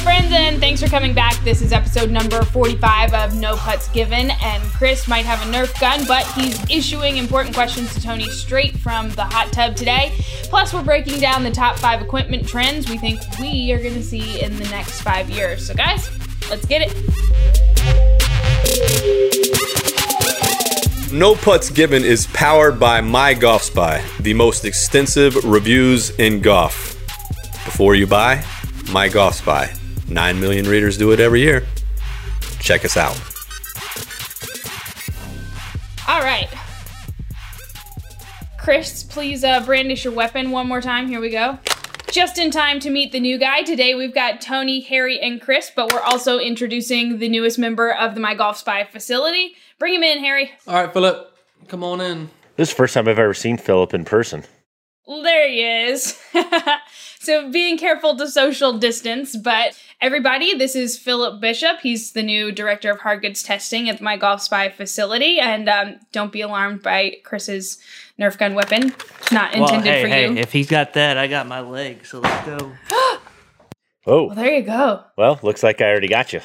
friends, 0.00 0.32
and 0.32 0.58
thanks 0.60 0.82
for 0.82 0.88
coming 0.88 1.14
back. 1.14 1.42
This 1.44 1.62
is 1.62 1.72
episode 1.72 2.10
number 2.10 2.42
45 2.42 3.14
of 3.14 3.36
No 3.36 3.56
Putts 3.56 3.88
Given, 3.88 4.30
and 4.30 4.62
Chris 4.72 5.06
might 5.08 5.24
have 5.24 5.40
a 5.46 5.52
Nerf 5.52 5.78
gun, 5.80 6.04
but 6.06 6.26
he's 6.32 6.58
issuing 6.70 7.16
important 7.16 7.54
questions 7.54 7.94
to 7.94 8.02
Tony 8.02 8.28
straight 8.30 8.76
from 8.78 9.10
the 9.10 9.24
hot 9.24 9.52
tub 9.52 9.76
today. 9.76 10.12
Plus, 10.44 10.74
we're 10.74 10.82
breaking 10.82 11.20
down 11.20 11.42
the 11.42 11.50
top 11.50 11.78
five 11.78 12.02
equipment 12.02 12.46
trends 12.46 12.88
we 12.88 12.98
think 12.98 13.20
we 13.38 13.72
are 13.72 13.80
going 13.80 13.94
to 13.94 14.02
see 14.02 14.42
in 14.42 14.56
the 14.56 14.68
next 14.68 15.00
five 15.02 15.30
years. 15.30 15.66
So, 15.66 15.74
guys, 15.74 16.10
let's 16.50 16.66
get 16.66 16.82
it. 16.82 16.92
No 21.12 21.34
Putts 21.34 21.70
Given 21.70 22.04
is 22.04 22.26
powered 22.28 22.78
by 22.78 23.00
My 23.00 23.34
Golf 23.34 23.62
Spy, 23.62 24.04
the 24.20 24.34
most 24.34 24.64
extensive 24.64 25.44
reviews 25.44 26.10
in 26.10 26.40
golf. 26.40 26.94
Before 27.64 27.94
you 27.94 28.06
buy, 28.06 28.44
My 28.90 29.08
Golf 29.08 29.36
Spy. 29.36 29.72
9 30.08 30.40
million 30.40 30.68
readers 30.68 30.96
do 30.96 31.12
it 31.12 31.20
every 31.20 31.40
year. 31.40 31.66
Check 32.60 32.84
us 32.84 32.96
out. 32.96 33.20
All 36.08 36.20
right. 36.20 36.48
Chris, 38.58 39.02
please 39.04 39.44
uh, 39.44 39.60
brandish 39.64 40.04
your 40.04 40.12
weapon 40.12 40.50
one 40.50 40.66
more 40.66 40.80
time. 40.80 41.08
Here 41.08 41.20
we 41.20 41.30
go. 41.30 41.58
Just 42.10 42.38
in 42.38 42.50
time 42.50 42.80
to 42.80 42.90
meet 42.90 43.12
the 43.12 43.20
new 43.20 43.38
guy. 43.38 43.62
Today 43.62 43.94
we've 43.94 44.14
got 44.14 44.40
Tony, 44.40 44.80
Harry, 44.80 45.20
and 45.20 45.40
Chris, 45.40 45.70
but 45.74 45.92
we're 45.92 46.00
also 46.00 46.38
introducing 46.38 47.18
the 47.18 47.28
newest 47.28 47.58
member 47.58 47.92
of 47.92 48.14
the 48.14 48.20
My 48.20 48.34
Golf 48.34 48.56
Spy 48.56 48.84
facility. 48.84 49.54
Bring 49.78 49.94
him 49.94 50.02
in, 50.02 50.18
Harry. 50.20 50.52
All 50.66 50.74
right, 50.74 50.92
Philip, 50.92 51.36
come 51.68 51.84
on 51.84 52.00
in. 52.00 52.30
This 52.56 52.70
is 52.70 52.74
the 52.74 52.78
first 52.78 52.94
time 52.94 53.06
I've 53.06 53.18
ever 53.18 53.34
seen 53.34 53.58
Philip 53.58 53.92
in 53.92 54.04
person. 54.04 54.44
There 55.06 55.48
he 55.48 55.62
is. 55.62 56.18
so 57.26 57.50
being 57.50 57.76
careful 57.76 58.16
to 58.16 58.28
social 58.28 58.78
distance, 58.78 59.36
but 59.36 59.78
everybody, 60.00 60.56
this 60.56 60.74
is 60.74 60.96
Philip 60.96 61.40
Bishop. 61.40 61.80
He's 61.82 62.12
the 62.12 62.22
new 62.22 62.52
director 62.52 62.90
of 62.90 63.00
hard 63.00 63.20
goods 63.22 63.42
testing 63.42 63.88
at 63.90 64.00
my 64.00 64.16
Golf 64.16 64.40
Spy 64.40 64.68
facility. 64.70 65.38
And 65.40 65.68
um, 65.68 65.96
don't 66.12 66.32
be 66.32 66.40
alarmed 66.40 66.82
by 66.82 67.16
Chris's 67.24 67.78
Nerf 68.18 68.38
gun 68.38 68.54
weapon. 68.54 68.94
It's 69.20 69.32
not 69.32 69.52
Well, 69.54 69.64
intended 69.64 69.92
hey, 69.92 70.02
for 70.02 70.08
hey, 70.08 70.28
you. 70.28 70.36
if 70.36 70.52
he's 70.52 70.68
got 70.70 70.94
that, 70.94 71.18
I 71.18 71.26
got 71.26 71.46
my 71.46 71.60
leg, 71.60 72.06
so 72.06 72.20
let's 72.20 72.46
go. 72.46 72.72
Oh, 74.08 74.26
well, 74.28 74.36
there 74.36 74.54
you 74.54 74.62
go. 74.62 75.02
well, 75.16 75.40
looks 75.42 75.64
like 75.64 75.80
I 75.80 75.86
already 75.90 76.06
got 76.06 76.32
you. 76.32 76.40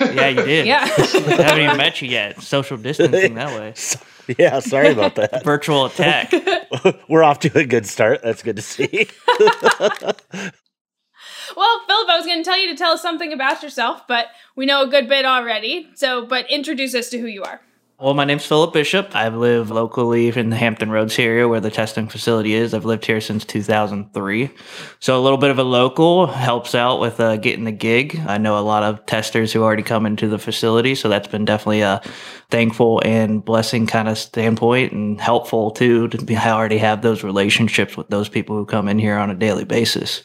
Yeah, 0.00 0.28
you 0.28 0.42
did. 0.42 0.66
Yeah. 0.66 0.84
I 0.84 0.86
haven't 1.42 1.62
even 1.62 1.76
met 1.76 2.00
you 2.00 2.08
yet. 2.08 2.40
Social 2.40 2.78
distancing 2.78 3.34
that 3.34 3.48
way. 3.60 3.74
Yeah, 4.38 4.60
sorry 4.60 4.90
about 4.90 5.16
that. 5.16 5.44
Virtual 5.44 5.84
attack. 5.84 6.32
We're 7.08 7.22
off 7.22 7.40
to 7.40 7.58
a 7.58 7.66
good 7.66 7.86
start. 7.86 8.20
That's 8.22 8.42
good 8.42 8.56
to 8.56 8.62
see. 8.62 9.08
Well, 11.56 11.80
Philip, 11.86 12.08
I 12.08 12.16
was 12.16 12.26
going 12.26 12.38
to 12.38 12.44
tell 12.44 12.58
you 12.58 12.68
to 12.70 12.76
tell 12.76 12.92
us 12.92 13.02
something 13.02 13.32
about 13.32 13.62
yourself, 13.62 14.06
but 14.08 14.26
we 14.56 14.66
know 14.66 14.82
a 14.82 14.88
good 14.88 15.08
bit 15.08 15.24
already. 15.24 15.88
So, 15.94 16.26
but 16.26 16.50
introduce 16.50 16.94
us 16.94 17.10
to 17.10 17.18
who 17.18 17.26
you 17.26 17.42
are. 17.42 17.60
Well, 18.00 18.12
my 18.12 18.24
name's 18.24 18.44
Philip 18.44 18.72
Bishop. 18.72 19.14
I 19.14 19.28
live 19.28 19.70
locally 19.70 20.28
in 20.28 20.50
the 20.50 20.56
Hampton 20.56 20.90
Roads 20.90 21.16
area 21.16 21.46
where 21.46 21.60
the 21.60 21.70
testing 21.70 22.08
facility 22.08 22.52
is. 22.52 22.74
I've 22.74 22.84
lived 22.84 23.06
here 23.06 23.20
since 23.20 23.44
2003. 23.44 24.50
So 24.98 25.16
a 25.18 25.22
little 25.22 25.38
bit 25.38 25.50
of 25.50 25.60
a 25.60 25.64
local 25.64 26.26
helps 26.26 26.74
out 26.74 26.98
with 26.98 27.20
uh, 27.20 27.36
getting 27.36 27.62
the 27.62 27.72
gig. 27.72 28.20
I 28.26 28.36
know 28.38 28.58
a 28.58 28.60
lot 28.60 28.82
of 28.82 29.06
testers 29.06 29.52
who 29.52 29.62
already 29.62 29.84
come 29.84 30.06
into 30.06 30.26
the 30.26 30.40
facility, 30.40 30.96
so 30.96 31.08
that's 31.08 31.28
been 31.28 31.44
definitely 31.44 31.82
a 31.82 32.02
thankful 32.54 33.02
and 33.04 33.44
blessing 33.44 33.84
kind 33.84 34.06
of 34.06 34.16
standpoint 34.16 34.92
and 34.92 35.20
helpful 35.20 35.72
too 35.72 36.06
to 36.06 36.24
be, 36.24 36.36
I 36.36 36.52
already 36.52 36.78
have 36.78 37.02
those 37.02 37.24
relationships 37.24 37.96
with 37.96 38.06
those 38.10 38.28
people 38.28 38.54
who 38.54 38.64
come 38.64 38.86
in 38.86 38.96
here 38.96 39.16
on 39.16 39.28
a 39.28 39.34
daily 39.34 39.64
basis. 39.64 40.22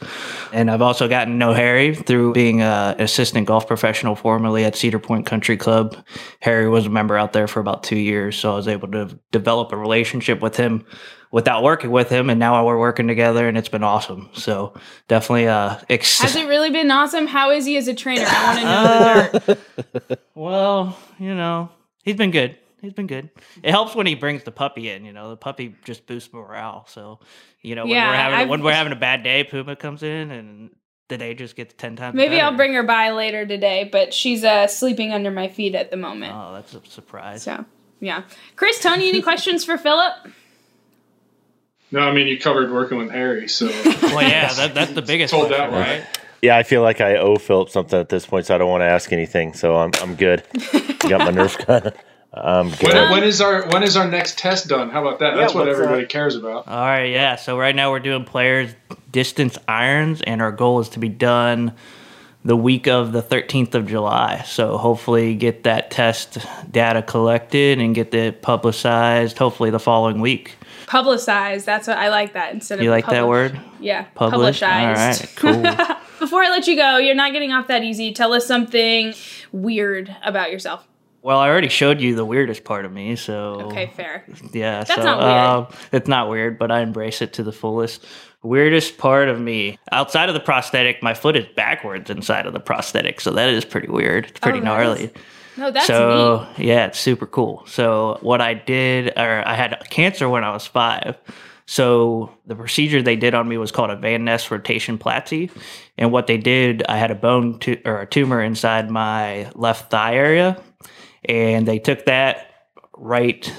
And 0.53 0.69
I've 0.69 0.83
also 0.83 1.07
gotten 1.07 1.33
to 1.33 1.37
know 1.39 1.53
Harry 1.53 1.95
through 1.95 2.33
being 2.33 2.61
an 2.61 3.01
assistant 3.01 3.47
golf 3.47 3.65
professional 3.65 4.13
formerly 4.15 4.63
at 4.63 4.75
Cedar 4.75 4.99
Point 4.99 5.25
Country 5.25 5.57
Club. 5.57 5.97
Harry 6.39 6.69
was 6.69 6.85
a 6.85 6.91
member 6.91 7.17
out 7.17 7.33
there 7.33 7.47
for 7.47 7.61
about 7.61 7.81
two 7.81 7.97
years, 7.97 8.37
so 8.37 8.51
I 8.53 8.55
was 8.57 8.67
able 8.67 8.91
to 8.91 9.19
develop 9.31 9.71
a 9.71 9.77
relationship 9.77 10.39
with 10.39 10.55
him 10.55 10.85
without 11.31 11.63
working 11.63 11.89
with 11.89 12.09
him, 12.09 12.29
and 12.29 12.39
now 12.39 12.63
we're 12.63 12.77
working 12.77 13.07
together, 13.07 13.47
and 13.47 13.57
it's 13.57 13.69
been 13.69 13.83
awesome. 13.83 14.29
So 14.33 14.75
definitely, 15.07 15.47
uh, 15.47 15.77
ex- 15.89 16.19
Has 16.19 16.35
it 16.35 16.47
really 16.47 16.69
been 16.69 16.91
awesome? 16.91 17.25
How 17.25 17.49
is 17.49 17.65
he 17.65 17.75
as 17.75 17.87
a 17.87 17.95
trainer? 17.95 18.25
I 18.27 18.45
want 18.45 19.39
to 19.39 19.47
know 19.47 19.55
dirt. 19.55 20.19
well, 20.35 20.97
you 21.17 21.33
know, 21.33 21.69
he's 22.03 22.15
been 22.15 22.31
good. 22.31 22.57
He's 22.81 22.93
been 22.93 23.07
good. 23.07 23.29
It 23.61 23.71
helps 23.71 23.93
when 23.93 24.05
he 24.07 24.15
brings 24.15 24.43
the 24.43 24.51
puppy 24.51 24.89
in. 24.89 25.03
You 25.03 25.11
know, 25.11 25.29
the 25.29 25.35
puppy 25.37 25.75
just 25.83 26.07
boosts 26.07 26.31
morale. 26.31 26.85
So, 26.87 27.19
you 27.61 27.75
know, 27.75 27.83
when 27.83 27.91
Yeah, 27.91 28.09
we're 28.09 28.15
having 28.15 28.39
I've- 28.39 28.49
when 28.49 28.63
we're 28.63 28.73
having 28.73 28.93
a 28.93 28.97
bad 28.97 29.21
day, 29.23 29.43
Puma 29.43 29.75
comes 29.75 30.01
in 30.01 30.31
and 30.31 30.69
the 31.09 31.17
day 31.17 31.33
just 31.33 31.55
gets 31.57 31.73
ten 31.77 31.95
times. 31.97 32.15
Maybe 32.15 32.35
better. 32.35 32.45
I'll 32.45 32.55
bring 32.55 32.73
her 32.73 32.83
by 32.83 33.11
later 33.11 33.45
today, 33.45 33.89
but 33.91 34.13
she's 34.13 34.43
uh, 34.45 34.67
sleeping 34.67 35.11
under 35.11 35.29
my 35.31 35.49
feet 35.49 35.75
at 35.75 35.91
the 35.91 35.97
moment. 35.97 36.33
Oh, 36.33 36.53
that's 36.53 36.73
a 36.73 36.81
surprise. 36.89 37.43
So, 37.43 37.65
yeah. 37.99 38.23
Chris, 38.55 38.79
Tony, 38.81 39.09
any 39.09 39.21
questions 39.21 39.65
for 39.65 39.77
Philip? 39.77 40.13
No, 41.91 42.01
I 42.01 42.13
mean 42.13 42.27
you 42.27 42.39
covered 42.39 42.71
working 42.71 42.99
with 42.99 43.09
Harry, 43.09 43.47
so 43.47 43.67
Well, 44.03 44.21
yeah, 44.21 44.53
that, 44.53 44.73
that's 44.75 44.91
the 44.91 45.01
biggest 45.01 45.31
Told 45.33 45.47
question, 45.47 45.65
that 45.65 45.71
one. 45.71 45.81
right? 45.81 46.18
Yeah, 46.41 46.57
I 46.57 46.63
feel 46.63 46.81
like 46.81 47.01
I 47.01 47.17
owe 47.17 47.35
Philip 47.35 47.69
something 47.69 47.99
at 47.99 48.09
this 48.09 48.25
point, 48.25 48.45
so 48.45 48.55
I 48.55 48.57
don't 48.57 48.69
want 48.69 48.81
to 48.81 48.85
ask 48.85 49.11
anything. 49.11 49.53
So 49.53 49.75
I'm 49.75 49.91
I'm 50.01 50.15
good. 50.15 50.43
got 50.99 51.19
my 51.19 51.31
Nerf 51.31 51.65
gun. 51.65 51.93
I'm 52.33 52.69
good. 52.79 52.93
when, 52.93 53.11
when 53.11 53.23
is 53.23 53.41
our 53.41 53.67
when 53.69 53.83
is 53.83 53.97
our 53.97 54.07
next 54.07 54.37
test 54.37 54.67
done? 54.67 54.89
How 54.89 55.01
about 55.05 55.19
that? 55.19 55.35
That's 55.35 55.53
what 55.53 55.67
everybody 55.67 56.01
that? 56.01 56.09
cares 56.09 56.35
about. 56.35 56.67
All 56.67 56.77
right, 56.77 57.05
yeah. 57.05 57.35
So 57.35 57.57
right 57.57 57.75
now 57.75 57.91
we're 57.91 57.99
doing 57.99 58.25
players 58.25 58.73
distance 59.11 59.57
irons, 59.67 60.21
and 60.21 60.41
our 60.41 60.51
goal 60.51 60.79
is 60.79 60.89
to 60.89 60.99
be 60.99 61.09
done 61.09 61.73
the 62.45 62.55
week 62.55 62.87
of 62.87 63.11
the 63.11 63.21
13th 63.21 63.75
of 63.75 63.87
July. 63.87 64.43
So 64.45 64.77
hopefully 64.77 65.35
get 65.35 65.63
that 65.63 65.91
test 65.91 66.37
data 66.71 67.01
collected 67.01 67.79
and 67.79 67.93
get 67.93 68.13
it 68.13 68.41
publicized. 68.41 69.37
Hopefully 69.37 69.71
the 69.71 69.79
following 69.79 70.21
week. 70.21 70.55
Publicized. 70.87 71.65
That's 71.65 71.87
what 71.87 71.97
I 71.97 72.09
like 72.09 72.33
that 72.33 72.53
instead 72.53 72.79
of 72.79 72.83
You 72.85 72.91
like 72.91 73.07
that 73.07 73.27
word? 73.27 73.59
Yeah. 73.79 74.03
Published? 74.15 74.61
Publicized. 74.61 75.43
All 75.43 75.53
right, 75.53 75.75
cool. 75.77 75.95
Before 76.19 76.43
I 76.43 76.49
let 76.49 76.67
you 76.67 76.75
go, 76.75 76.97
you're 76.97 77.15
not 77.15 77.31
getting 77.33 77.51
off 77.51 77.67
that 77.67 77.83
easy. 77.83 78.11
Tell 78.13 78.33
us 78.33 78.45
something 78.45 79.13
weird 79.51 80.15
about 80.23 80.51
yourself. 80.51 80.85
Well, 81.21 81.39
I 81.39 81.49
already 81.49 81.67
showed 81.69 81.99
you 81.99 82.15
the 82.15 82.23
weirdest 82.23 82.63
part 82.63 82.85
of 82.85 82.93
me, 82.93 83.15
so 83.17 83.61
Okay, 83.71 83.91
fair. 83.95 84.25
Yeah, 84.53 84.83
That's 84.83 84.95
so 84.95 85.03
not 85.03 85.17
weird. 85.19 85.29
Um, 85.31 85.67
it's 85.91 86.07
not 86.07 86.29
weird, 86.29 86.57
but 86.57 86.71
I 86.71 86.79
embrace 86.81 87.21
it 87.21 87.33
to 87.33 87.43
the 87.43 87.51
fullest. 87.51 88.05
Weirdest 88.41 88.97
part 88.97 89.27
of 89.27 89.39
me, 89.41 89.77
outside 89.91 90.29
of 90.29 90.33
the 90.33 90.39
prosthetic, 90.39 91.03
my 91.03 91.13
foot 91.13 91.35
is 91.35 91.45
backwards 91.57 92.09
inside 92.09 92.45
of 92.45 92.53
the 92.53 92.59
prosthetic, 92.61 93.19
so 93.19 93.31
that 93.31 93.49
is 93.49 93.65
pretty 93.65 93.89
weird. 93.89 94.27
It's 94.27 94.39
pretty 94.39 94.59
Oh, 94.59 94.63
gnarly. 94.63 95.11
No, 95.57 95.71
that's 95.71 95.87
so 95.87 96.47
neat. 96.57 96.67
yeah, 96.67 96.85
it's 96.85 96.99
super 96.99 97.25
cool. 97.25 97.65
So 97.67 98.17
what 98.21 98.39
I 98.39 98.53
did, 98.53 99.09
or 99.17 99.43
I 99.45 99.55
had 99.55 99.77
cancer 99.89 100.29
when 100.29 100.45
I 100.45 100.51
was 100.53 100.65
five. 100.65 101.17
So 101.69 102.31
the 102.47 102.55
procedure 102.55 103.03
they 103.03 103.15
did 103.15 103.35
on 103.35 103.47
me 103.47 103.55
was 103.59 103.71
called 103.71 103.91
a 103.91 103.95
Van 103.95 104.25
Nes 104.25 104.47
rotationplasty, 104.47 105.51
and 105.99 106.11
what 106.11 106.25
they 106.25 106.39
did, 106.39 106.81
I 106.89 106.97
had 106.97 107.11
a 107.11 107.15
bone 107.15 107.59
tu- 107.59 107.79
or 107.85 108.01
a 108.01 108.07
tumor 108.07 108.41
inside 108.41 108.89
my 108.89 109.51
left 109.53 109.91
thigh 109.91 110.15
area, 110.15 110.59
and 111.25 111.67
they 111.67 111.77
took 111.77 112.05
that 112.05 112.47
right 112.97 113.53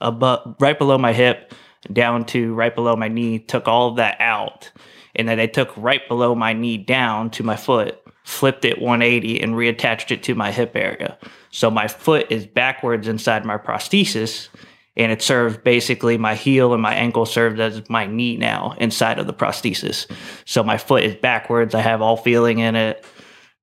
above, 0.00 0.54
right 0.60 0.78
below 0.78 0.96
my 0.96 1.12
hip, 1.12 1.52
down 1.92 2.24
to 2.26 2.54
right 2.54 2.72
below 2.72 2.94
my 2.94 3.08
knee, 3.08 3.40
took 3.40 3.66
all 3.66 3.88
of 3.88 3.96
that 3.96 4.20
out, 4.20 4.70
and 5.16 5.28
then 5.28 5.36
they 5.36 5.48
took 5.48 5.76
right 5.76 6.06
below 6.06 6.36
my 6.36 6.52
knee 6.52 6.78
down 6.78 7.30
to 7.30 7.42
my 7.42 7.56
foot, 7.56 8.00
flipped 8.22 8.64
it 8.64 8.80
180, 8.80 9.42
and 9.42 9.54
reattached 9.54 10.12
it 10.12 10.22
to 10.22 10.36
my 10.36 10.52
hip 10.52 10.76
area. 10.76 11.18
So 11.50 11.68
my 11.68 11.88
foot 11.88 12.30
is 12.30 12.46
backwards 12.46 13.08
inside 13.08 13.44
my 13.44 13.58
prosthesis, 13.58 14.50
and 14.96 15.12
it 15.12 15.20
serves 15.22 15.56
basically 15.58 16.16
my 16.18 16.34
heel 16.34 16.72
and 16.72 16.82
my 16.82 16.94
ankle 16.94 17.26
serves 17.26 17.60
as 17.60 17.88
my 17.90 18.06
knee 18.06 18.36
now 18.36 18.74
inside 18.78 19.18
of 19.18 19.26
the 19.26 19.34
prosthesis. 19.34 20.06
So 20.44 20.62
my 20.62 20.78
foot 20.78 21.04
is 21.04 21.14
backwards. 21.16 21.74
I 21.74 21.80
have 21.80 22.00
all 22.02 22.16
feeling 22.16 22.58
in 22.60 22.76
it, 22.76 23.04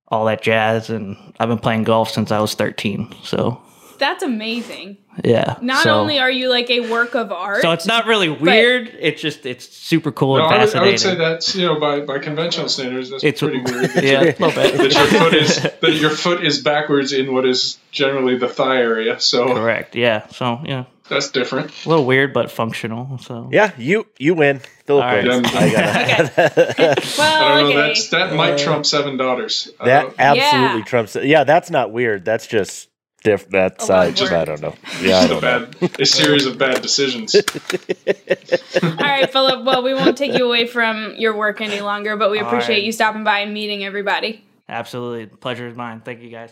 all 0.08 0.26
that 0.26 0.42
jazz, 0.42 0.90
and 0.90 1.18
I've 1.40 1.50
been 1.50 1.58
playing 1.60 1.84
golf 1.84 2.12
since 2.12 2.32
I 2.32 2.40
was 2.40 2.54
13. 2.54 3.16
So 3.24 3.60
That's 3.98 4.22
amazing. 4.22 4.98
yeah. 5.24 5.58
Not 5.62 5.84
so, 5.84 6.00
only 6.00 6.20
are 6.20 6.30
you 6.30 6.50
like 6.50 6.70
a 6.70 6.82
work 6.82 7.16
of 7.16 7.32
art, 7.32 7.62
so 7.64 7.72
it's 7.72 7.86
not 7.88 8.06
really 8.06 8.30
weird. 8.30 8.96
It's 9.00 9.22
just 9.22 9.46
it's 9.46 9.68
super 9.68 10.12
cool 10.12 10.38
No, 10.38 10.46
and 10.46 10.54
I, 10.54 10.58
would, 10.58 10.62
I 10.62 10.66
fascinating. 10.66 10.92
would 10.92 11.00
say 11.00 11.16
that's 11.16 11.56
you 11.56 11.66
know 11.66 11.80
by, 11.80 12.02
by 12.02 12.20
conventional 12.20 12.68
standards 12.70 13.10
that's 13.10 13.24
it's 13.24 13.40
pretty 13.42 13.60
weird. 13.62 13.90
That, 13.92 14.04
yeah, 14.04 14.22
your, 14.22 14.22
a 14.22 14.26
little 14.26 14.52
bit. 14.52 14.78
that 14.78 14.94
your 14.94 15.08
foot 15.20 15.34
is 15.34 15.62
that 15.82 15.94
your 15.94 16.10
foot 16.12 16.44
is 16.46 16.62
backwards 16.62 17.12
in 17.14 17.34
what 17.34 17.46
is 17.46 17.78
generally 17.92 18.38
the 18.38 18.48
thigh 18.50 18.78
area. 18.78 19.20
So 19.20 19.48
Correct. 19.54 19.96
Yeah. 19.96 20.28
So 20.28 20.62
yeah, 20.66 20.86
that's 21.14 21.32
different. 21.32 21.72
a 21.86 21.90
little 21.90 22.06
weird 22.06 22.34
but 22.34 22.52
functional. 22.52 23.18
So 23.20 23.50
Yeah, 23.52 23.72
you 23.78 24.06
you 24.20 24.34
win. 24.34 24.60
Philip 24.86 25.04
All 25.06 25.10
right. 25.12 25.26
wins. 25.26 25.52
Yeah. 25.54 25.60
I 25.60 26.18
gotta, 26.18 27.02
well, 27.18 27.44
I 27.44 27.60
don't 27.62 27.70
know. 27.70 27.80
okay. 27.80 27.88
That's 27.88 28.10
that 28.10 28.34
might 28.36 28.58
trump 28.58 28.86
seven 28.86 29.16
daughters. 29.18 29.70
that 29.84 30.06
Uh, 30.08 30.12
absolutely 30.20 30.80
Yeah. 30.80 30.86
trumps 30.86 31.16
it. 31.16 31.26
Yeah, 31.26 31.44
that's 31.46 31.70
not 31.70 31.92
weird. 31.92 32.26
That's 32.26 32.48
just 32.48 32.90
diff. 33.24 33.48
That's 33.50 33.90
A 33.90 33.94
I 33.94 34.12
just. 34.12 34.32
I 34.34 34.44
don't 34.46 34.62
know. 34.62 34.76
Yeah, 35.02 35.20
I 35.20 35.28
don't 35.28 35.42
know. 35.42 35.66
bad 35.88 36.00
a 36.02 36.06
series 36.06 36.46
of 36.46 36.58
bad 36.58 36.82
decisions. 36.82 37.34
All 38.84 38.90
right, 39.00 39.32
Philip. 39.32 39.64
Well, 39.66 39.82
we 39.84 39.94
won't 39.94 40.18
take 40.18 40.34
you 40.38 40.46
away 40.46 40.68
from 40.68 41.14
your 41.18 41.36
work 41.36 41.62
any 41.62 41.80
longer, 41.82 42.18
but 42.18 42.30
we 42.32 42.40
All 42.40 42.48
appreciate 42.48 42.76
right. 42.78 42.84
you 42.84 42.92
stopping 42.92 43.24
by 43.24 43.40
and 43.40 43.54
meeting 43.54 43.84
everybody. 43.86 44.44
Absolutely. 44.68 45.26
Pleasure 45.28 45.68
is 45.68 45.76
mine. 45.76 46.02
Thank 46.04 46.22
you 46.22 46.30
guys. 46.30 46.52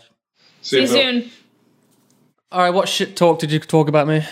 See 0.61 0.81
you 0.81 0.87
Phil. 0.87 0.95
soon. 0.95 1.31
All 2.51 2.59
right, 2.61 2.69
what 2.69 2.87
shit 2.89 3.15
talk 3.15 3.39
did 3.39 3.51
you 3.51 3.59
talk 3.59 3.87
about 3.87 4.07
me? 4.07 4.25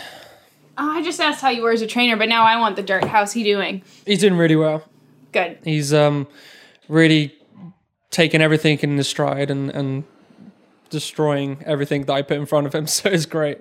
Oh, 0.82 0.92
I 0.92 1.02
just 1.04 1.20
asked 1.20 1.42
how 1.42 1.50
you 1.50 1.62
were 1.64 1.72
as 1.72 1.82
a 1.82 1.88
trainer, 1.88 2.16
but 2.16 2.30
now 2.30 2.44
I 2.44 2.58
want 2.58 2.76
the 2.78 2.84
dirt. 2.84 3.04
How's 3.04 3.34
he 3.34 3.44
doing? 3.44 3.82
He's 4.06 4.20
doing 4.20 4.36
really 4.38 4.56
well. 4.56 4.84
Good. 5.34 5.60
He's 5.64 5.94
um 5.94 6.28
really 6.88 7.34
taking 8.12 8.42
everything 8.42 8.80
in 8.80 8.98
his 8.98 9.08
stride 9.08 9.52
and 9.52 9.70
and 9.70 10.04
destroying 10.90 11.62
everything 11.66 12.06
that 12.06 12.14
I 12.14 12.22
put 12.22 12.38
in 12.38 12.46
front 12.46 12.66
of 12.68 12.74
him. 12.74 12.88
So 12.88 13.10
it's 13.10 13.26
great. 13.26 13.60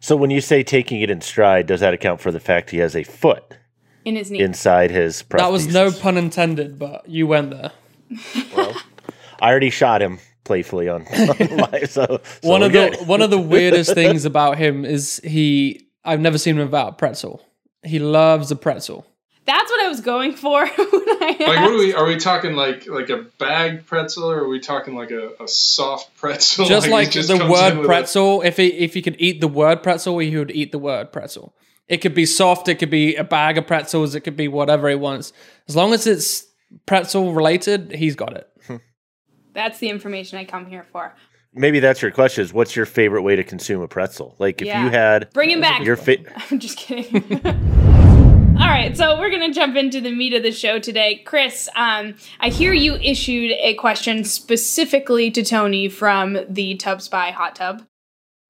So 0.00 0.16
when 0.16 0.30
you 0.30 0.40
say 0.42 0.62
taking 0.62 1.00
it 1.00 1.10
in 1.10 1.20
stride, 1.22 1.66
does 1.66 1.80
that 1.80 1.94
account 1.94 2.20
for 2.20 2.30
the 2.30 2.40
fact 2.40 2.70
he 2.70 2.78
has 2.78 2.94
a 2.94 3.04
foot 3.04 3.56
In 4.04 4.16
his 4.16 4.30
knee. 4.30 4.40
inside 4.40 4.90
his 4.90 5.22
prosthesis? 5.22 5.38
That 5.38 5.52
was 5.52 5.66
no 5.72 5.90
pun 5.90 6.18
intended, 6.18 6.78
but 6.78 7.08
you 7.08 7.26
went 7.26 7.50
there. 7.52 7.72
well, 8.54 8.74
I 9.40 9.48
already 9.50 9.70
shot 9.70 10.02
him 10.02 10.18
playfully 10.44 10.90
on, 10.90 11.06
on 11.08 11.56
live, 11.56 11.90
so, 11.90 12.20
so 12.42 12.48
one 12.48 12.60
we're 12.60 12.66
of 12.66 12.72
the 12.72 12.90
good. 12.98 13.08
one 13.08 13.22
of 13.22 13.30
the 13.30 13.38
weirdest 13.54 13.94
things 13.94 14.26
about 14.26 14.58
him 14.58 14.84
is 14.84 15.22
he 15.24 15.83
I've 16.04 16.20
never 16.20 16.38
seen 16.38 16.56
him 16.58 16.66
without 16.66 16.88
a 16.88 16.92
pretzel. 16.92 17.40
He 17.82 17.98
loves 17.98 18.50
a 18.50 18.56
pretzel. 18.56 19.06
That's 19.46 19.70
what 19.70 19.84
I 19.84 19.88
was 19.88 20.00
going 20.00 20.32
for 20.34 20.66
when 20.66 20.68
I 20.76 21.36
Like, 21.38 21.46
what 21.46 21.58
are 21.72 21.76
we? 21.76 21.92
Are 21.94 22.06
we 22.06 22.16
talking 22.16 22.54
like 22.54 22.86
like 22.86 23.10
a 23.10 23.26
bag 23.38 23.84
pretzel, 23.86 24.30
or 24.30 24.38
are 24.44 24.48
we 24.48 24.58
talking 24.58 24.94
like 24.94 25.10
a, 25.10 25.32
a 25.42 25.46
soft 25.48 26.16
pretzel? 26.16 26.64
Just 26.68 26.86
he 26.86 26.92
like 26.92 27.10
just 27.10 27.28
the 27.28 27.36
word 27.36 27.76
with 27.76 27.84
a- 27.84 27.88
pretzel, 27.88 28.40
if 28.42 28.56
he 28.56 28.68
if 28.68 28.94
he 28.94 29.02
could 29.02 29.16
eat 29.18 29.40
the 29.40 29.48
word 29.48 29.82
pretzel, 29.82 30.18
he 30.18 30.34
would 30.36 30.50
eat 30.50 30.72
the 30.72 30.78
word 30.78 31.12
pretzel. 31.12 31.54
It 31.88 31.98
could 31.98 32.14
be 32.14 32.24
soft, 32.24 32.68
it 32.68 32.76
could 32.76 32.88
be 32.88 33.14
a 33.16 33.24
bag 33.24 33.58
of 33.58 33.66
pretzels, 33.66 34.14
it 34.14 34.20
could 34.20 34.36
be 34.36 34.48
whatever 34.48 34.88
he 34.88 34.94
wants. 34.94 35.34
As 35.68 35.76
long 35.76 35.92
as 35.92 36.06
it's 36.06 36.46
pretzel 36.86 37.34
related, 37.34 37.92
he's 37.92 38.16
got 38.16 38.34
it. 38.34 38.48
That's 39.52 39.78
the 39.78 39.90
information 39.90 40.38
I 40.38 40.46
come 40.46 40.66
here 40.66 40.86
for. 40.90 41.14
Maybe 41.54 41.80
that's 41.80 42.02
your 42.02 42.10
question: 42.10 42.42
is 42.42 42.52
what's 42.52 42.74
your 42.74 42.86
favorite 42.86 43.22
way 43.22 43.36
to 43.36 43.44
consume 43.44 43.80
a 43.82 43.88
pretzel? 43.88 44.34
Like 44.38 44.60
if 44.60 44.66
Yeah. 44.66 44.84
you 44.84 44.90
had 44.90 45.32
Bring 45.32 45.50
him 45.50 45.60
back. 45.60 45.84
your 45.84 45.96
fa- 45.96 46.18
I'm 46.50 46.58
just 46.58 46.76
kidding. 46.76 47.40
All 48.56 48.70
right, 48.70 48.96
so 48.96 49.18
we're 49.18 49.30
gonna 49.30 49.52
jump 49.52 49.76
into 49.76 50.00
the 50.00 50.12
meat 50.12 50.32
of 50.32 50.42
the 50.42 50.52
show 50.52 50.78
today. 50.78 51.22
Chris, 51.24 51.68
um, 51.76 52.14
I 52.40 52.48
hear 52.50 52.72
you 52.72 52.94
issued 52.96 53.52
a 53.58 53.74
question 53.74 54.24
specifically 54.24 55.30
to 55.32 55.42
Tony 55.44 55.88
from 55.88 56.38
the 56.48 56.76
Tub 56.76 57.02
Spy 57.02 57.30
Hot 57.30 57.56
Tub. 57.56 57.82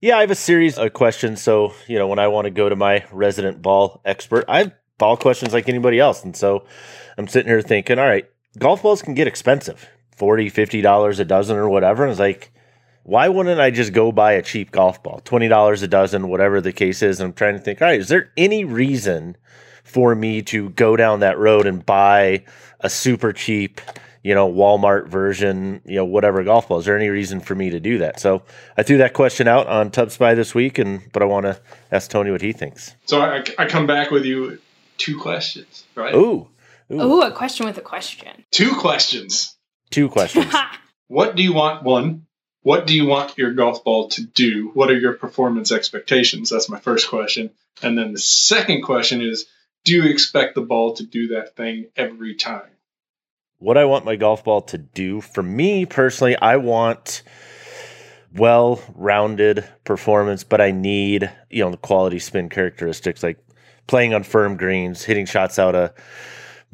Yeah, 0.03 0.19
I 0.19 0.21
have 0.21 0.31
a 0.31 0.35
series 0.35 0.77
of 0.77 0.93
questions. 0.93 1.41
So, 1.43 1.73
you 1.89 1.99
know, 1.99 2.07
when 2.07 2.19
I 2.19 2.29
want 2.29 2.45
to 2.45 2.51
go 2.51 2.69
to 2.69 2.77
my 2.77 3.05
resident 3.13 3.63
ball 3.63 4.03
expert, 4.05 4.45
I 4.49 4.59
have 4.59 4.73
ball 4.99 5.17
questions 5.17 5.55
like 5.55 5.69
anybody 5.71 5.99
else. 5.99 6.23
And 6.23 6.37
so 6.37 6.67
I'm 7.17 7.27
sitting 7.27 7.49
here 7.49 7.63
thinking, 7.63 7.99
all 7.99 8.05
right, 8.07 8.27
golf 8.59 8.83
balls 8.83 9.01
can 9.01 9.15
get 9.15 9.27
expensive 9.27 9.89
40 10.17 10.51
$50 10.51 11.19
a 11.21 11.25
dozen 11.25 11.57
or 11.57 11.71
whatever. 11.71 12.03
And 12.03 12.11
it's 12.11 12.21
like, 12.21 12.53
why 13.05 13.29
wouldn't 13.29 13.61
I 13.61 13.71
just 13.71 13.93
go 13.93 14.11
buy 14.13 14.33
a 14.33 14.43
cheap 14.43 14.71
golf 14.71 15.03
ball? 15.03 15.21
$20 15.25 15.83
a 15.83 15.87
dozen, 15.87 16.29
whatever 16.29 16.61
the 16.61 16.73
case 16.73 17.03
is. 17.03 17.21
And 17.21 17.29
I'm 17.29 17.33
trying 17.35 17.55
to 17.55 17.61
think, 17.61 17.81
all 17.81 17.89
right, 17.89 18.01
is 18.01 18.09
there 18.09 18.33
any 18.37 18.65
reason 18.65 19.37
for 19.85 20.15
me 20.15 20.43
to 20.43 20.71
go 20.71 20.97
down 20.97 21.21
that 21.21 21.39
road 21.39 21.67
and 21.67 21.85
buy 21.85 22.45
a 22.81 22.89
super 22.89 23.33
cheap, 23.35 23.83
you 24.23 24.35
know, 24.35 24.51
Walmart 24.51 25.09
version, 25.09 25.83
you 25.85 25.97
know, 25.97 26.07
whatever 26.07 26.43
golf 26.45 26.69
ball? 26.69 26.79
Is 26.79 26.87
there 26.87 26.97
any 26.97 27.11
reason 27.11 27.41
for 27.41 27.55
me 27.55 27.69
to 27.71 27.79
do 27.79 27.99
that? 27.99 28.19
So 28.19 28.43
I 28.79 28.83
threw 28.83 28.97
that 28.97 29.13
question 29.13 29.47
out 29.49 29.67
on 29.67 29.91
Tub 29.91 30.11
Spy 30.11 30.35
this 30.35 30.55
week, 30.55 30.79
and 30.79 31.03
but 31.13 31.23
I 31.23 31.27
want 31.27 31.45
to 31.45 31.61
ask 31.93 32.11
Tony 32.11 32.31
what 32.31 32.41
he 32.41 32.53
thinks. 32.53 32.97
So 33.05 33.21
I, 33.21 33.45
I 33.59 33.67
come 33.67 33.87
back 33.87 34.11
with 34.11 34.25
you 34.25 34.59
two 34.97 35.19
questions, 35.19 35.85
right? 35.95 36.15
Ooh, 36.15 36.49
Ooh, 36.91 37.23
a 37.23 37.33
question 37.33 37.67
with 37.67 37.77
a 37.77 37.83
question. 37.83 38.45
Two 38.51 38.75
questions. 38.77 39.57
two 39.91 40.09
questions. 40.09 40.55
What 41.09 41.37
do 41.37 41.43
you 41.43 41.53
want? 41.53 41.85
One, 41.85 42.24
what 42.65 42.89
do 42.89 42.97
you 42.97 43.07
want 43.07 43.39
your 43.39 43.53
golf 43.53 43.85
ball 43.85 44.09
to 44.09 44.25
do? 44.25 44.73
What 44.75 44.91
are 44.91 44.99
your 44.99 45.13
performance 45.13 45.71
expectations? 45.71 46.51
That's 46.51 46.69
my 46.69 46.81
first 46.81 47.09
question. 47.09 47.51
And 47.81 47.97
then 47.97 48.13
the 48.13 48.19
second 48.19 48.83
question 48.83 49.23
is, 49.23 49.47
do 49.85 49.93
you 49.93 50.11
expect 50.11 50.57
the 50.57 50.63
ball 50.63 50.95
to 50.95 51.05
do 51.05 51.29
that 51.29 51.55
thing 51.55 51.87
every 51.97 52.35
time? 52.35 52.75
what 53.65 53.79
I 53.79 53.87
want 53.87 54.05
my 54.05 54.17
golf 54.17 54.45
ball 54.45 54.61
to 54.63 54.77
do 54.79 55.23
for 55.23 55.43
me 55.43 55.87
personally, 55.87 56.37
I 56.37 56.59
want 56.59 57.23
well 58.35 58.79
rounded 58.95 59.65
performance, 59.85 60.45
but 60.45 60.61
I 60.61 60.71
need, 60.71 61.33
you 61.49 61.65
know, 61.65 61.71
the 61.71 61.79
quality 61.79 62.19
spin 62.19 62.51
characteristics 62.51 63.23
like 63.23 63.39
playing 63.87 64.13
on 64.13 64.23
firm 64.23 64.59
greens, 64.59 65.03
hitting 65.03 65.25
shots 65.25 65.59
out 65.59 65.75
of 65.75 65.93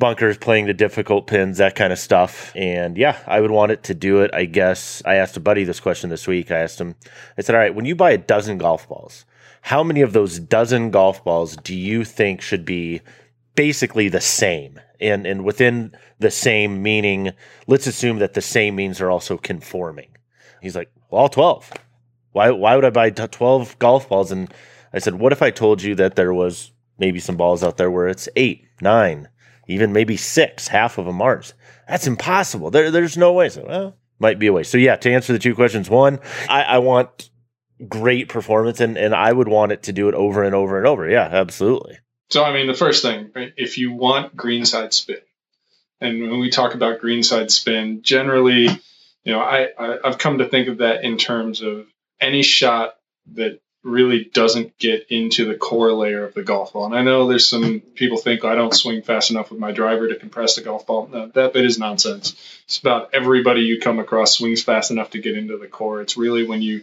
bunkers, 0.00 0.37
playing 0.37 0.67
the 0.67 0.75
difficult 0.75 1.29
pins, 1.29 1.58
that 1.58 1.76
kind 1.76 1.93
of 1.93 1.99
stuff. 2.00 2.50
And 2.56 2.97
yeah, 2.97 3.19
I 3.29 3.41
would 3.41 3.52
want 3.52 3.70
it 3.70 3.85
to 3.85 3.94
do 3.94 4.23
it. 4.23 4.35
I 4.35 4.47
guess 4.47 5.00
I 5.06 5.14
asked 5.14 5.37
a 5.37 5.41
buddy 5.41 5.62
this 5.62 5.79
question 5.79 6.11
this 6.11 6.26
week. 6.26 6.50
I 6.50 6.58
asked 6.58 6.81
him, 6.81 6.97
I 7.38 7.43
said, 7.43 7.55
All 7.55 7.61
right, 7.61 7.75
when 7.75 7.85
you 7.85 7.94
buy 7.94 8.11
a 8.11 8.19
dozen 8.19 8.58
golf 8.58 8.88
balls, 8.88 9.25
how 9.62 9.85
many 9.85 10.00
of 10.00 10.12
those 10.12 10.41
dozen 10.41 10.91
golf 10.91 11.23
balls 11.23 11.56
do 11.56 11.75
you 11.75 12.05
think 12.05 12.41
should 12.41 12.64
be 12.64 13.02
basically 13.55 14.08
the 14.08 14.20
same? 14.20 14.81
And 15.00 15.26
and 15.26 15.44
within 15.44 15.93
the 16.19 16.31
same 16.31 16.82
meaning, 16.82 17.32
let's 17.69 17.87
assume 17.87 18.19
that 18.19 18.35
the 18.35 18.43
same 18.43 18.75
means 18.75 19.00
are 19.00 19.11
also 19.11 19.37
conforming. 19.37 20.08
He's 20.61 20.75
like, 20.76 20.91
well, 21.11 21.23
all 21.23 21.29
12. 21.29 21.73
Why 22.32 22.50
why 22.50 22.75
would 22.75 22.85
I 22.85 22.91
buy 22.91 23.11
12 23.11 23.79
golf 23.79 24.08
balls? 24.08 24.32
And 24.32 24.52
I 24.93 24.99
said, 24.99 25.14
what 25.14 25.32
if 25.32 25.43
I 25.43 25.50
told 25.50 25.82
you 25.82 25.94
that 25.94 26.17
there 26.17 26.35
was 26.35 26.73
maybe 26.99 27.20
some 27.20 27.37
balls 27.37 27.62
out 27.62 27.76
there 27.76 27.91
where 27.91 28.08
it's 28.08 28.29
eight, 28.37 28.67
nine, 28.81 29.29
even 29.71 29.93
maybe 29.93 30.17
six, 30.17 30.69
half 30.69 30.99
of 30.99 31.07
them 31.07 31.23
aren't. 31.23 31.55
That's 31.89 32.07
impossible. 32.07 32.71
There, 32.71 32.91
there's 32.91 33.17
no 33.17 33.33
way. 33.33 33.49
So, 33.49 33.65
well, 33.67 33.97
might 34.19 34.39
be 34.39 34.49
a 34.49 34.53
way. 34.53 34.63
So, 34.63 34.79
yeah, 34.79 34.97
to 34.97 35.13
answer 35.13 35.33
the 35.33 35.39
two 35.39 35.55
questions, 35.55 35.89
one, 35.89 36.21
I, 36.49 36.63
I 36.63 36.79
want 36.79 37.31
great 37.89 38.29
performance 38.29 38.81
and, 38.81 38.99
and 38.99 39.15
I 39.15 39.33
would 39.33 39.49
want 39.49 39.73
it 39.73 39.85
to 39.85 39.93
do 39.93 40.09
it 40.09 40.15
over 40.15 40.45
and 40.45 40.55
over 40.55 40.79
and 40.79 40.87
over. 40.87 41.09
Yeah, 41.09 41.25
absolutely. 41.25 41.99
So, 42.31 42.45
I 42.45 42.53
mean, 42.53 42.67
the 42.67 42.75
first 42.75 43.03
thing, 43.03 43.31
right, 43.35 43.53
if 43.57 43.79
you 43.79 43.93
want 43.93 44.37
greenside 44.37 44.93
spin, 44.93 45.17
and 46.01 46.21
when 46.31 46.41
we 46.41 46.51
talk 46.51 46.75
about 46.75 47.01
greenside 47.01 47.51
spin, 47.51 48.03
generally, 48.03 48.69
you 49.25 49.33
know, 49.33 49.41
I, 49.41 49.69
I 49.79 49.99
I've 50.05 50.19
come 50.19 50.39
to 50.39 50.49
think 50.49 50.69
of 50.69 50.79
that 50.79 51.05
in 51.05 51.19
terms 51.19 51.61
of 51.61 51.87
any 52.21 52.43
shot 52.43 52.95
that 53.33 53.61
really 53.82 54.25
doesn't 54.25 54.77
get 54.79 55.06
into 55.09 55.47
the 55.47 55.55
core 55.55 55.93
layer 55.93 56.25
of 56.25 56.35
the 56.35 56.43
golf 56.43 56.75
ball. 56.75 56.87
And 56.87 56.94
I 56.94 57.03
know 57.03 57.27
there's 57.27 57.49
some 57.49 57.81
people 57.81 58.19
think 58.19 58.44
I 58.44 58.55
don't 58.55 58.75
swing 58.75 59.03
fast 59.03 59.31
enough 59.31 59.50
with 59.50 59.59
my 59.59 59.73
driver 59.73 60.09
to 60.09 60.17
compress 60.17 60.56
the 60.56 60.62
golf 60.62 60.87
ball. 60.87 61.09
No, 61.11 61.29
that 61.29 61.55
bit 61.55 61.65
is 61.65 61.79
nonsense. 61.79 62.37
It's 62.67 62.79
about 62.79 63.11
everybody 63.15 63.62
you 63.62 63.81
come 63.81 63.99
across 63.99 64.37
swings 64.37 64.62
fast 64.62 64.90
enough 64.90 65.11
to 65.11 65.19
get 65.21 65.37
into 65.37 65.57
the 65.57 65.66
core. 65.66 66.02
It's 66.02 66.19
really 66.19 66.47
when 66.47 66.61
you 66.61 66.83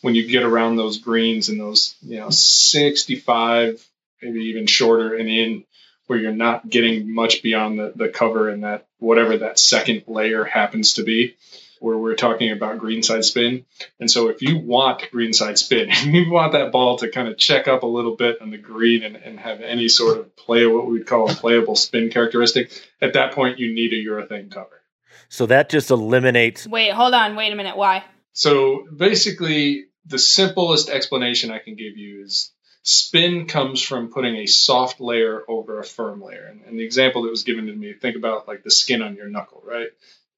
when 0.00 0.14
you 0.14 0.26
get 0.26 0.42
around 0.42 0.76
those 0.76 0.98
greens 0.98 1.50
and 1.50 1.60
those, 1.60 1.94
you 2.00 2.18
know, 2.18 2.30
65, 2.30 3.86
maybe 4.22 4.40
even 4.46 4.66
shorter 4.66 5.14
and 5.14 5.28
in 5.28 5.64
where 6.06 6.18
you're 6.18 6.32
not 6.32 6.68
getting 6.68 7.14
much 7.14 7.42
beyond 7.42 7.78
the, 7.78 7.92
the 7.94 8.08
cover 8.08 8.48
and 8.48 8.64
that 8.64 8.86
whatever 8.98 9.36
that 9.36 9.58
second 9.58 10.04
layer 10.06 10.44
happens 10.44 10.94
to 10.94 11.02
be 11.02 11.36
where 11.80 11.96
we're 11.96 12.14
talking 12.14 12.50
about 12.50 12.78
greenside 12.78 13.24
spin. 13.24 13.64
And 14.00 14.10
so 14.10 14.28
if 14.28 14.42
you 14.42 14.58
want 14.58 15.10
greenside 15.10 15.58
spin, 15.58 15.90
and 15.90 16.14
you 16.14 16.30
want 16.30 16.52
that 16.52 16.72
ball 16.72 16.98
to 16.98 17.10
kind 17.10 17.28
of 17.28 17.38
check 17.38 17.68
up 17.68 17.82
a 17.82 17.86
little 17.86 18.16
bit 18.16 18.40
on 18.40 18.50
the 18.50 18.58
green 18.58 19.02
and, 19.02 19.16
and 19.16 19.38
have 19.38 19.60
any 19.60 19.88
sort 19.88 20.18
of 20.18 20.34
play, 20.36 20.66
what 20.66 20.86
we'd 20.86 21.06
call 21.06 21.30
a 21.30 21.34
playable 21.34 21.76
spin 21.76 22.10
characteristic, 22.10 22.70
at 23.00 23.14
that 23.14 23.32
point 23.32 23.58
you 23.58 23.74
need 23.74 23.92
a 23.92 23.96
urethane 23.96 24.50
cover. 24.50 24.82
So 25.28 25.46
that 25.46 25.68
just 25.68 25.90
eliminates 25.90 26.66
Wait, 26.66 26.92
hold 26.92 27.14
on. 27.14 27.36
Wait 27.36 27.52
a 27.52 27.56
minute. 27.56 27.76
Why? 27.76 28.04
So 28.32 28.86
basically, 28.94 29.86
the 30.06 30.18
simplest 30.18 30.88
explanation 30.88 31.50
I 31.50 31.58
can 31.58 31.74
give 31.74 31.96
you 31.96 32.22
is 32.24 32.52
spin 32.82 33.46
comes 33.46 33.82
from 33.82 34.10
putting 34.10 34.36
a 34.36 34.46
soft 34.46 35.00
layer 35.00 35.42
over 35.48 35.78
a 35.78 35.84
firm 35.84 36.22
layer. 36.22 36.46
And, 36.46 36.62
and 36.62 36.78
the 36.78 36.84
example 36.84 37.22
that 37.22 37.30
was 37.30 37.42
given 37.42 37.66
to 37.66 37.72
me, 37.72 37.92
think 37.92 38.16
about 38.16 38.48
like 38.48 38.62
the 38.62 38.70
skin 38.70 39.02
on 39.02 39.14
your 39.14 39.28
knuckle, 39.28 39.62
right? 39.66 39.88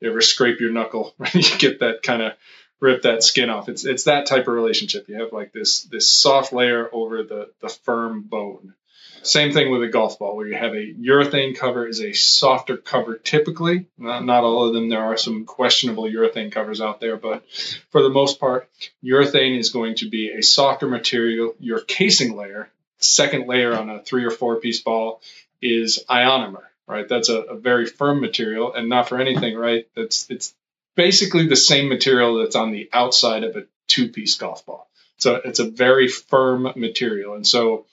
You 0.01 0.11
ever 0.11 0.21
scrape 0.21 0.61
your 0.61 0.73
knuckle, 0.73 1.15
right? 1.19 1.35
You 1.35 1.59
get 1.59 1.81
that 1.81 2.03
kind 2.03 2.23
of 2.23 2.33
rip 2.81 3.03
that 3.03 3.23
skin 3.23 3.51
off. 3.51 3.69
It's 3.69 3.85
it's 3.85 4.05
that 4.05 4.27
type 4.27 4.49
of 4.49 4.55
relationship. 4.55 5.09
You 5.09 5.21
have 5.21 5.33
like 5.33 5.53
this 5.53 5.85
this 5.85 6.11
soft 6.11 6.53
layer 6.53 6.89
over 6.93 7.23
the 7.23 7.51
the 7.61 7.69
firm 7.69 8.23
bone. 8.23 8.75
Same 9.23 9.53
thing 9.53 9.71
with 9.71 9.83
a 9.83 9.89
golf 9.89 10.19
ball, 10.19 10.35
where 10.35 10.47
you 10.47 10.57
have 10.57 10.73
a 10.73 10.95
urethane 10.95 11.55
cover 11.55 11.87
is 11.87 12.01
a 12.01 12.15
softer 12.15 12.79
cover 12.79 13.17
typically. 13.17 13.87
Not, 13.99 14.25
not 14.25 14.45
all 14.45 14.67
of 14.67 14.73
them. 14.73 14.89
There 14.89 15.05
are 15.05 15.19
some 15.19 15.45
questionable 15.45 16.05
urethane 16.05 16.51
covers 16.51 16.81
out 16.81 17.01
there, 17.01 17.19
but 17.19 17.45
for 17.91 18.03
the 18.03 18.09
most 18.09 18.41
part, 18.41 18.71
urethane 19.05 19.59
is 19.59 19.71
going 19.71 19.97
to 19.97 20.09
be 20.09 20.31
a 20.31 20.43
softer 20.43 20.89
material. 20.89 21.55
Your 21.59 21.81
casing 21.81 22.35
layer, 22.35 22.71
second 22.99 23.47
layer 23.47 23.77
on 23.77 23.91
a 23.91 24.03
three 24.03 24.25
or 24.25 24.31
four 24.31 24.57
piece 24.57 24.81
ball, 24.81 25.21
is 25.61 26.03
ionomer, 26.09 26.65
right? 26.91 27.09
That's 27.09 27.29
a, 27.29 27.41
a 27.41 27.57
very 27.57 27.87
firm 27.87 28.21
material, 28.21 28.75
and 28.75 28.89
not 28.89 29.09
for 29.09 29.19
anything, 29.19 29.57
right? 29.57 29.87
That's 29.95 30.29
it's 30.31 30.55
basically 30.97 31.47
the 31.47 31.57
same 31.57 31.89
material 31.89 32.39
that's 32.39 32.57
on 32.57 32.73
the 32.73 32.91
outside 32.93 33.45
of 33.45 33.57
a 33.57 33.65
two 33.87 34.09
piece 34.09 34.37
golf 34.37 34.67
ball. 34.67 34.89
So 35.19 35.41
it's 35.45 35.59
a 35.59 35.71
very 35.71 36.09
firm 36.09 36.73
material, 36.77 37.35
and 37.35 37.47
so 37.47 37.87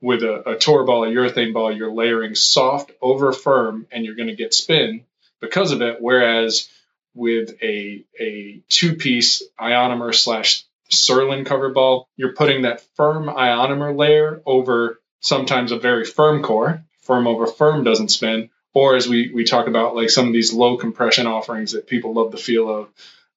with 0.00 0.22
a, 0.24 0.50
a 0.50 0.58
tour 0.58 0.84
ball, 0.84 1.04
a 1.04 1.08
urethane 1.08 1.54
ball, 1.54 1.74
you're 1.74 1.92
layering 1.92 2.34
soft 2.34 2.90
over 3.00 3.32
firm 3.32 3.86
and 3.92 4.04
you're 4.04 4.16
going 4.16 4.28
to 4.28 4.34
get 4.34 4.52
spin 4.52 5.04
because 5.40 5.70
of 5.70 5.80
it. 5.80 5.98
Whereas 6.00 6.68
with 7.14 7.62
a 7.62 8.04
a 8.20 8.60
two 8.68 8.96
piece 8.96 9.42
ionomer 9.58 10.14
slash 10.14 10.64
Surlyn 10.90 11.46
cover 11.46 11.70
ball, 11.70 12.08
you're 12.16 12.34
putting 12.34 12.62
that 12.62 12.82
firm 12.96 13.26
ionomer 13.28 13.96
layer 13.96 14.42
over 14.44 15.00
sometimes 15.20 15.72
a 15.72 15.78
very 15.78 16.04
firm 16.04 16.42
core. 16.42 16.84
Firm 17.02 17.26
over 17.26 17.46
firm 17.46 17.84
doesn't 17.84 18.08
spin. 18.08 18.50
Or 18.74 18.96
as 18.96 19.06
we, 19.06 19.30
we 19.34 19.44
talk 19.44 19.66
about 19.66 19.94
like 19.94 20.08
some 20.08 20.26
of 20.26 20.32
these 20.32 20.52
low 20.52 20.78
compression 20.78 21.26
offerings 21.26 21.72
that 21.72 21.86
people 21.86 22.14
love 22.14 22.32
the 22.32 22.38
feel 22.38 22.68
of, 22.68 22.88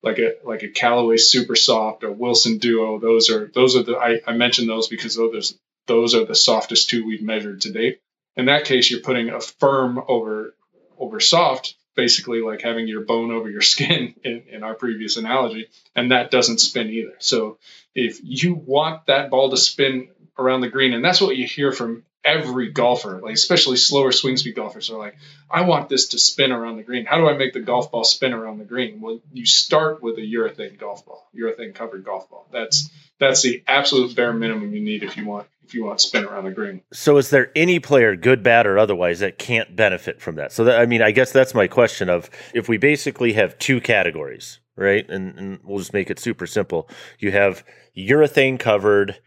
like 0.05 0.19
a 0.19 0.35
like 0.43 0.63
a 0.63 0.69
Callaway 0.69 1.17
Super 1.17 1.55
Soft 1.55 2.03
or 2.03 2.11
Wilson 2.11 2.59
Duo. 2.59 2.99
Those 2.99 3.29
are 3.29 3.47
those 3.53 3.75
are 3.75 3.83
the 3.83 3.97
I, 3.97 4.21
I 4.25 4.33
mentioned 4.33 4.69
those 4.69 4.87
because 4.87 5.15
those 5.15 5.57
those 5.87 6.15
are 6.15 6.25
the 6.25 6.35
softest 6.35 6.89
two 6.89 7.05
we've 7.05 7.23
measured 7.23 7.61
to 7.61 7.71
date. 7.71 7.99
In 8.37 8.45
that 8.45 8.65
case, 8.65 8.89
you're 8.89 9.01
putting 9.01 9.29
a 9.29 9.41
firm 9.41 10.01
over 10.07 10.55
over 10.97 11.19
soft, 11.19 11.75
basically 11.95 12.41
like 12.41 12.61
having 12.61 12.87
your 12.87 13.01
bone 13.01 13.31
over 13.31 13.49
your 13.49 13.61
skin 13.73 14.13
in, 14.23 14.43
in 14.49 14.63
our 14.63 14.75
previous 14.75 15.17
analogy, 15.17 15.67
and 15.95 16.11
that 16.11 16.31
doesn't 16.31 16.59
spin 16.59 16.89
either. 16.89 17.15
So 17.19 17.57
if 17.95 18.19
you 18.23 18.53
want 18.53 19.07
that 19.07 19.31
ball 19.31 19.49
to 19.49 19.57
spin 19.57 20.09
around 20.37 20.61
the 20.61 20.69
green, 20.69 20.93
and 20.93 21.03
that's 21.03 21.21
what 21.21 21.35
you 21.35 21.47
hear 21.47 21.71
from 21.71 22.03
every 22.25 22.71
golfer, 22.71 23.21
like 23.21 23.35
especially 23.35 23.77
slower 23.77 24.11
swing 24.11 24.35
speed 24.35 24.55
golfers, 24.55 24.89
are 24.89 24.97
like, 24.97 25.15
I 25.49 25.61
want 25.61 25.87
this 25.87 26.09
to 26.09 26.19
spin 26.19 26.51
around 26.51 26.77
the 26.77 26.83
green. 26.83 27.05
How 27.05 27.17
do 27.17 27.29
I 27.29 27.37
make 27.37 27.53
the 27.53 27.59
golf 27.59 27.91
ball 27.91 28.03
spin 28.03 28.33
around 28.33 28.57
the 28.57 28.65
green? 28.65 28.99
Well, 28.99 29.21
you 29.31 29.45
start 29.45 30.01
with 30.01 30.17
a 30.17 30.21
urethane 30.21 30.77
golf 30.79 31.05
ball, 31.05 31.29
urethane 31.37 31.75
covered 31.75 32.03
golf 32.03 32.29
ball. 32.29 32.47
That's 32.51 32.89
that's 33.19 33.43
the 33.43 33.63
absolute 33.67 34.15
bare 34.15 34.33
minimum 34.33 34.73
you 34.73 34.81
need 34.81 35.03
if 35.03 35.15
you 35.15 35.25
want 35.25 35.47
if 35.63 35.73
you 35.73 35.83
want 35.83 36.01
spin 36.01 36.25
around 36.25 36.45
the 36.45 36.51
green. 36.51 36.81
So, 36.93 37.17
is 37.17 37.29
there 37.29 37.51
any 37.55 37.79
player, 37.79 38.15
good, 38.15 38.43
bad, 38.43 38.67
or 38.67 38.77
otherwise, 38.77 39.19
that 39.19 39.39
can't 39.39 39.75
benefit 39.75 40.21
from 40.21 40.35
that? 40.35 40.51
So, 40.51 40.65
that, 40.65 40.79
I 40.79 40.85
mean, 40.85 41.01
I 41.01 41.11
guess 41.11 41.31
that's 41.31 41.53
my 41.53 41.67
question. 41.67 42.09
Of 42.09 42.29
if 42.53 42.69
we 42.69 42.77
basically 42.77 43.33
have 43.33 43.57
two 43.57 43.81
categories, 43.81 44.59
right, 44.75 45.09
and, 45.09 45.37
and 45.37 45.59
we'll 45.63 45.79
just 45.79 45.93
make 45.93 46.09
it 46.09 46.19
super 46.19 46.45
simple. 46.45 46.89
You 47.19 47.31
have 47.31 47.63
urethane 47.97 48.59
covered 48.59 49.19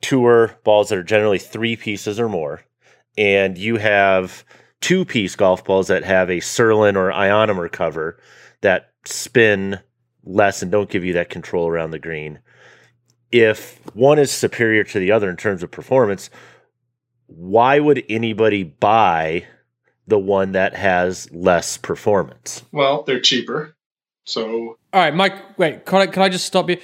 tour 0.00 0.56
balls 0.64 0.88
that 0.88 0.98
are 0.98 1.02
generally 1.02 1.38
three 1.38 1.76
pieces 1.76 2.18
or 2.18 2.28
more, 2.28 2.62
and 3.16 3.58
you 3.58 3.76
have 3.76 4.44
two 4.80 5.04
piece 5.04 5.36
golf 5.36 5.64
balls 5.64 5.88
that 5.88 6.04
have 6.04 6.30
a 6.30 6.38
Surlyn 6.38 6.96
or 6.96 7.12
ionomer 7.12 7.70
cover 7.70 8.18
that 8.62 8.90
spin 9.04 9.80
less 10.24 10.62
and 10.62 10.70
don't 10.70 10.90
give 10.90 11.04
you 11.04 11.14
that 11.14 11.30
control 11.30 11.68
around 11.68 11.90
the 11.90 11.98
green. 11.98 12.40
If 13.32 13.80
one 13.94 14.18
is 14.18 14.30
superior 14.30 14.84
to 14.84 14.98
the 14.98 15.12
other 15.12 15.30
in 15.30 15.36
terms 15.36 15.62
of 15.62 15.70
performance, 15.70 16.30
why 17.26 17.78
would 17.78 18.02
anybody 18.08 18.64
buy 18.64 19.44
the 20.06 20.18
one 20.18 20.52
that 20.52 20.74
has 20.74 21.30
less 21.30 21.76
performance? 21.76 22.62
Well, 22.72 23.02
they're 23.02 23.20
cheaper. 23.20 23.76
So, 24.24 24.78
all 24.92 25.00
right, 25.00 25.14
Mike. 25.14 25.58
Wait, 25.58 25.86
can 25.86 26.00
I, 26.00 26.06
can 26.06 26.22
I 26.22 26.28
just 26.28 26.46
stop 26.46 26.68
you? 26.68 26.78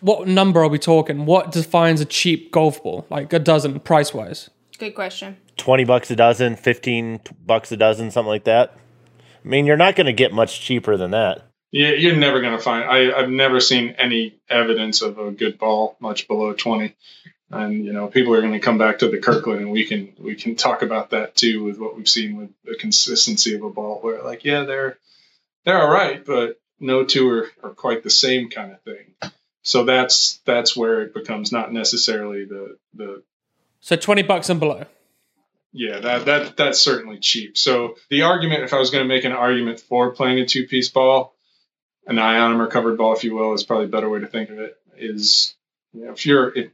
What 0.00 0.28
number 0.28 0.62
are 0.62 0.68
we 0.68 0.78
talking? 0.78 1.26
What 1.26 1.52
defines 1.52 2.00
a 2.00 2.04
cheap 2.04 2.52
golf 2.52 2.82
ball? 2.82 3.06
Like 3.10 3.32
a 3.32 3.38
dozen 3.38 3.80
price 3.80 4.14
wise? 4.14 4.50
Good 4.78 4.94
question. 4.94 5.36
20 5.56 5.84
bucks 5.84 6.10
a 6.10 6.16
dozen, 6.16 6.56
15 6.56 7.20
bucks 7.44 7.72
a 7.72 7.76
dozen, 7.76 8.10
something 8.10 8.28
like 8.28 8.44
that. 8.44 8.76
I 9.44 9.48
mean, 9.48 9.66
you're 9.66 9.76
not 9.76 9.96
going 9.96 10.06
to 10.06 10.12
get 10.12 10.32
much 10.32 10.60
cheaper 10.60 10.96
than 10.96 11.10
that. 11.12 11.44
Yeah, 11.70 11.90
you're 11.90 12.16
never 12.16 12.40
going 12.40 12.56
to 12.56 12.62
find. 12.62 12.88
I, 12.88 13.12
I've 13.18 13.28
never 13.28 13.60
seen 13.60 13.94
any 13.98 14.40
evidence 14.48 15.02
of 15.02 15.18
a 15.18 15.30
good 15.30 15.58
ball 15.58 15.96
much 16.00 16.26
below 16.26 16.54
20. 16.54 16.94
And 17.50 17.84
you 17.84 17.92
know, 17.92 18.08
people 18.08 18.34
are 18.34 18.40
going 18.40 18.52
to 18.52 18.60
come 18.60 18.78
back 18.78 18.98
to 18.98 19.08
the 19.08 19.18
Kirkland, 19.18 19.60
and 19.60 19.70
we 19.70 19.86
can 19.86 20.12
we 20.18 20.34
can 20.34 20.54
talk 20.54 20.82
about 20.82 21.10
that 21.10 21.34
too 21.34 21.64
with 21.64 21.78
what 21.78 21.96
we've 21.96 22.08
seen 22.08 22.36
with 22.36 22.50
the 22.62 22.76
consistency 22.76 23.54
of 23.54 23.62
a 23.62 23.70
ball. 23.70 24.00
Where 24.00 24.22
like, 24.22 24.44
yeah, 24.44 24.64
they're 24.64 24.98
they're 25.64 25.80
all 25.80 25.90
right, 25.90 26.22
but 26.24 26.60
no 26.78 27.04
two 27.04 27.28
are, 27.30 27.50
are 27.62 27.70
quite 27.70 28.02
the 28.02 28.10
same 28.10 28.50
kind 28.50 28.72
of 28.72 28.82
thing. 28.82 29.32
So 29.62 29.84
that's 29.84 30.40
that's 30.44 30.76
where 30.76 31.02
it 31.02 31.14
becomes 31.14 31.52
not 31.52 31.72
necessarily 31.72 32.44
the 32.44 32.78
the. 32.94 33.22
So 33.80 33.96
twenty 33.96 34.22
bucks 34.22 34.48
and 34.48 34.60
below. 34.60 34.84
Yeah, 35.72 36.00
that 36.00 36.24
that 36.24 36.56
that's 36.56 36.80
certainly 36.80 37.18
cheap. 37.18 37.58
So 37.58 37.96
the 38.08 38.22
argument, 38.22 38.64
if 38.64 38.72
I 38.72 38.78
was 38.78 38.90
going 38.90 39.04
to 39.04 39.08
make 39.08 39.24
an 39.24 39.32
argument 39.32 39.80
for 39.80 40.12
playing 40.12 40.38
a 40.40 40.46
two 40.46 40.66
piece 40.66 40.88
ball, 40.88 41.34
an 42.06 42.16
ionomer 42.16 42.70
covered 42.70 42.96
ball, 42.96 43.14
if 43.14 43.24
you 43.24 43.34
will, 43.34 43.52
is 43.52 43.64
probably 43.64 43.86
a 43.86 43.90
better 43.90 44.08
way 44.08 44.20
to 44.20 44.26
think 44.26 44.50
of 44.50 44.58
it. 44.58 44.76
Is 44.96 45.54
you 45.92 46.06
know, 46.06 46.12
if 46.12 46.24
you're 46.24 46.48
it, 46.56 46.72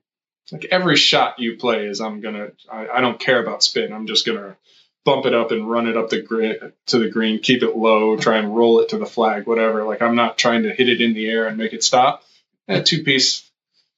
like 0.52 0.66
every 0.70 0.96
shot 0.96 1.38
you 1.38 1.56
play 1.56 1.86
is 1.86 2.00
I'm 2.00 2.20
gonna 2.20 2.52
I, 2.70 2.88
I 2.88 3.00
don't 3.00 3.18
care 3.18 3.42
about 3.42 3.62
spin. 3.62 3.92
I'm 3.92 4.06
just 4.06 4.24
gonna 4.24 4.56
bump 5.04 5.26
it 5.26 5.34
up 5.34 5.50
and 5.50 5.68
run 5.68 5.86
it 5.88 5.96
up 5.96 6.08
the 6.08 6.22
grid 6.22 6.72
to 6.86 6.98
the 6.98 7.10
green, 7.10 7.40
keep 7.40 7.62
it 7.62 7.76
low, 7.76 8.16
try 8.16 8.38
and 8.38 8.56
roll 8.56 8.80
it 8.80 8.90
to 8.90 8.98
the 8.98 9.06
flag, 9.06 9.46
whatever. 9.46 9.84
Like 9.84 10.00
I'm 10.00 10.14
not 10.14 10.38
trying 10.38 10.62
to 10.62 10.72
hit 10.72 10.88
it 10.88 11.00
in 11.00 11.14
the 11.14 11.28
air 11.28 11.46
and 11.46 11.58
make 11.58 11.72
it 11.72 11.82
stop 11.82 12.22
a 12.68 12.82
two 12.82 13.02
piece 13.02 13.50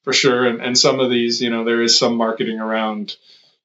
for 0.03 0.13
sure. 0.13 0.47
And, 0.47 0.63
and 0.63 0.79
some 0.79 1.01
of 1.01 1.11
these, 1.11 1.43
you 1.43 1.51
know, 1.51 1.65
there 1.65 1.83
is 1.83 1.99
some 1.99 2.17
marketing 2.17 2.61
around 2.61 3.17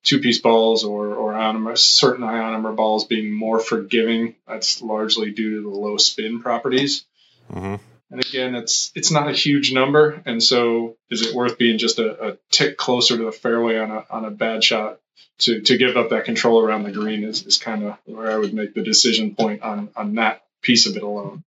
two 0.03 0.19
piece 0.19 0.39
balls 0.39 0.83
or, 0.83 1.13
or 1.13 1.33
ionomer, 1.33 1.77
certain 1.77 2.25
ionomer 2.25 2.75
balls 2.75 3.05
being 3.05 3.31
more 3.31 3.59
forgiving. 3.59 4.35
That's 4.47 4.81
largely 4.81 5.31
due 5.31 5.55
to 5.55 5.61
the 5.61 5.69
low 5.69 5.97
spin 5.97 6.41
properties. 6.41 7.05
Mm-hmm. 7.51 7.75
And 8.11 8.25
again, 8.25 8.55
it's 8.55 8.91
it's 8.93 9.09
not 9.09 9.29
a 9.29 9.33
huge 9.33 9.71
number, 9.71 10.21
and 10.25 10.43
so 10.43 10.97
is 11.09 11.21
it 11.21 11.33
worth 11.33 11.57
being 11.57 11.77
just 11.77 11.97
a, 11.97 12.31
a, 12.31 12.37
tick 12.49 12.75
closer 12.75 13.17
to 13.17 13.23
the 13.23 13.31
fairway 13.31 13.77
on 13.77 13.89
a 13.89 14.05
on 14.09 14.25
a 14.25 14.31
bad 14.31 14.65
shot 14.65 14.99
to 15.39 15.61
to 15.61 15.77
give 15.77 15.95
up 15.95 16.09
that 16.09 16.25
control 16.25 16.61
around 16.61 16.83
the 16.83 16.91
green 16.91 17.23
is, 17.23 17.45
is 17.45 17.57
kind 17.57 17.83
of 17.83 17.97
where 18.03 18.29
I 18.29 18.37
would 18.37 18.53
make 18.53 18.73
the 18.73 18.83
decision 18.83 19.33
point 19.33 19.61
on 19.61 19.91
on 19.95 20.15
that 20.15 20.43
piece 20.61 20.87
of 20.87 20.97
it 20.97 21.03
alone. 21.03 21.45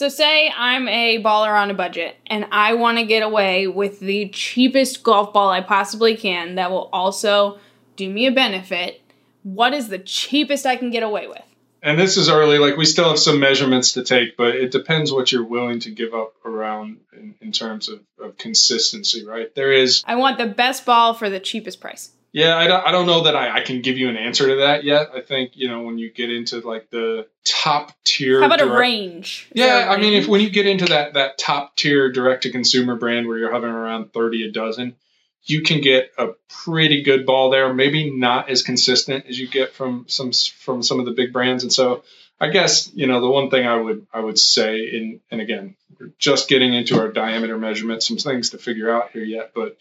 So, 0.00 0.08
say 0.08 0.50
I'm 0.56 0.88
a 0.88 1.22
baller 1.22 1.54
on 1.54 1.70
a 1.70 1.74
budget 1.74 2.16
and 2.26 2.46
I 2.52 2.72
want 2.72 2.96
to 2.96 3.04
get 3.04 3.22
away 3.22 3.66
with 3.66 4.00
the 4.00 4.30
cheapest 4.30 5.02
golf 5.02 5.34
ball 5.34 5.50
I 5.50 5.60
possibly 5.60 6.16
can 6.16 6.54
that 6.54 6.70
will 6.70 6.88
also 6.90 7.58
do 7.96 8.08
me 8.08 8.24
a 8.24 8.32
benefit. 8.32 9.02
What 9.42 9.74
is 9.74 9.88
the 9.88 9.98
cheapest 9.98 10.64
I 10.64 10.76
can 10.76 10.90
get 10.90 11.02
away 11.02 11.28
with? 11.28 11.42
And 11.82 11.98
this 11.98 12.16
is 12.16 12.30
early, 12.30 12.56
like 12.56 12.78
we 12.78 12.86
still 12.86 13.10
have 13.10 13.18
some 13.18 13.40
measurements 13.40 13.92
to 13.92 14.02
take, 14.02 14.38
but 14.38 14.54
it 14.54 14.70
depends 14.70 15.12
what 15.12 15.32
you're 15.32 15.44
willing 15.44 15.80
to 15.80 15.90
give 15.90 16.14
up 16.14 16.32
around 16.46 17.00
in, 17.12 17.34
in 17.42 17.52
terms 17.52 17.90
of, 17.90 18.00
of 18.18 18.38
consistency, 18.38 19.26
right? 19.26 19.54
There 19.54 19.70
is. 19.70 20.02
I 20.06 20.16
want 20.16 20.38
the 20.38 20.46
best 20.46 20.86
ball 20.86 21.12
for 21.12 21.28
the 21.28 21.40
cheapest 21.40 21.78
price. 21.78 22.12
Yeah, 22.32 22.56
I 22.56 22.68
don't, 22.68 22.86
I 22.86 22.90
don't 22.92 23.06
know 23.06 23.24
that 23.24 23.34
I, 23.34 23.56
I 23.56 23.60
can 23.62 23.80
give 23.82 23.98
you 23.98 24.08
an 24.08 24.16
answer 24.16 24.46
to 24.48 24.56
that 24.56 24.84
yet. 24.84 25.08
I 25.14 25.20
think, 25.20 25.52
you 25.54 25.68
know, 25.68 25.82
when 25.82 25.98
you 25.98 26.12
get 26.12 26.30
into 26.30 26.60
like 26.60 26.88
the 26.90 27.26
top 27.44 27.92
tier. 28.04 28.40
How 28.40 28.46
about 28.46 28.60
direct, 28.60 28.74
a 28.74 28.78
range? 28.78 29.48
Is 29.50 29.60
yeah, 29.60 29.88
I 29.90 29.96
mean, 29.98 30.12
if 30.12 30.28
when 30.28 30.40
you 30.40 30.50
get 30.50 30.66
into 30.66 30.86
that, 30.86 31.14
that 31.14 31.38
top 31.38 31.76
tier 31.76 32.12
direct 32.12 32.44
to 32.44 32.52
consumer 32.52 32.94
brand 32.94 33.26
where 33.26 33.36
you're 33.36 33.50
hovering 33.50 33.72
around 33.72 34.12
30 34.12 34.48
a 34.48 34.52
dozen, 34.52 34.94
you 35.42 35.62
can 35.62 35.80
get 35.80 36.12
a 36.18 36.28
pretty 36.64 37.02
good 37.02 37.26
ball 37.26 37.50
there. 37.50 37.72
Maybe 37.74 38.10
not 38.16 38.48
as 38.48 38.62
consistent 38.62 39.26
as 39.26 39.38
you 39.38 39.48
get 39.48 39.72
from 39.72 40.04
some 40.08 40.32
from 40.32 40.82
some 40.82 41.00
of 41.00 41.06
the 41.06 41.12
big 41.12 41.32
brands. 41.32 41.64
And 41.64 41.72
so 41.72 42.04
I 42.38 42.48
guess, 42.48 42.92
you 42.94 43.06
know, 43.06 43.20
the 43.20 43.30
one 43.30 43.50
thing 43.50 43.66
I 43.66 43.76
would 43.76 44.06
I 44.12 44.20
would 44.20 44.38
say 44.38 44.80
in 44.80 45.20
and 45.30 45.40
again, 45.40 45.76
we're 45.98 46.12
just 46.18 46.48
getting 46.48 46.74
into 46.74 46.98
our 47.00 47.08
diameter 47.08 47.58
measurement, 47.58 48.02
some 48.02 48.18
things 48.18 48.50
to 48.50 48.58
figure 48.58 48.90
out 48.90 49.10
here 49.10 49.24
yet, 49.24 49.52
but 49.54 49.76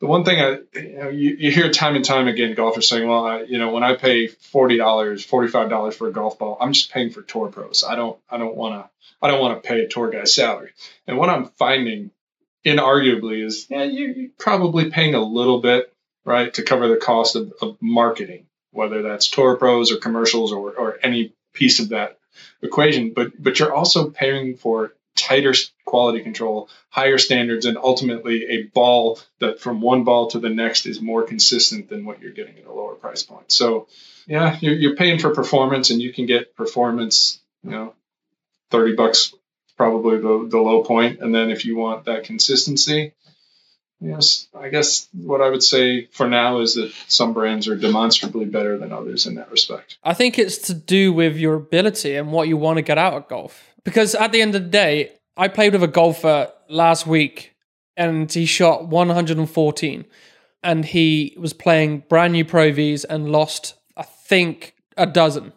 the 0.00 0.06
one 0.06 0.24
thing 0.24 0.40
I, 0.40 0.78
you, 0.78 0.98
know, 0.98 1.08
you, 1.08 1.36
you, 1.38 1.50
hear 1.50 1.70
time 1.70 1.96
and 1.96 2.04
time 2.04 2.28
again 2.28 2.54
golfers 2.54 2.88
saying, 2.88 3.08
well, 3.08 3.24
I, 3.24 3.42
you 3.42 3.58
know, 3.58 3.72
when 3.72 3.82
I 3.82 3.94
pay 3.94 4.26
forty 4.26 4.76
dollars, 4.76 5.24
forty 5.24 5.48
five 5.48 5.70
dollars 5.70 5.96
for 5.96 6.08
a 6.08 6.12
golf 6.12 6.38
ball, 6.38 6.58
I'm 6.60 6.72
just 6.72 6.92
paying 6.92 7.10
for 7.10 7.22
tour 7.22 7.48
pros. 7.48 7.82
I 7.82 7.94
don't, 7.94 8.18
I 8.28 8.36
don't 8.36 8.56
want 8.56 8.74
to, 8.74 8.90
I 9.22 9.30
don't 9.30 9.40
want 9.40 9.62
to 9.62 9.66
pay 9.66 9.80
a 9.82 9.88
tour 9.88 10.10
guy's 10.10 10.34
salary. 10.34 10.70
And 11.06 11.16
what 11.16 11.30
I'm 11.30 11.46
finding, 11.46 12.10
inarguably, 12.64 13.44
is 13.44 13.66
yeah, 13.70 13.84
you, 13.84 14.06
you're 14.08 14.30
probably 14.38 14.90
paying 14.90 15.14
a 15.14 15.20
little 15.20 15.60
bit, 15.60 15.92
right, 16.24 16.52
to 16.54 16.62
cover 16.62 16.88
the 16.88 16.96
cost 16.96 17.34
of, 17.34 17.54
of 17.62 17.78
marketing, 17.80 18.46
whether 18.72 19.02
that's 19.02 19.28
tour 19.28 19.56
pros 19.56 19.92
or 19.92 19.96
commercials 19.96 20.52
or, 20.52 20.72
or 20.72 20.98
any 21.02 21.32
piece 21.54 21.80
of 21.80 21.88
that 21.88 22.18
equation. 22.60 23.14
But 23.14 23.42
but 23.42 23.58
you're 23.58 23.74
also 23.74 24.10
paying 24.10 24.56
for 24.56 24.92
tighter 25.16 25.54
quality 25.84 26.22
control, 26.22 26.68
higher 26.90 27.18
standards, 27.18 27.66
and 27.66 27.76
ultimately 27.76 28.44
a 28.50 28.62
ball 28.64 29.18
that 29.40 29.60
from 29.60 29.80
one 29.80 30.04
ball 30.04 30.28
to 30.28 30.38
the 30.38 30.50
next 30.50 30.86
is 30.86 31.00
more 31.00 31.24
consistent 31.24 31.88
than 31.88 32.04
what 32.04 32.20
you're 32.20 32.32
getting 32.32 32.58
at 32.58 32.66
a 32.66 32.72
lower 32.72 32.94
price 32.94 33.22
point. 33.22 33.50
So, 33.50 33.88
yeah, 34.26 34.56
you're, 34.60 34.74
you're 34.74 34.96
paying 34.96 35.18
for 35.18 35.34
performance, 35.34 35.90
and 35.90 36.00
you 36.00 36.12
can 36.12 36.26
get 36.26 36.56
performance, 36.56 37.40
you 37.62 37.70
know, 37.70 37.94
30 38.70 38.94
bucks 38.94 39.34
probably 39.76 40.16
the, 40.16 40.48
the 40.50 40.58
low 40.58 40.82
point. 40.82 41.20
And 41.20 41.34
then 41.34 41.50
if 41.50 41.64
you 41.64 41.76
want 41.76 42.06
that 42.06 42.24
consistency, 42.24 43.12
yes, 44.00 44.48
I 44.58 44.68
guess 44.68 45.08
what 45.12 45.40
I 45.40 45.50
would 45.50 45.62
say 45.62 46.06
for 46.06 46.28
now 46.28 46.60
is 46.60 46.74
that 46.74 46.92
some 47.08 47.32
brands 47.32 47.68
are 47.68 47.76
demonstrably 47.76 48.46
better 48.46 48.78
than 48.78 48.92
others 48.92 49.26
in 49.26 49.36
that 49.36 49.50
respect. 49.50 49.98
I 50.02 50.14
think 50.14 50.38
it's 50.38 50.58
to 50.68 50.74
do 50.74 51.12
with 51.12 51.36
your 51.36 51.54
ability 51.54 52.16
and 52.16 52.32
what 52.32 52.48
you 52.48 52.56
want 52.56 52.78
to 52.78 52.82
get 52.82 52.98
out 52.98 53.14
of 53.14 53.28
golf. 53.28 53.74
Because 53.86 54.16
at 54.16 54.32
the 54.32 54.42
end 54.42 54.54
of 54.56 54.64
the 54.64 54.68
day, 54.68 55.12
I 55.36 55.46
played 55.46 55.72
with 55.72 55.82
a 55.82 55.88
golfer 55.88 56.50
last 56.68 57.06
week 57.06 57.54
and 57.96 58.30
he 58.30 58.44
shot 58.44 58.88
114 58.88 60.04
and 60.62 60.84
he 60.84 61.36
was 61.38 61.52
playing 61.52 62.02
brand 62.08 62.32
new 62.32 62.44
Pro 62.44 62.72
Vs 62.72 63.04
and 63.04 63.30
lost, 63.30 63.74
I 63.96 64.02
think, 64.02 64.74
a 64.96 65.06
dozen. 65.06 65.52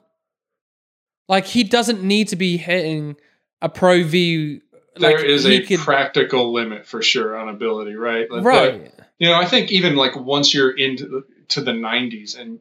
Like 1.28 1.48
he 1.48 1.64
doesn't 1.64 2.04
need 2.04 2.28
to 2.28 2.36
be 2.36 2.58
hitting 2.58 3.16
a 3.64 3.68
Pro 3.68 4.04
V. 4.04 4.62
There 4.96 5.18
like, 5.18 5.26
is 5.26 5.48
a 5.48 5.62
could- 5.64 5.80
practical 5.80 6.54
limit 6.54 6.86
for 6.86 7.02
sure 7.02 7.36
on 7.36 7.50
ability, 7.50 7.96
right? 7.96 8.30
Like, 8.30 8.44
right. 8.44 8.96
but, 8.96 9.08
you 9.18 9.28
know, 9.28 9.36
I 9.36 9.46
think 9.46 9.72
even 9.72 9.96
like 9.96 10.16
once 10.16 10.54
you're 10.54 10.72
into 10.72 11.08
the, 11.08 11.24
to 11.50 11.62
the 11.62 11.72
90s 11.72 12.38
and 12.38 12.60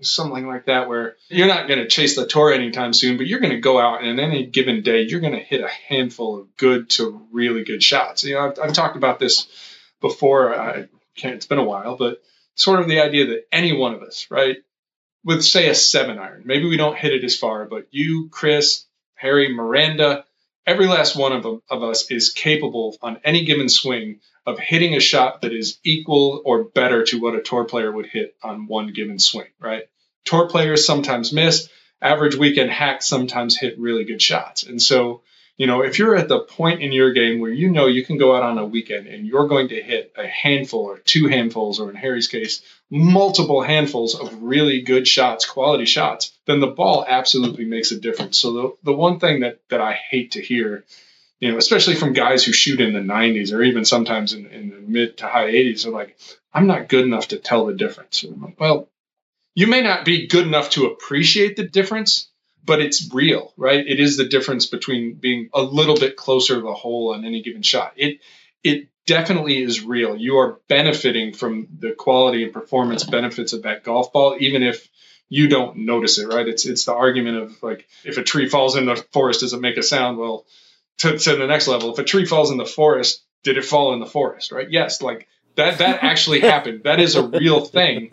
something 0.00 0.46
like 0.46 0.66
that, 0.66 0.88
where 0.88 1.16
you're 1.28 1.48
not 1.48 1.68
going 1.68 1.80
to 1.80 1.88
chase 1.88 2.16
the 2.16 2.26
tour 2.26 2.52
anytime 2.52 2.92
soon, 2.92 3.16
but 3.16 3.26
you're 3.26 3.40
going 3.40 3.52
to 3.52 3.60
go 3.60 3.78
out 3.78 4.02
and 4.02 4.18
any 4.18 4.46
given 4.46 4.82
day, 4.82 5.02
you're 5.02 5.20
going 5.20 5.34
to 5.34 5.38
hit 5.38 5.60
a 5.60 5.68
handful 5.68 6.40
of 6.40 6.56
good 6.56 6.90
to 6.90 7.26
really 7.30 7.64
good 7.64 7.82
shots. 7.82 8.24
You 8.24 8.34
know, 8.34 8.48
I've, 8.48 8.58
I've 8.58 8.72
talked 8.72 8.96
about 8.96 9.18
this 9.18 9.46
before. 10.00 10.58
I 10.58 10.88
can't, 11.16 11.36
it's 11.36 11.46
been 11.46 11.58
a 11.58 11.64
while, 11.64 11.96
but 11.96 12.22
sort 12.54 12.80
of 12.80 12.88
the 12.88 13.00
idea 13.00 13.26
that 13.26 13.46
any 13.52 13.72
one 13.72 13.94
of 13.94 14.02
us, 14.02 14.26
right, 14.30 14.56
with 15.24 15.44
say 15.44 15.68
a 15.68 15.74
seven 15.74 16.18
iron, 16.18 16.42
maybe 16.44 16.68
we 16.68 16.76
don't 16.76 16.98
hit 16.98 17.12
it 17.12 17.24
as 17.24 17.36
far, 17.36 17.66
but 17.66 17.86
you, 17.90 18.28
Chris, 18.30 18.86
Harry, 19.14 19.54
Miranda, 19.54 20.24
every 20.66 20.86
last 20.86 21.16
one 21.16 21.32
of, 21.32 21.44
of 21.70 21.82
us 21.82 22.10
is 22.10 22.30
capable 22.30 22.96
on 23.02 23.20
any 23.24 23.44
given 23.44 23.68
swing 23.68 24.20
of 24.46 24.58
hitting 24.58 24.94
a 24.94 25.00
shot 25.00 25.42
that 25.42 25.52
is 25.52 25.78
equal 25.84 26.42
or 26.44 26.64
better 26.64 27.04
to 27.04 27.20
what 27.20 27.34
a 27.34 27.42
tour 27.42 27.64
player 27.64 27.90
would 27.90 28.06
hit 28.06 28.34
on 28.42 28.66
one 28.66 28.92
given 28.92 29.18
swing, 29.18 29.48
right? 29.60 29.84
Tour 30.24 30.48
players 30.48 30.86
sometimes 30.86 31.32
miss, 31.32 31.68
average 32.00 32.34
weekend 32.34 32.70
hacks 32.70 33.06
sometimes 33.06 33.56
hit 33.56 33.78
really 33.78 34.04
good 34.04 34.22
shots. 34.22 34.64
And 34.64 34.80
so, 34.80 35.22
you 35.58 35.66
know, 35.66 35.82
if 35.82 35.98
you're 35.98 36.16
at 36.16 36.28
the 36.28 36.40
point 36.40 36.82
in 36.82 36.92
your 36.92 37.12
game 37.12 37.38
where 37.38 37.50
you 37.50 37.70
know 37.70 37.86
you 37.86 38.04
can 38.04 38.16
go 38.16 38.34
out 38.34 38.42
on 38.42 38.58
a 38.58 38.64
weekend 38.64 39.06
and 39.06 39.26
you're 39.26 39.48
going 39.48 39.68
to 39.68 39.82
hit 39.82 40.12
a 40.16 40.26
handful 40.26 40.80
or 40.80 40.98
two 40.98 41.28
handfuls, 41.28 41.78
or 41.78 41.90
in 41.90 41.96
Harry's 41.96 42.28
case, 42.28 42.62
multiple 42.90 43.62
handfuls 43.62 44.14
of 44.14 44.42
really 44.42 44.82
good 44.82 45.06
shots, 45.06 45.44
quality 45.44 45.84
shots, 45.84 46.36
then 46.46 46.60
the 46.60 46.66
ball 46.66 47.04
absolutely 47.06 47.64
makes 47.64 47.92
a 47.92 48.00
difference. 48.00 48.38
So 48.38 48.52
the, 48.52 48.76
the 48.84 48.96
one 48.96 49.20
thing 49.20 49.40
that, 49.40 49.60
that 49.68 49.80
I 49.80 49.92
hate 49.92 50.32
to 50.32 50.42
hear, 50.42 50.84
you 51.38 51.52
know, 51.52 51.58
especially 51.58 51.96
from 51.96 52.14
guys 52.14 52.44
who 52.44 52.52
shoot 52.52 52.80
in 52.80 52.94
the 52.94 53.00
90s 53.00 53.52
or 53.52 53.62
even 53.62 53.84
sometimes 53.84 54.32
in, 54.32 54.46
in 54.46 54.70
the 54.70 54.80
mid 54.80 55.18
to 55.18 55.26
high 55.26 55.50
80s, 55.50 55.86
are 55.86 55.90
like, 55.90 56.18
I'm 56.52 56.66
not 56.66 56.88
good 56.88 57.04
enough 57.04 57.28
to 57.28 57.38
tell 57.38 57.66
the 57.66 57.74
difference. 57.74 58.24
Well, 58.58 58.88
you 59.54 59.66
may 59.66 59.82
not 59.82 60.04
be 60.04 60.28
good 60.28 60.46
enough 60.46 60.70
to 60.70 60.86
appreciate 60.86 61.56
the 61.56 61.68
difference, 61.68 62.28
but 62.64 62.80
it's 62.80 63.12
real, 63.12 63.52
right? 63.56 63.84
It 63.86 64.00
is 64.00 64.16
the 64.16 64.28
difference 64.28 64.66
between 64.66 65.14
being 65.14 65.48
a 65.52 65.62
little 65.62 65.96
bit 65.96 66.16
closer 66.16 66.56
to 66.56 66.60
the 66.60 66.74
hole 66.74 67.14
on 67.14 67.24
any 67.24 67.42
given 67.42 67.62
shot. 67.62 67.94
It 67.96 68.20
it 68.62 68.88
definitely 69.06 69.62
is 69.62 69.82
real. 69.82 70.16
You 70.16 70.38
are 70.38 70.60
benefiting 70.68 71.32
from 71.34 71.68
the 71.78 71.92
quality 71.92 72.44
and 72.44 72.52
performance 72.52 73.04
benefits 73.04 73.52
of 73.52 73.62
that 73.62 73.82
golf 73.84 74.12
ball, 74.12 74.36
even 74.38 74.62
if 74.62 74.88
you 75.28 75.48
don't 75.48 75.78
notice 75.78 76.18
it, 76.18 76.28
right? 76.28 76.46
It's 76.46 76.66
it's 76.66 76.84
the 76.84 76.94
argument 76.94 77.38
of 77.38 77.62
like 77.62 77.88
if 78.04 78.18
a 78.18 78.22
tree 78.22 78.48
falls 78.48 78.76
in 78.76 78.86
the 78.86 78.96
forest, 79.12 79.40
does 79.40 79.52
it 79.52 79.60
make 79.60 79.76
a 79.76 79.82
sound? 79.82 80.18
Well, 80.18 80.46
to, 80.98 81.18
to 81.18 81.36
the 81.36 81.46
next 81.46 81.68
level, 81.68 81.92
if 81.92 81.98
a 81.98 82.04
tree 82.04 82.26
falls 82.26 82.50
in 82.50 82.58
the 82.58 82.66
forest, 82.66 83.24
did 83.42 83.56
it 83.56 83.64
fall 83.64 83.94
in 83.94 84.00
the 84.00 84.06
forest, 84.06 84.52
right? 84.52 84.70
Yes, 84.70 85.02
like 85.02 85.26
that 85.56 85.78
that 85.78 86.04
actually 86.04 86.40
happened. 86.52 86.84
That 86.84 87.00
is 87.00 87.16
a 87.16 87.26
real 87.26 87.64
thing. 87.64 88.10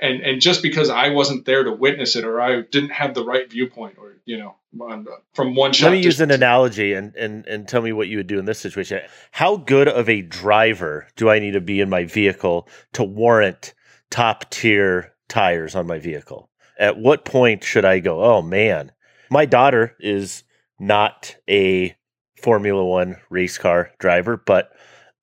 And 0.00 0.22
and 0.22 0.40
just 0.40 0.62
because 0.62 0.88
I 0.88 1.10
wasn't 1.10 1.44
there 1.44 1.64
to 1.64 1.72
witness 1.72 2.16
it 2.16 2.24
or 2.24 2.40
I 2.40 2.62
didn't 2.62 2.90
have 2.90 3.14
the 3.14 3.24
right 3.24 3.50
viewpoint 3.50 3.96
or 3.98 4.16
you 4.24 4.38
know 4.38 4.56
on, 4.80 5.06
from 5.34 5.54
one 5.54 5.72
shot. 5.72 5.86
Let 5.86 5.92
me 5.92 6.04
use 6.04 6.20
an 6.20 6.30
analogy 6.30 6.92
and, 6.94 7.14
and 7.16 7.46
and 7.46 7.68
tell 7.68 7.82
me 7.82 7.92
what 7.92 8.08
you 8.08 8.16
would 8.16 8.26
do 8.26 8.38
in 8.38 8.44
this 8.44 8.58
situation. 8.58 9.00
How 9.32 9.56
good 9.56 9.88
of 9.88 10.08
a 10.08 10.22
driver 10.22 11.06
do 11.16 11.28
I 11.28 11.38
need 11.38 11.52
to 11.52 11.60
be 11.60 11.80
in 11.80 11.90
my 11.90 12.04
vehicle 12.04 12.68
to 12.94 13.04
warrant 13.04 13.74
top 14.10 14.48
tier 14.50 15.12
tires 15.28 15.74
on 15.74 15.86
my 15.86 15.98
vehicle? 15.98 16.50
At 16.78 16.98
what 16.98 17.24
point 17.24 17.62
should 17.62 17.84
I 17.84 17.98
go, 17.98 18.22
oh 18.22 18.40
man, 18.40 18.92
my 19.30 19.44
daughter 19.44 19.96
is 20.00 20.44
not 20.78 21.36
a 21.48 21.94
Formula 22.40 22.84
One 22.84 23.16
race 23.28 23.58
car 23.58 23.90
driver, 23.98 24.36
but 24.36 24.72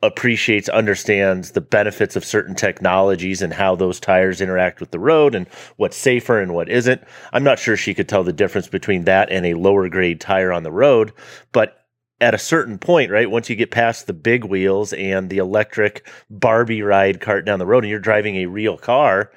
appreciates, 0.04 0.70
understands 0.70 1.52
the 1.52 1.62
benefits 1.62 2.16
of 2.16 2.24
certain 2.24 2.54
technologies 2.54 3.42
and 3.42 3.54
how 3.54 3.76
those 3.76 4.00
tires 4.00 4.42
interact 4.42 4.80
with 4.80 4.92
the 4.92 5.00
road 5.00 5.34
and 5.34 5.48
what's 5.78 5.98
safer 5.98 6.40
and 6.40 6.54
what 6.54 6.70
isn't. 6.70 7.02
I'm 7.34 7.44
not 7.44 7.60
sure 7.60 7.76
she 7.76 7.96
could 7.96 8.08
tell 8.08 8.24
the 8.24 8.34
difference 8.34 8.68
between 8.68 9.06
that 9.06 9.32
and 9.32 9.46
a 9.46 9.56
lower 9.56 9.90
grade 9.90 10.22
tire 10.22 10.52
on 10.52 10.64
the 10.64 10.72
road, 10.72 11.14
but 11.52 11.84
at 12.20 12.34
a 12.34 12.40
certain 12.40 12.78
point, 12.78 13.12
right, 13.12 13.30
once 13.30 13.50
you 13.50 13.56
get 13.56 13.72
past 13.72 14.08
the 14.08 14.14
big 14.14 14.44
wheels 14.46 14.94
and 14.94 15.30
the 15.30 15.38
electric 15.38 16.08
Barbie 16.30 16.82
ride 16.82 17.22
cart 17.22 17.46
down 17.46 17.60
the 17.60 17.66
road 17.66 17.84
and 17.84 17.92
you're 17.92 18.00
driving 18.00 18.38
a 18.38 18.48
real 18.48 18.78
car, 18.78 19.32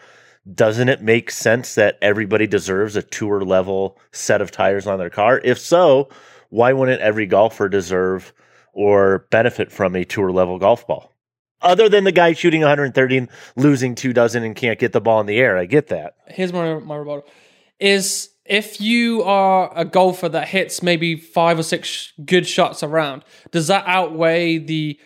doesn't 0.54 0.88
it 0.88 1.02
make 1.02 1.30
sense 1.30 1.74
that 1.74 1.98
everybody 2.00 2.46
deserves 2.46 2.96
a 2.96 3.02
tour 3.02 3.42
level 3.42 3.98
set 4.12 4.40
of 4.40 4.50
tires 4.50 4.86
on 4.86 4.98
their 4.98 5.10
car? 5.10 5.40
If 5.44 5.58
so, 5.58 6.08
why 6.48 6.72
wouldn't 6.72 7.02
every 7.02 7.26
golfer 7.26 7.68
deserve 7.68 8.32
or 8.80 9.26
benefit 9.30 9.70
from 9.70 9.94
a 9.94 10.04
tour 10.04 10.32
level 10.32 10.58
golf 10.58 10.86
ball? 10.86 11.12
Other 11.62 11.88
than 11.88 12.04
the 12.04 12.12
guy 12.12 12.32
shooting 12.32 12.62
130 12.62 13.16
and 13.18 13.28
losing 13.54 13.94
two 13.94 14.12
dozen 14.12 14.42
and 14.42 14.56
can't 14.56 14.78
get 14.78 14.92
the 14.92 15.00
ball 15.00 15.20
in 15.20 15.26
the 15.26 15.38
air. 15.38 15.58
I 15.58 15.66
get 15.66 15.88
that. 15.88 16.14
here's 16.28 16.52
my 16.52 16.78
my 16.78 16.96
rebuttal 16.96 17.26
is 17.78 18.30
if 18.44 18.80
you 18.80 19.22
are 19.22 19.70
a 19.76 19.84
golfer 19.84 20.28
that 20.28 20.48
hits 20.48 20.82
maybe 20.82 21.16
five 21.16 21.58
or 21.58 21.62
six 21.62 22.12
good 22.24 22.46
shots 22.46 22.82
around, 22.82 23.24
does 23.50 23.66
that 23.68 23.84
outweigh 23.86 24.58
the 24.58 24.98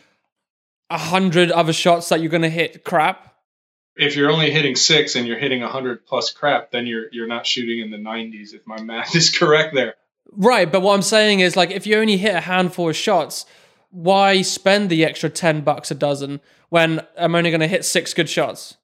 a 0.90 0.98
hundred 0.98 1.50
other 1.50 1.72
shots 1.72 2.08
that 2.08 2.20
you're 2.20 2.30
going 2.30 2.42
to 2.42 2.48
hit 2.48 2.84
crap? 2.84 3.34
if 3.96 4.16
you're 4.16 4.30
only 4.30 4.50
hitting 4.50 4.76
six 4.76 5.14
and 5.14 5.26
you're 5.26 5.38
hitting 5.38 5.60
100 5.60 6.06
plus 6.06 6.32
crap, 6.32 6.70
then 6.70 6.86
you're 6.86 7.06
you're 7.12 7.26
not 7.26 7.46
shooting 7.46 7.80
in 7.80 7.90
the 7.90 7.96
90s. 7.96 8.54
If 8.54 8.66
my 8.66 8.80
math 8.92 9.14
is 9.14 9.36
correct, 9.36 9.74
there. 9.74 9.94
Right, 10.32 10.70
but 10.70 10.80
what 10.80 10.94
I'm 10.94 11.02
saying 11.02 11.40
is 11.40 11.56
like 11.56 11.70
if 11.70 11.86
you 11.86 11.96
only 11.96 12.16
hit 12.16 12.34
a 12.34 12.40
handful 12.40 12.88
of 12.88 12.96
shots, 12.96 13.46
why 13.94 14.42
spend 14.42 14.90
the 14.90 15.04
extra 15.04 15.30
ten 15.30 15.60
bucks 15.60 15.92
a 15.92 15.94
dozen 15.94 16.40
when 16.68 17.06
I'm 17.16 17.34
only 17.34 17.50
going 17.50 17.60
to 17.60 17.68
hit 17.68 17.84
six 17.84 18.12
good 18.12 18.28
shots? 18.28 18.76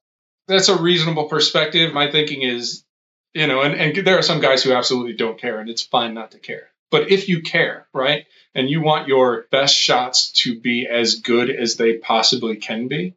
That's 0.47 0.69
a 0.69 0.81
reasonable 0.81 1.25
perspective. 1.25 1.93
My 1.93 2.09
thinking 2.09 2.43
is, 2.43 2.85
you 3.33 3.45
know, 3.45 3.61
and, 3.61 3.75
and 3.75 4.07
there 4.07 4.17
are 4.17 4.23
some 4.23 4.39
guys 4.39 4.63
who 4.63 4.71
absolutely 4.71 5.13
don't 5.13 5.37
care, 5.37 5.59
and 5.59 5.69
it's 5.69 5.81
fine 5.81 6.13
not 6.13 6.31
to 6.31 6.39
care. 6.39 6.69
But 6.91 7.11
if 7.11 7.27
you 7.27 7.41
care, 7.41 7.87
right, 7.93 8.25
and 8.55 8.69
you 8.69 8.81
want 8.81 9.09
your 9.09 9.47
best 9.51 9.75
shots 9.75 10.31
to 10.43 10.59
be 10.59 10.87
as 10.87 11.15
good 11.15 11.49
as 11.49 11.75
they 11.75 11.97
possibly 11.97 12.55
can 12.55 12.87
be, 12.87 13.13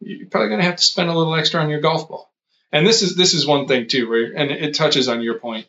you're 0.00 0.28
probably 0.28 0.48
going 0.48 0.60
to 0.60 0.66
have 0.66 0.76
to 0.76 0.82
spend 0.82 1.08
a 1.08 1.14
little 1.14 1.36
extra 1.36 1.60
on 1.60 1.70
your 1.70 1.80
golf 1.80 2.08
ball. 2.08 2.32
And 2.72 2.84
this 2.84 3.02
is 3.02 3.14
this 3.14 3.32
is 3.32 3.46
one 3.46 3.68
thing 3.68 3.86
too, 3.86 4.08
where 4.08 4.32
and 4.36 4.50
it 4.50 4.74
touches 4.74 5.08
on 5.08 5.22
your 5.22 5.38
point, 5.38 5.66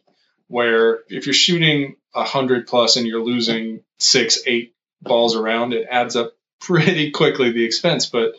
where 0.48 1.00
if 1.10 1.28
you're 1.28 1.34
shooting 1.34 1.96
hundred 2.12 2.66
plus 2.66 2.96
and 2.96 3.06
you're 3.06 3.24
losing 3.24 3.82
six, 4.00 4.40
eight 4.48 4.74
balls 5.02 5.36
around, 5.36 5.74
it 5.74 5.88
adds 5.90 6.16
up 6.16 6.34
pretty 6.60 7.12
quickly 7.12 7.52
the 7.52 7.66
expense. 7.66 8.06
But 8.06 8.34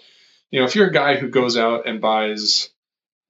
you 0.50 0.60
know, 0.60 0.66
if 0.66 0.74
you're 0.74 0.88
a 0.88 0.92
guy 0.92 1.16
who 1.16 1.28
goes 1.28 1.56
out 1.56 1.86
and 1.86 2.00
buys 2.00 2.70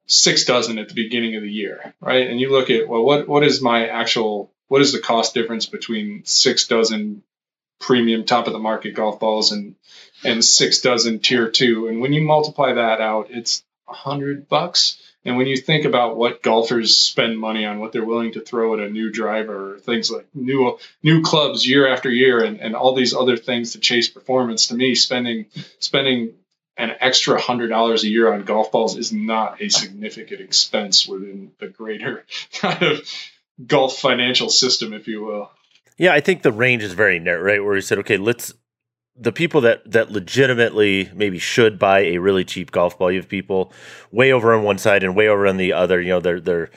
six 0.07 0.45
dozen 0.45 0.79
at 0.79 0.89
the 0.89 0.95
beginning 0.95 1.37
of 1.37 1.43
the 1.43 1.51
year, 1.51 1.95
right? 2.01 2.29
And 2.29 2.41
you 2.41 2.51
look 2.51 2.71
at 2.71 2.89
well, 2.89 3.05
what 3.05 3.29
what 3.29 3.45
is 3.45 3.61
my 3.61 3.89
actual 3.89 4.53
what 4.69 4.81
is 4.81 4.93
the 4.93 5.01
cost 5.01 5.35
difference 5.35 5.67
between 5.67 6.25
six 6.25 6.67
dozen 6.67 7.23
premium 7.81 8.25
top 8.25 8.47
of 8.47 8.53
the 8.53 8.59
market 8.59 8.95
golf 8.95 9.21
balls 9.21 9.53
and 9.53 9.77
and 10.25 10.45
six 10.45 10.81
dozen 10.81 11.21
tier 11.21 11.51
two? 11.51 11.89
And 11.89 12.01
when 12.01 12.13
you 12.13 12.23
multiply 12.23 12.75
that 12.75 13.01
out, 13.01 13.29
it's 13.31 13.63
a 13.89 13.95
hundred 13.95 14.49
bucks. 14.49 15.01
And 15.25 15.37
when 15.37 15.47
you 15.47 15.57
think 15.57 15.85
about 15.85 16.17
what 16.17 16.43
golfers 16.43 16.97
spend 16.97 17.39
money 17.39 17.67
on, 17.67 17.79
what 17.79 17.93
they're 17.93 18.05
willing 18.05 18.33
to 18.33 18.41
throw 18.41 18.75
at 18.75 18.81
a 18.81 18.89
new 18.89 19.11
driver, 19.11 19.75
or 19.75 19.79
things 19.79 20.11
like 20.11 20.27
new 20.35 20.79
new 21.03 21.23
clubs 21.23 21.69
year 21.69 21.87
after 21.87 22.11
year, 22.11 22.43
and, 22.43 22.61
and 22.61 22.75
all 22.75 22.95
these 22.95 23.15
other 23.15 23.37
things 23.37 23.73
to 23.73 23.81
chase 23.81 24.09
performance, 24.09 24.69
to 24.69 24.75
me, 24.75 24.95
spending 24.95 25.47
spending 25.79 26.35
an 26.79 26.95
extra 27.01 27.39
hundred 27.39 27.69
dollars 27.69 28.05
a 28.05 28.09
year 28.09 28.33
on 28.33 28.45
golf 28.45 28.73
balls 28.73 28.97
is 28.97 29.13
not 29.13 29.61
a 29.61 29.69
significant 29.69 30.41
expense 30.41 31.07
within 31.07 31.53
the 31.59 31.69
greater 31.69 32.25
kind 32.55 32.83
of 32.83 33.07
golf 33.67 33.99
financial 33.99 34.49
system, 34.49 34.95
if 34.95 35.07
you 35.07 35.23
will. 35.23 35.51
Yeah, 35.99 36.15
I 36.15 36.21
think 36.21 36.41
the 36.41 36.53
range 36.53 36.83
is 36.83 36.95
very 36.95 37.19
narrow, 37.19 37.43
right? 37.43 37.63
Where 37.63 37.75
he 37.75 37.83
said, 37.83 37.99
okay, 37.99 38.17
let's 38.17 38.55
the 39.21 39.33
people 39.33 39.61
that 39.61 39.89
that 39.91 40.11
legitimately 40.11 41.11
maybe 41.15 41.39
should 41.39 41.79
buy 41.79 42.01
a 42.01 42.19
really 42.19 42.45
cheap 42.45 42.73
golf 42.73 42.99
ball. 42.99 43.13
You 43.13 43.19
have 43.21 43.29
people 43.29 43.73
way 44.11 44.33
over 44.33 44.55
on 44.55 44.65
one 44.65 44.79
side 44.79 45.05
and 45.05 45.15
way 45.15 45.29
over 45.29 45.47
on 45.47 45.59
the 45.59 45.73
other. 45.75 46.01
You 46.01 46.09
know, 46.09 46.21
they're 46.21 46.41
they're 46.41 46.71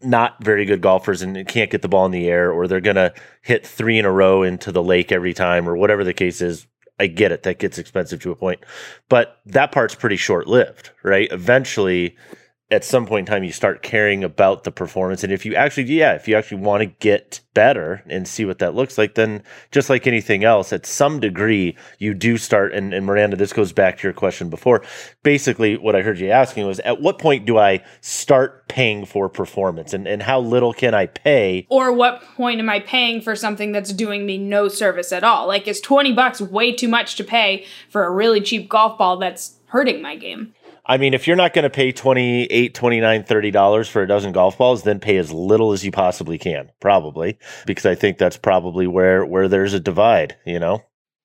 not 0.00 0.42
very 0.42 0.64
good 0.64 0.80
golfers 0.80 1.22
and 1.22 1.46
can't 1.46 1.70
get 1.70 1.82
the 1.82 1.88
ball 1.88 2.06
in 2.06 2.10
the 2.10 2.28
air, 2.28 2.50
or 2.50 2.66
they're 2.66 2.80
gonna 2.80 3.12
hit 3.42 3.66
three 3.66 3.98
in 3.98 4.06
a 4.06 4.10
row 4.10 4.42
into 4.42 4.72
the 4.72 4.82
lake 4.82 5.12
every 5.12 5.34
time, 5.34 5.68
or 5.68 5.76
whatever 5.76 6.02
the 6.02 6.14
case 6.14 6.40
is. 6.40 6.66
I 6.98 7.06
get 7.08 7.32
it; 7.32 7.42
that 7.42 7.58
gets 7.58 7.78
expensive 7.78 8.20
to 8.20 8.30
a 8.30 8.36
point, 8.36 8.60
but 9.08 9.40
that 9.46 9.70
part's 9.70 9.94
pretty 9.94 10.16
short 10.16 10.46
lived, 10.46 10.90
right? 11.02 11.30
Eventually, 11.30 12.16
at 12.72 12.84
some 12.84 13.06
point 13.06 13.28
in 13.28 13.32
time 13.32 13.44
you 13.44 13.52
start 13.52 13.82
caring 13.82 14.24
about 14.24 14.64
the 14.64 14.72
performance 14.72 15.22
and 15.22 15.32
if 15.32 15.44
you 15.44 15.54
actually 15.54 15.84
yeah 15.84 16.14
if 16.14 16.26
you 16.26 16.34
actually 16.34 16.60
want 16.60 16.80
to 16.80 16.86
get 16.86 17.40
better 17.54 18.02
and 18.06 18.26
see 18.26 18.46
what 18.46 18.58
that 18.58 18.74
looks 18.74 18.96
like 18.96 19.14
then 19.14 19.42
just 19.70 19.90
like 19.90 20.06
anything 20.06 20.42
else 20.42 20.72
at 20.72 20.86
some 20.86 21.20
degree 21.20 21.76
you 21.98 22.14
do 22.14 22.38
start 22.38 22.72
and, 22.72 22.94
and 22.94 23.04
miranda 23.04 23.36
this 23.36 23.52
goes 23.52 23.72
back 23.72 23.98
to 23.98 24.04
your 24.04 24.12
question 24.14 24.48
before 24.48 24.82
basically 25.22 25.76
what 25.76 25.94
i 25.94 26.00
heard 26.00 26.18
you 26.18 26.30
asking 26.30 26.66
was 26.66 26.80
at 26.80 27.00
what 27.00 27.18
point 27.18 27.44
do 27.44 27.58
i 27.58 27.82
start 28.00 28.66
paying 28.68 29.04
for 29.04 29.28
performance 29.28 29.92
and, 29.92 30.08
and 30.08 30.22
how 30.22 30.40
little 30.40 30.72
can 30.72 30.94
i 30.94 31.06
pay 31.06 31.66
Or 31.68 31.92
what 31.92 32.22
point 32.36 32.60
am 32.60 32.70
I 32.70 32.80
paying 32.80 33.20
for 33.20 33.36
something 33.36 33.72
that's 33.72 33.92
doing 33.92 34.24
me 34.26 34.38
no 34.38 34.68
service 34.68 35.12
at 35.12 35.24
all? 35.24 35.46
Like, 35.46 35.68
is 35.68 35.80
20 35.80 36.12
bucks 36.12 36.40
way 36.40 36.72
too 36.72 36.88
much 36.88 37.16
to 37.16 37.24
pay 37.24 37.66
for 37.88 38.04
a 38.04 38.10
really 38.10 38.40
cheap 38.40 38.68
golf 38.68 38.98
ball 38.98 39.16
that's 39.16 39.56
hurting 39.66 40.00
my 40.02 40.16
game? 40.16 40.54
I 40.84 40.96
mean, 40.96 41.14
if 41.14 41.26
you're 41.26 41.36
not 41.36 41.54
going 41.54 41.62
to 41.62 41.70
pay 41.70 41.92
28 41.92 42.74
29 42.74 43.22
$30 43.24 43.88
for 43.88 44.02
a 44.02 44.08
dozen 44.08 44.32
golf 44.32 44.58
balls, 44.58 44.82
then 44.82 44.98
pay 44.98 45.16
as 45.16 45.32
little 45.32 45.72
as 45.72 45.84
you 45.84 45.92
possibly 45.92 46.38
can, 46.38 46.70
probably, 46.80 47.38
because 47.66 47.86
I 47.86 47.94
think 47.94 48.18
that's 48.18 48.36
probably 48.36 48.86
where, 48.86 49.24
where 49.24 49.48
there's 49.48 49.74
a 49.74 49.80
divide, 49.80 50.36
you 50.44 50.58
know? 50.58 50.82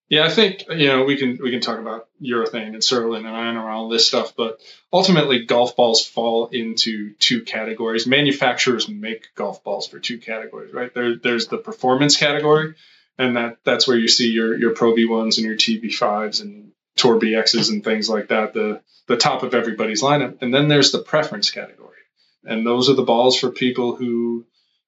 Yeah, 0.10 0.24
I 0.24 0.30
think 0.30 0.63
you 0.70 0.88
know 0.88 1.04
we 1.04 1.17
can 1.17 1.38
we 1.41 1.52
can 1.52 1.60
talk 1.60 1.80
about 1.80 2.08
urethane 2.22 2.67
and 2.67 2.78
Surlyn 2.78 3.17
and 3.17 3.28
iron 3.28 3.58
and 3.58 3.67
all 3.67 3.89
this 3.89 4.08
stuff, 4.08 4.38
but 4.38 4.62
ultimately 4.91 5.46
golf 5.46 5.76
balls 5.76 6.06
fall 6.06 6.48
into 6.48 7.13
two 7.15 7.41
categories. 7.41 8.08
Manufacturers 8.08 8.88
make 8.88 9.36
golf 9.36 9.65
balls 9.65 9.88
for 9.88 10.00
two 10.00 10.17
categories, 10.17 10.74
right? 10.74 10.93
There, 10.93 11.17
there's 11.17 11.48
the 11.48 11.58
performance 11.58 12.15
category, 12.15 12.76
and 13.17 13.36
that 13.36 13.58
that's 13.65 13.86
where 13.86 13.98
you 13.98 14.08
see 14.08 14.30
your 14.32 14.58
your 14.58 14.74
Pro 14.74 14.96
V 14.96 15.06
ones 15.06 15.39
and 15.39 15.46
your 15.46 15.58
TP 15.58 15.93
fives 15.93 16.39
and 16.39 16.72
Tour 16.98 17.20
BXs 17.20 17.70
and 17.70 17.84
things 17.84 18.10
like 18.10 18.30
that, 18.30 18.54
the 18.54 18.82
the 19.08 19.18
top 19.18 19.44
of 19.44 19.54
everybody's 19.54 20.02
lineup. 20.02 20.42
And 20.42 20.54
then 20.54 20.68
there's 20.68 20.92
the 20.92 21.00
preference 21.00 21.50
category, 21.50 21.96
and 22.44 22.66
those 22.66 22.90
are 22.90 22.96
the 22.96 23.04
balls 23.04 23.40
for 23.40 23.52
people 23.52 23.96
who, 23.96 24.46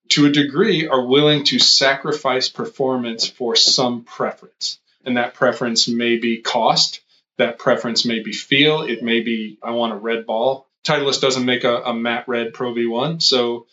to 0.09 0.25
a 0.25 0.31
degree, 0.31 0.87
are 0.87 1.05
willing 1.05 1.45
to 1.45 1.59
sacrifice 1.59 2.49
performance 2.49 3.27
for 3.27 3.55
some 3.55 4.03
preference. 4.03 4.79
And 5.05 5.15
that 5.17 5.33
preference 5.33 5.87
may 5.87 6.17
be 6.17 6.41
cost. 6.41 6.99
That 7.37 7.57
preference 7.57 8.05
may 8.05 8.19
be 8.19 8.33
feel. 8.33 8.81
It 8.81 9.01
may 9.01 9.21
be 9.21 9.57
i 9.63 9.71
want 9.71 9.93
a 9.93 9.95
red 9.95 10.25
ball. 10.25 10.67
Titleist 10.83 11.21
doesn't 11.21 11.45
make 11.45 11.63
a, 11.63 11.81
a 11.83 11.93
matte 11.93 12.27
red 12.27 12.53
pro 12.53 12.73
v1 12.73 13.21
so 13.21 13.67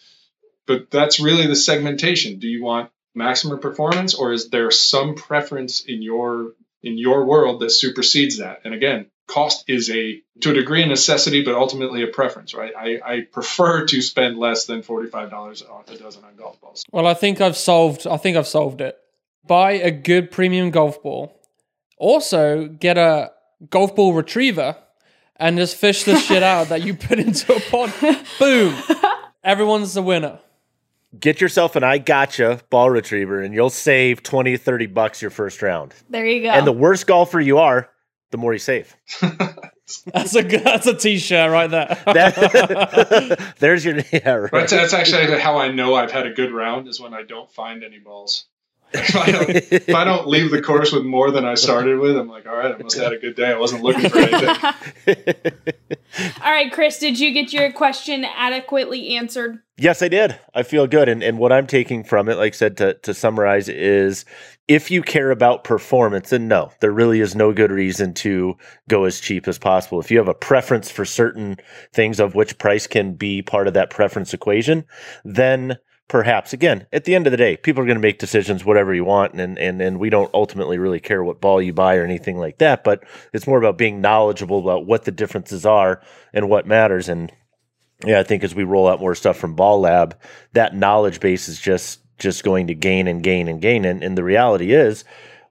but 0.66 0.90
that's 0.90 1.20
really 1.20 1.46
the 1.46 1.56
segmentation. 1.56 2.38
Do 2.38 2.48
you 2.48 2.62
want 2.62 2.90
maximum 3.14 3.60
performance 3.60 4.14
or 4.14 4.32
is 4.32 4.50
there 4.50 4.70
some 4.70 5.14
preference 5.14 5.80
in 5.80 6.02
your 6.02 6.52
in 6.86 6.96
your 6.98 7.24
world 7.24 7.60
that 7.60 7.70
supersedes 7.70 8.38
that 8.38 8.60
and 8.64 8.72
again 8.74 9.06
cost 9.26 9.64
is 9.68 9.90
a 9.90 10.22
to 10.40 10.50
a 10.50 10.54
degree 10.54 10.82
a 10.82 10.86
necessity 10.86 11.42
but 11.42 11.54
ultimately 11.54 12.02
a 12.02 12.06
preference 12.06 12.54
right 12.54 12.72
i, 12.78 12.88
I 13.04 13.20
prefer 13.22 13.84
to 13.86 14.00
spend 14.00 14.38
less 14.38 14.66
than 14.66 14.82
$45 14.82 15.62
a 15.88 15.98
dozen 15.98 16.24
on 16.24 16.36
golf 16.36 16.60
balls 16.60 16.84
Well, 16.92 17.06
I 17.06 17.14
think 17.14 17.40
I've 17.40 17.56
solved. 17.56 18.06
I 18.06 18.18
think 18.18 18.36
I've 18.36 18.46
solved 18.46 18.80
it. 18.80 18.96
Buy 19.46 19.72
a 19.72 19.90
good 19.90 20.30
premium 20.30 20.70
golf 20.70 21.02
ball. 21.02 21.32
Also, 21.98 22.66
get 22.68 22.98
a 22.98 23.32
golf 23.70 23.94
ball 23.96 24.12
retriever 24.12 24.76
and 25.36 25.56
just 25.56 25.76
fish 25.76 26.04
the 26.04 26.16
shit 26.18 26.42
out 26.42 26.68
that 26.68 26.82
you 26.82 26.94
put 26.94 27.18
into 27.18 27.54
a 27.54 27.60
pond. 27.70 27.92
Boom! 28.38 28.74
Everyone's 29.42 29.94
the 29.94 30.02
winner. 30.02 30.38
Get 31.18 31.40
yourself 31.40 31.76
an 31.76 31.84
I 31.84 31.98
gotcha 31.98 32.60
ball 32.68 32.90
retriever 32.90 33.40
and 33.40 33.54
you'll 33.54 33.70
save 33.70 34.22
20, 34.22 34.56
30 34.56 34.86
bucks 34.86 35.22
your 35.22 35.30
first 35.30 35.62
round. 35.62 35.94
There 36.10 36.26
you 36.26 36.42
go. 36.42 36.50
And 36.50 36.66
the 36.66 36.72
worse 36.72 37.04
golfer 37.04 37.40
you 37.40 37.58
are, 37.58 37.88
the 38.32 38.38
more 38.38 38.52
you 38.52 38.58
save. 38.58 38.94
That's 40.12 40.34
a 40.34 40.42
good- 40.42 40.64
that's 40.64 40.88
a 40.88 40.94
t-shirt 40.96 41.48
right 41.52 41.70
there. 41.70 41.86
That- 42.06 43.54
there's 43.60 43.84
your 43.84 43.98
yeah, 44.12 44.30
right. 44.30 44.50
That's, 44.50 44.72
that's 44.72 44.92
actually 44.92 45.38
how 45.40 45.58
I 45.58 45.68
know 45.70 45.94
I've 45.94 46.10
had 46.10 46.26
a 46.26 46.32
good 46.32 46.50
round 46.52 46.88
is 46.88 46.98
when 47.00 47.14
I 47.14 47.22
don't 47.22 47.48
find 47.52 47.84
any 47.84 48.00
balls. 48.00 48.46
If 48.92 49.14
I, 49.14 49.30
don't, 49.30 49.48
if 49.50 49.94
I 49.94 50.04
don't 50.04 50.26
leave 50.26 50.50
the 50.50 50.60
course 50.62 50.90
with 50.92 51.04
more 51.04 51.30
than 51.30 51.44
I 51.44 51.54
started 51.54 51.98
with, 52.00 52.16
I'm 52.16 52.28
like, 52.28 52.46
all 52.46 52.56
right, 52.56 52.74
I 52.74 52.78
must 52.78 52.96
have 52.96 53.04
had 53.04 53.12
a 53.12 53.18
good 53.18 53.36
day. 53.36 53.50
I 53.52 53.58
wasn't 53.58 53.82
looking 53.82 54.08
for 54.10 54.18
anything. 54.18 55.52
All 56.42 56.50
right, 56.52 56.72
Chris, 56.72 56.98
did 56.98 57.18
you 57.20 57.32
get 57.32 57.52
your 57.52 57.70
question 57.72 58.24
adequately 58.24 59.16
answered? 59.16 59.58
Yes, 59.78 60.00
I 60.00 60.08
did. 60.08 60.38
I 60.54 60.62
feel 60.62 60.86
good. 60.86 61.08
And 61.08 61.22
and 61.22 61.38
what 61.38 61.52
I'm 61.52 61.66
taking 61.66 62.02
from 62.02 62.30
it, 62.30 62.38
like 62.38 62.54
I 62.54 62.56
said, 62.56 62.78
to, 62.78 62.94
to 62.94 63.12
summarize, 63.12 63.68
is 63.68 64.24
if 64.68 64.90
you 64.90 65.02
care 65.02 65.30
about 65.30 65.64
performance, 65.64 66.30
then 66.30 66.48
no, 66.48 66.70
there 66.80 66.92
really 66.92 67.20
is 67.20 67.36
no 67.36 67.52
good 67.52 67.70
reason 67.70 68.14
to 68.14 68.56
go 68.88 69.04
as 69.04 69.20
cheap 69.20 69.46
as 69.46 69.58
possible. 69.58 70.00
If 70.00 70.10
you 70.10 70.16
have 70.16 70.28
a 70.28 70.34
preference 70.34 70.90
for 70.90 71.04
certain 71.04 71.58
things 71.92 72.20
of 72.20 72.34
which 72.34 72.56
price 72.58 72.86
can 72.86 73.14
be 73.14 73.42
part 73.42 73.68
of 73.68 73.74
that 73.74 73.90
preference 73.90 74.32
equation, 74.32 74.84
then 75.26 75.76
perhaps 76.08 76.54
again, 76.54 76.86
at 76.90 77.04
the 77.04 77.14
end 77.14 77.26
of 77.26 77.30
the 77.30 77.36
day, 77.36 77.58
people 77.58 77.82
are 77.82 77.86
going 77.86 77.98
to 77.98 78.00
make 78.00 78.18
decisions 78.18 78.64
whatever 78.64 78.94
you 78.94 79.04
want 79.04 79.34
and 79.38 79.58
and 79.58 79.82
and 79.82 80.00
we 80.00 80.08
don't 80.08 80.32
ultimately 80.32 80.78
really 80.78 81.00
care 81.00 81.22
what 81.22 81.42
ball 81.42 81.60
you 81.60 81.74
buy 81.74 81.96
or 81.96 82.04
anything 82.04 82.38
like 82.38 82.56
that, 82.58 82.82
but 82.82 83.04
it's 83.34 83.46
more 83.46 83.58
about 83.58 83.76
being 83.76 84.00
knowledgeable 84.00 84.58
about 84.58 84.86
what 84.86 85.04
the 85.04 85.12
differences 85.12 85.66
are 85.66 86.00
and 86.32 86.48
what 86.48 86.66
matters 86.66 87.10
and 87.10 87.30
yeah, 88.04 88.20
I 88.20 88.22
think 88.22 88.44
as 88.44 88.54
we 88.54 88.64
roll 88.64 88.88
out 88.88 89.00
more 89.00 89.14
stuff 89.14 89.36
from 89.36 89.54
Ball 89.54 89.80
Lab, 89.80 90.18
that 90.52 90.74
knowledge 90.74 91.20
base 91.20 91.48
is 91.48 91.58
just 91.58 92.00
just 92.18 92.44
going 92.44 92.66
to 92.68 92.74
gain 92.74 93.08
and 93.08 93.22
gain 93.22 93.46
and 93.46 93.60
gain. 93.60 93.84
And, 93.84 94.02
and 94.02 94.16
the 94.16 94.24
reality 94.24 94.72
is, 94.72 95.04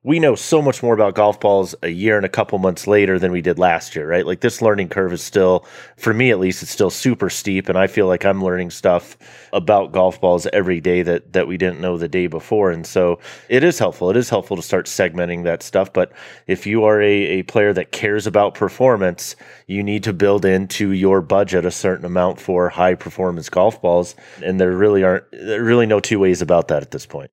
we 0.06 0.20
know 0.20 0.36
so 0.36 0.62
much 0.62 0.84
more 0.84 0.94
about 0.94 1.16
golf 1.16 1.40
balls 1.40 1.74
a 1.82 1.90
year 1.90 2.16
and 2.16 2.28
a 2.28 2.30
couple 2.30 2.60
months 2.60 2.86
later 2.86 3.18
than 3.18 3.32
we 3.32 3.42
did 3.42 3.58
last 3.58 3.96
year, 3.96 4.08
right? 4.08 4.24
Like 4.24 4.40
this 4.40 4.62
learning 4.62 4.90
curve 4.90 5.12
is 5.12 5.24
still, 5.24 5.66
for 5.98 6.14
me 6.14 6.30
at 6.30 6.38
least, 6.40 6.62
it's 6.62 6.72
still 6.72 6.92
super 6.92 7.28
steep, 7.28 7.70
and 7.70 7.78
I 7.78 7.88
feel 7.88 8.06
like 8.06 8.24
I'm 8.24 8.44
learning 8.44 8.70
stuff 8.70 9.18
about 9.52 9.94
golf 9.94 10.22
balls 10.22 10.46
every 10.54 10.80
day 10.80 11.02
that 11.02 11.34
that 11.34 11.48
we 11.48 11.58
didn't 11.58 11.82
know 11.82 11.98
the 11.98 12.08
day 12.08 12.28
before. 12.28 12.70
And 12.70 12.86
so 12.86 13.20
it 13.50 13.64
is 13.64 13.80
helpful. 13.80 14.12
It 14.12 14.18
is 14.18 14.30
helpful 14.30 14.56
to 14.58 14.62
start 14.62 14.86
segmenting 14.86 15.44
that 15.46 15.64
stuff. 15.64 15.92
But 15.92 16.12
if 16.46 16.68
you 16.68 16.84
are 16.84 17.02
a, 17.02 17.40
a 17.40 17.44
player 17.44 17.74
that 17.74 17.92
cares 17.92 18.28
about 18.28 18.54
performance, 18.54 19.36
you 19.66 19.82
need 19.82 20.04
to 20.04 20.14
build 20.14 20.46
into 20.46 20.92
your 20.92 21.22
budget 21.22 21.66
a 21.66 21.72
certain 21.72 22.06
amount 22.06 22.40
for 22.40 22.70
high 22.70 22.94
performance 22.94 23.50
golf 23.50 23.82
balls. 23.82 24.14
And 24.44 24.60
there 24.62 24.72
really 24.72 25.04
aren't 25.04 25.32
there 25.32 25.64
really 25.64 25.88
no 25.88 26.00
two 26.00 26.20
ways 26.20 26.44
about 26.44 26.68
that 26.68 26.84
at 26.84 26.92
this 26.92 27.08
point. 27.08 27.32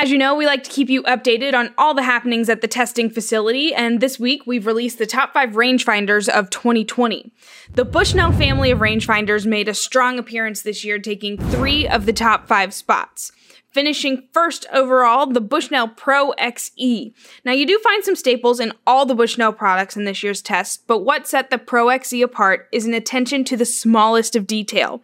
As 0.00 0.12
you 0.12 0.16
know, 0.16 0.36
we 0.36 0.46
like 0.46 0.62
to 0.62 0.70
keep 0.70 0.88
you 0.88 1.02
updated 1.02 1.54
on 1.54 1.74
all 1.76 1.92
the 1.92 2.04
happenings 2.04 2.48
at 2.48 2.60
the 2.60 2.68
testing 2.68 3.10
facility, 3.10 3.74
and 3.74 3.98
this 3.98 4.16
week 4.16 4.46
we've 4.46 4.64
released 4.64 4.98
the 4.98 5.06
top 5.06 5.32
five 5.32 5.54
rangefinders 5.54 6.28
of 6.28 6.50
2020. 6.50 7.32
The 7.74 7.84
Bushnell 7.84 8.30
family 8.30 8.70
of 8.70 8.78
rangefinders 8.78 9.44
made 9.44 9.66
a 9.66 9.74
strong 9.74 10.16
appearance 10.16 10.62
this 10.62 10.84
year, 10.84 11.00
taking 11.00 11.36
three 11.36 11.88
of 11.88 12.06
the 12.06 12.12
top 12.12 12.46
five 12.46 12.72
spots. 12.72 13.32
Finishing 13.78 14.26
first 14.32 14.66
overall, 14.72 15.24
the 15.24 15.40
Bushnell 15.40 15.86
Pro 15.86 16.32
XE. 16.32 17.12
Now, 17.44 17.52
you 17.52 17.64
do 17.64 17.78
find 17.78 18.02
some 18.02 18.16
staples 18.16 18.58
in 18.58 18.72
all 18.84 19.06
the 19.06 19.14
Bushnell 19.14 19.52
products 19.52 19.96
in 19.96 20.02
this 20.02 20.20
year's 20.20 20.42
test, 20.42 20.84
but 20.88 21.04
what 21.04 21.28
set 21.28 21.50
the 21.50 21.58
Pro 21.58 21.86
XE 21.86 22.24
apart 22.24 22.66
is 22.72 22.86
an 22.86 22.92
attention 22.92 23.44
to 23.44 23.56
the 23.56 23.64
smallest 23.64 24.34
of 24.34 24.48
detail. 24.48 25.00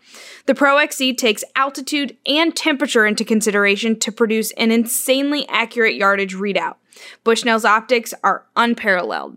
The 0.46 0.56
Pro 0.56 0.74
XE 0.74 1.16
takes 1.16 1.44
altitude 1.54 2.16
and 2.26 2.56
temperature 2.56 3.06
into 3.06 3.24
consideration 3.24 3.96
to 4.00 4.10
produce 4.10 4.50
an 4.56 4.72
insanely 4.72 5.46
accurate 5.48 5.94
yardage 5.94 6.34
readout. 6.34 6.74
Bushnell's 7.22 7.64
optics 7.64 8.12
are 8.24 8.44
unparalleled. 8.56 9.37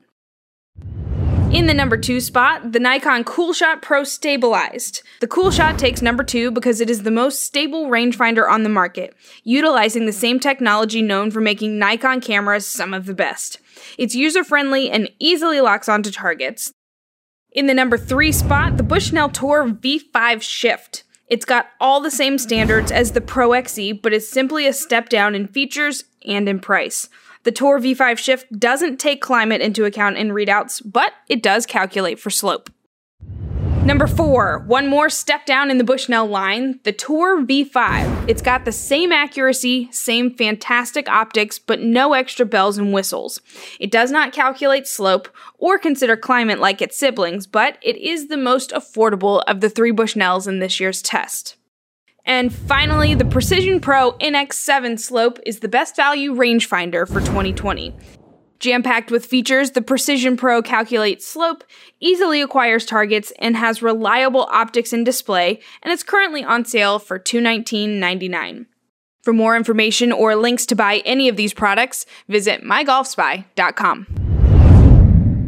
In 1.51 1.65
the 1.65 1.73
number 1.73 1.95
two 1.95 2.19
spot, 2.19 2.73
the 2.73 2.79
Nikon 2.79 3.23
Coolshot 3.23 3.81
Pro 3.81 4.03
Stabilized. 4.03 5.01
The 5.21 5.27
Coolshot 5.27 5.77
takes 5.77 6.01
number 6.01 6.21
two 6.21 6.51
because 6.51 6.81
it 6.81 6.89
is 6.89 7.03
the 7.03 7.09
most 7.09 7.41
stable 7.41 7.87
rangefinder 7.87 8.49
on 8.49 8.63
the 8.63 8.69
market, 8.69 9.15
utilizing 9.45 10.05
the 10.05 10.11
same 10.11 10.41
technology 10.41 11.01
known 11.01 11.31
for 11.31 11.39
making 11.39 11.79
Nikon 11.79 12.19
cameras 12.19 12.67
some 12.67 12.93
of 12.93 13.05
the 13.05 13.13
best. 13.13 13.59
It's 13.97 14.13
user 14.13 14.43
friendly 14.43 14.91
and 14.91 15.09
easily 15.19 15.61
locks 15.61 15.87
onto 15.87 16.11
targets. 16.11 16.73
In 17.53 17.67
the 17.67 17.73
number 17.73 17.97
three 17.97 18.33
spot, 18.33 18.75
the 18.75 18.83
Bushnell 18.83 19.29
Tour 19.29 19.69
V5 19.69 20.41
Shift. 20.41 21.05
It's 21.29 21.45
got 21.45 21.67
all 21.79 22.01
the 22.01 22.11
same 22.11 22.37
standards 22.37 22.91
as 22.91 23.13
the 23.13 23.21
Pro 23.21 23.51
XE, 23.51 24.01
but 24.01 24.13
is 24.13 24.29
simply 24.29 24.67
a 24.67 24.73
step 24.73 25.07
down 25.07 25.33
in 25.33 25.47
features 25.47 26.03
and 26.25 26.49
in 26.49 26.59
price. 26.59 27.07
The 27.47 27.53
Tour 27.53 27.79
V5 27.79 28.17
Shift 28.17 28.59
doesn't 28.59 28.97
take 28.97 29.21
climate 29.21 29.61
into 29.61 29.85
account 29.85 30.17
in 30.17 30.31
readouts, 30.31 30.81
but 30.83 31.13
it 31.29 31.41
does 31.41 31.65
calculate 31.65 32.19
for 32.19 32.29
slope. 32.29 32.69
Number 33.85 34.05
four, 34.05 34.65
one 34.67 34.87
more 34.87 35.09
step 35.09 35.45
down 35.45 35.71
in 35.71 35.77
the 35.77 35.85
Bushnell 35.85 36.25
line, 36.25 36.81
the 36.83 36.91
Tour 36.91 37.45
V5. 37.45 38.27
It's 38.27 38.41
got 38.41 38.65
the 38.65 38.73
same 38.73 39.13
accuracy, 39.13 39.87
same 39.93 40.35
fantastic 40.35 41.07
optics, 41.07 41.57
but 41.57 41.79
no 41.79 42.11
extra 42.11 42.45
bells 42.45 42.77
and 42.77 42.91
whistles. 42.91 43.39
It 43.79 43.91
does 43.91 44.11
not 44.11 44.33
calculate 44.33 44.85
slope 44.85 45.29
or 45.57 45.79
consider 45.79 46.17
climate 46.17 46.59
like 46.59 46.81
its 46.81 46.97
siblings, 46.97 47.47
but 47.47 47.77
it 47.81 47.95
is 47.95 48.27
the 48.27 48.35
most 48.35 48.71
affordable 48.71 49.41
of 49.47 49.61
the 49.61 49.69
three 49.69 49.93
Bushnells 49.93 50.49
in 50.49 50.59
this 50.59 50.81
year's 50.81 51.01
test. 51.01 51.56
And 52.27 52.53
finally, 52.53 53.15
the 53.15 53.25
Precision 53.25 53.79
Pro 53.79 54.11
NX7 54.19 54.99
Slope 54.99 55.39
is 55.45 55.61
the 55.61 55.69
best 55.69 55.95
value 55.95 56.35
rangefinder 56.35 57.07
for 57.07 57.21
2020. 57.21 57.95
Jam 58.59 58.83
packed 58.83 59.11
with 59.11 59.25
features, 59.25 59.71
the 59.71 59.81
Precision 59.81 60.35
Pro 60.35 60.61
calculates 60.61 61.25
slope, 61.25 61.63
easily 62.01 62.41
acquires 62.41 62.85
targets, 62.85 63.31
and 63.39 63.55
has 63.55 63.81
reliable 63.81 64.47
optics 64.51 64.91
and 64.91 65.05
display, 65.05 65.61
and 65.81 65.93
it's 65.93 66.03
currently 66.03 66.43
on 66.43 66.65
sale 66.65 66.99
for 66.99 67.17
$219.99. 67.17 68.65
For 69.21 69.31
more 69.31 69.55
information 69.55 70.11
or 70.11 70.35
links 70.35 70.65
to 70.65 70.75
buy 70.75 70.97
any 71.05 71.29
of 71.29 71.37
these 71.37 71.53
products, 71.53 72.05
visit 72.27 72.61
mygolfspy.com. 72.61 74.26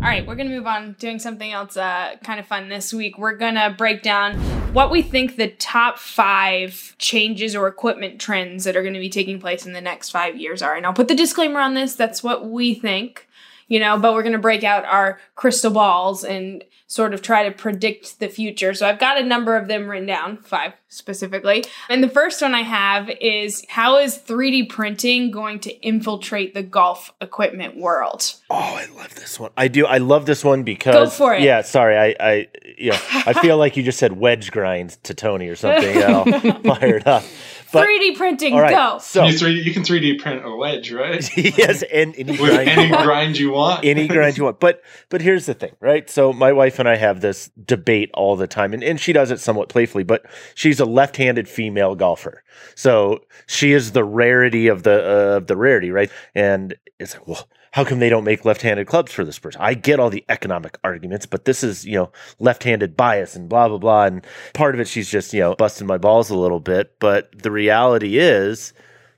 All 0.01 0.05
right, 0.05 0.25
we're 0.25 0.35
going 0.35 0.47
to 0.47 0.55
move 0.55 0.65
on 0.65 0.93
doing 0.97 1.19
something 1.19 1.51
else 1.51 1.75
uh, 1.75 2.15
kind 2.23 2.39
of 2.39 2.45
fun 2.47 2.69
this 2.69 2.93
week. 2.93 3.17
We're 3.17 3.35
going 3.35 3.55
to 3.55 3.75
break 3.77 4.01
down 4.01 4.38
what 4.73 4.91
we 4.91 5.01
think 5.01 5.35
the 5.35 5.49
top 5.49 5.99
five 5.99 6.95
changes 6.97 7.53
or 7.53 7.67
equipment 7.67 8.21
trends 8.21 8.63
that 8.63 8.77
are 8.77 8.81
going 8.81 8.93
to 8.93 8.99
be 9.01 9.09
taking 9.09 9.41
place 9.41 9.65
in 9.65 9.73
the 9.73 9.81
next 9.81 10.12
five 10.12 10.38
years 10.38 10.62
are. 10.62 10.73
And 10.73 10.85
I'll 10.85 10.93
put 10.93 11.09
the 11.09 11.15
disclaimer 11.15 11.59
on 11.59 11.73
this 11.73 11.95
that's 11.95 12.23
what 12.23 12.49
we 12.49 12.73
think, 12.73 13.27
you 13.69 13.79
know, 13.79 13.97
but 13.97 14.13
we're 14.13 14.23
going 14.23 14.34
to 14.34 14.39
break 14.39 14.65
out 14.65 14.84
our 14.84 15.19
crystal 15.36 15.71
balls 15.71 16.25
and 16.25 16.63
sort 16.88 17.13
of 17.13 17.21
try 17.21 17.47
to 17.47 17.51
predict 17.55 18.19
the 18.19 18.27
future. 18.27 18.73
So 18.73 18.88
I've 18.88 18.99
got 18.99 19.21
a 19.21 19.23
number 19.23 19.55
of 19.55 19.67
them 19.67 19.88
written 19.88 20.08
down, 20.08 20.38
five 20.38 20.73
specifically. 20.88 21.63
And 21.88 22.03
the 22.03 22.10
first 22.10 22.41
one 22.41 22.55
I 22.55 22.63
have 22.63 23.12
is 23.21 23.63
how 23.69 23.99
is 23.99 24.17
3D 24.17 24.69
printing 24.69 25.29
going 25.29 25.60
to 25.60 25.71
infiltrate 25.86 26.55
the 26.55 26.63
golf 26.63 27.13
equipment 27.21 27.77
world? 27.77 28.34
Oh, 28.49 28.55
I 28.55 28.88
love 28.97 29.13
this 29.13 29.39
one. 29.39 29.51
I 29.55 29.67
do. 29.67 29.86
I 29.86 29.99
love 29.99 30.25
this 30.25 30.43
one 30.43 30.63
because 30.63 30.95
Go 30.95 31.10
for 31.12 31.36
it. 31.36 31.43
Yeah, 31.43 31.62
sorry. 31.62 31.95
I, 31.95 32.15
I, 32.19 32.47
you 32.75 32.89
know, 32.89 32.99
I 33.13 33.34
feel 33.34 33.58
like 33.58 33.77
you 33.77 33.84
just 33.84 33.99
said 33.99 34.13
wedge 34.13 34.49
grind 34.51 34.97
to 35.03 35.13
Tony 35.13 35.47
or 35.47 35.55
something. 35.55 35.95
Yeah, 35.95 36.23
fired 36.63 37.08
up. 37.08 37.23
But 37.71 37.88
3D 37.88 38.15
printing, 38.17 38.53
all 38.53 38.62
right, 38.62 38.71
go. 38.71 38.97
so 38.99 39.25
You, 39.25 39.34
3D, 39.34 39.63
you 39.63 39.73
can 39.73 39.84
3D 39.84 40.19
print 40.19 40.45
a 40.45 40.55
wedge, 40.55 40.91
right? 40.91 41.38
yes, 41.38 41.84
and 41.84 42.15
any 42.17 42.32
With 42.32 42.39
grind, 42.39 42.69
any 42.69 42.88
grind 43.03 43.38
you 43.38 43.51
want. 43.51 43.86
any 43.86 44.08
grind 44.08 44.38
you 44.38 44.45
want. 44.45 44.60
But 44.60 44.82
but 45.10 45.21
here's 45.21 45.45
the 45.45 45.53
thing, 45.53 45.75
right? 45.79 46.10
So 46.10 46.34
my 46.34 46.51
wife 46.51 46.79
and 46.79 46.89
I 46.89 46.95
have 46.95 47.21
this 47.21 47.49
debate 47.65 48.10
all 48.13 48.36
the 48.36 48.47
time, 48.47 48.73
and, 48.73 48.84
and 48.84 48.99
she 48.99 49.13
does 49.13 49.32
it 49.32 49.39
somewhat 49.39 49.69
playfully, 49.69 50.03
but 50.03 50.25
she's 50.55 50.79
a 50.79 50.86
left-handed 50.86 51.47
female 51.47 51.95
golfer. 51.95 52.43
So 52.75 53.19
she 53.47 53.73
is 53.73 53.91
the 53.91 54.03
rarity 54.03 54.67
of 54.67 54.84
the 54.84 54.93
uh, 55.34 55.38
of 55.38 55.47
the 55.47 55.55
rarity, 55.55 55.91
right? 55.91 56.12
And 56.34 56.75
it's 56.99 57.13
like, 57.13 57.27
well, 57.27 57.47
how 57.71 57.84
come 57.84 57.99
they 57.99 58.10
don't 58.10 58.23
make 58.23 58.45
left-handed 58.45 58.88
clubs 58.88 59.12
for 59.12 59.23
this 59.23 59.39
person? 59.39 59.62
I 59.62 59.73
get 59.73 59.99
all 59.99 60.10
the 60.10 60.25
economic 60.29 60.77
arguments, 60.84 61.25
but 61.25 61.45
this 61.45 61.63
is, 61.63 61.86
you 61.86 61.95
know, 61.95 62.12
left-handed 62.39 62.97
bias 62.97 63.36
and 63.36 63.49
blah 63.49 63.67
blah 63.67 63.77
blah. 63.77 64.05
And 64.05 64.25
part 64.53 64.75
of 64.75 64.82
it 64.82 64.88
she's 64.88 65.10
just, 65.10 65.34
you 65.34 65.41
know, 65.41 65.55
busting 65.55 65.88
my 65.88 65.97
balls 65.97 66.29
a 66.29 66.38
little 66.38 66.60
bit. 66.60 66.99
But 66.99 67.32
the 67.41 67.51
reality 67.51 68.17
is 68.17 68.73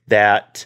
that 0.07 0.65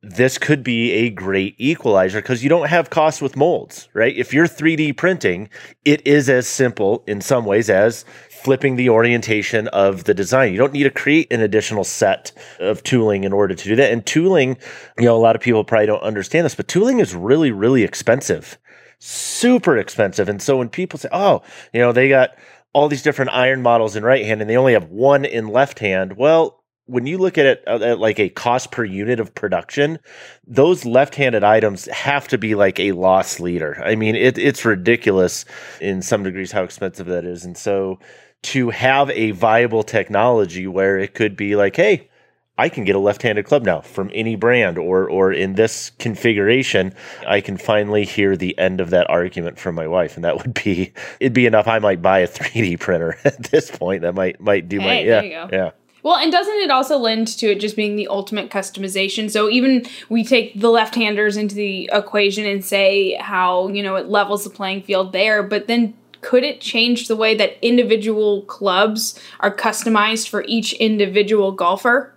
this 0.00 0.38
could 0.38 0.62
be 0.62 0.92
a 0.92 1.10
great 1.10 1.56
equalizer 1.58 2.22
because 2.22 2.44
you 2.44 2.48
don't 2.48 2.68
have 2.68 2.90
costs 2.90 3.20
with 3.20 3.36
molds, 3.36 3.88
right? 3.94 4.16
If 4.16 4.32
you're 4.32 4.46
3D 4.46 4.96
printing, 4.96 5.48
it 5.84 6.06
is 6.06 6.28
as 6.28 6.46
simple 6.46 7.02
in 7.08 7.20
some 7.20 7.44
ways 7.44 7.68
as 7.68 8.04
flipping 8.42 8.76
the 8.76 8.88
orientation 8.88 9.68
of 9.68 10.04
the 10.04 10.14
design. 10.14 10.52
You 10.52 10.58
don't 10.58 10.72
need 10.72 10.84
to 10.84 10.90
create 10.90 11.32
an 11.32 11.40
additional 11.40 11.84
set 11.84 12.32
of 12.60 12.82
tooling 12.82 13.24
in 13.24 13.32
order 13.32 13.54
to 13.54 13.64
do 13.64 13.76
that. 13.76 13.92
And 13.92 14.04
tooling, 14.06 14.56
you 14.98 15.04
know, 15.04 15.16
a 15.16 15.18
lot 15.18 15.36
of 15.36 15.42
people 15.42 15.64
probably 15.64 15.86
don't 15.86 16.02
understand 16.02 16.44
this, 16.44 16.54
but 16.54 16.68
tooling 16.68 17.00
is 17.00 17.14
really, 17.14 17.50
really 17.50 17.82
expensive, 17.82 18.58
super 18.98 19.76
expensive. 19.76 20.28
And 20.28 20.40
so 20.40 20.56
when 20.56 20.68
people 20.68 20.98
say, 20.98 21.08
oh, 21.12 21.42
you 21.72 21.80
know, 21.80 21.92
they 21.92 22.08
got 22.08 22.30
all 22.72 22.88
these 22.88 23.02
different 23.02 23.32
iron 23.32 23.62
models 23.62 23.96
in 23.96 24.04
right 24.04 24.24
hand 24.24 24.40
and 24.40 24.48
they 24.48 24.56
only 24.56 24.74
have 24.74 24.88
one 24.88 25.24
in 25.24 25.48
left 25.48 25.78
hand, 25.78 26.16
well, 26.16 26.62
when 26.88 27.06
you 27.06 27.18
look 27.18 27.36
at 27.36 27.44
it 27.44 27.62
uh, 27.66 27.78
at 27.82 27.98
like 27.98 28.18
a 28.18 28.30
cost 28.30 28.70
per 28.70 28.82
unit 28.82 29.20
of 29.20 29.34
production, 29.34 29.98
those 30.46 30.86
left-handed 30.86 31.44
items 31.44 31.84
have 31.86 32.26
to 32.28 32.38
be 32.38 32.54
like 32.54 32.80
a 32.80 32.92
loss 32.92 33.40
leader. 33.40 33.80
I 33.84 33.94
mean, 33.94 34.16
it, 34.16 34.38
it's 34.38 34.64
ridiculous 34.64 35.44
in 35.82 36.00
some 36.00 36.22
degrees 36.22 36.50
how 36.50 36.62
expensive 36.62 37.06
that 37.06 37.26
is. 37.26 37.44
And 37.44 37.58
so 37.58 37.98
to 38.42 38.70
have 38.70 39.10
a 39.10 39.32
viable 39.32 39.82
technology 39.82 40.66
where 40.66 40.98
it 40.98 41.14
could 41.14 41.36
be 41.36 41.56
like, 41.56 41.76
hey, 41.76 42.08
I 42.58 42.68
can 42.68 42.84
get 42.84 42.96
a 42.96 42.98
left-handed 42.98 43.44
club 43.44 43.64
now 43.64 43.80
from 43.80 44.10
any 44.12 44.34
brand 44.34 44.78
or 44.78 45.08
or 45.08 45.32
in 45.32 45.54
this 45.54 45.90
configuration, 46.00 46.92
I 47.26 47.40
can 47.40 47.56
finally 47.56 48.04
hear 48.04 48.36
the 48.36 48.58
end 48.58 48.80
of 48.80 48.90
that 48.90 49.08
argument 49.08 49.60
from 49.60 49.76
my 49.76 49.86
wife. 49.86 50.16
And 50.16 50.24
that 50.24 50.38
would 50.38 50.54
be 50.54 50.92
it'd 51.20 51.32
be 51.32 51.46
enough 51.46 51.68
I 51.68 51.78
might 51.78 52.02
buy 52.02 52.18
a 52.18 52.28
3D 52.28 52.80
printer 52.80 53.16
at 53.24 53.44
this 53.44 53.70
point. 53.70 54.02
That 54.02 54.14
might 54.14 54.40
might 54.40 54.68
do 54.68 54.80
my 54.80 55.00
yeah. 55.00 55.06
there 55.06 55.24
you 55.24 55.30
go. 55.30 55.48
Yeah. 55.52 55.70
Well, 56.02 56.16
and 56.16 56.30
doesn't 56.30 56.54
it 56.58 56.70
also 56.70 56.96
lend 56.96 57.28
to 57.38 57.48
it 57.48 57.60
just 57.60 57.76
being 57.76 57.96
the 57.96 58.08
ultimate 58.08 58.50
customization? 58.50 59.30
So 59.30 59.48
even 59.50 59.84
we 60.08 60.24
take 60.24 60.58
the 60.58 60.70
left-handers 60.70 61.36
into 61.36 61.54
the 61.56 61.90
equation 61.92 62.46
and 62.46 62.64
say 62.64 63.14
how, 63.14 63.68
you 63.68 63.82
know, 63.82 63.96
it 63.96 64.08
levels 64.08 64.44
the 64.44 64.50
playing 64.50 64.82
field 64.82 65.12
there, 65.12 65.42
but 65.42 65.66
then 65.66 65.94
could 66.20 66.44
it 66.44 66.60
change 66.60 67.08
the 67.08 67.16
way 67.16 67.34
that 67.36 67.58
individual 67.62 68.42
clubs 68.42 69.20
are 69.40 69.54
customized 69.54 70.28
for 70.28 70.44
each 70.46 70.72
individual 70.74 71.52
golfer? 71.52 72.14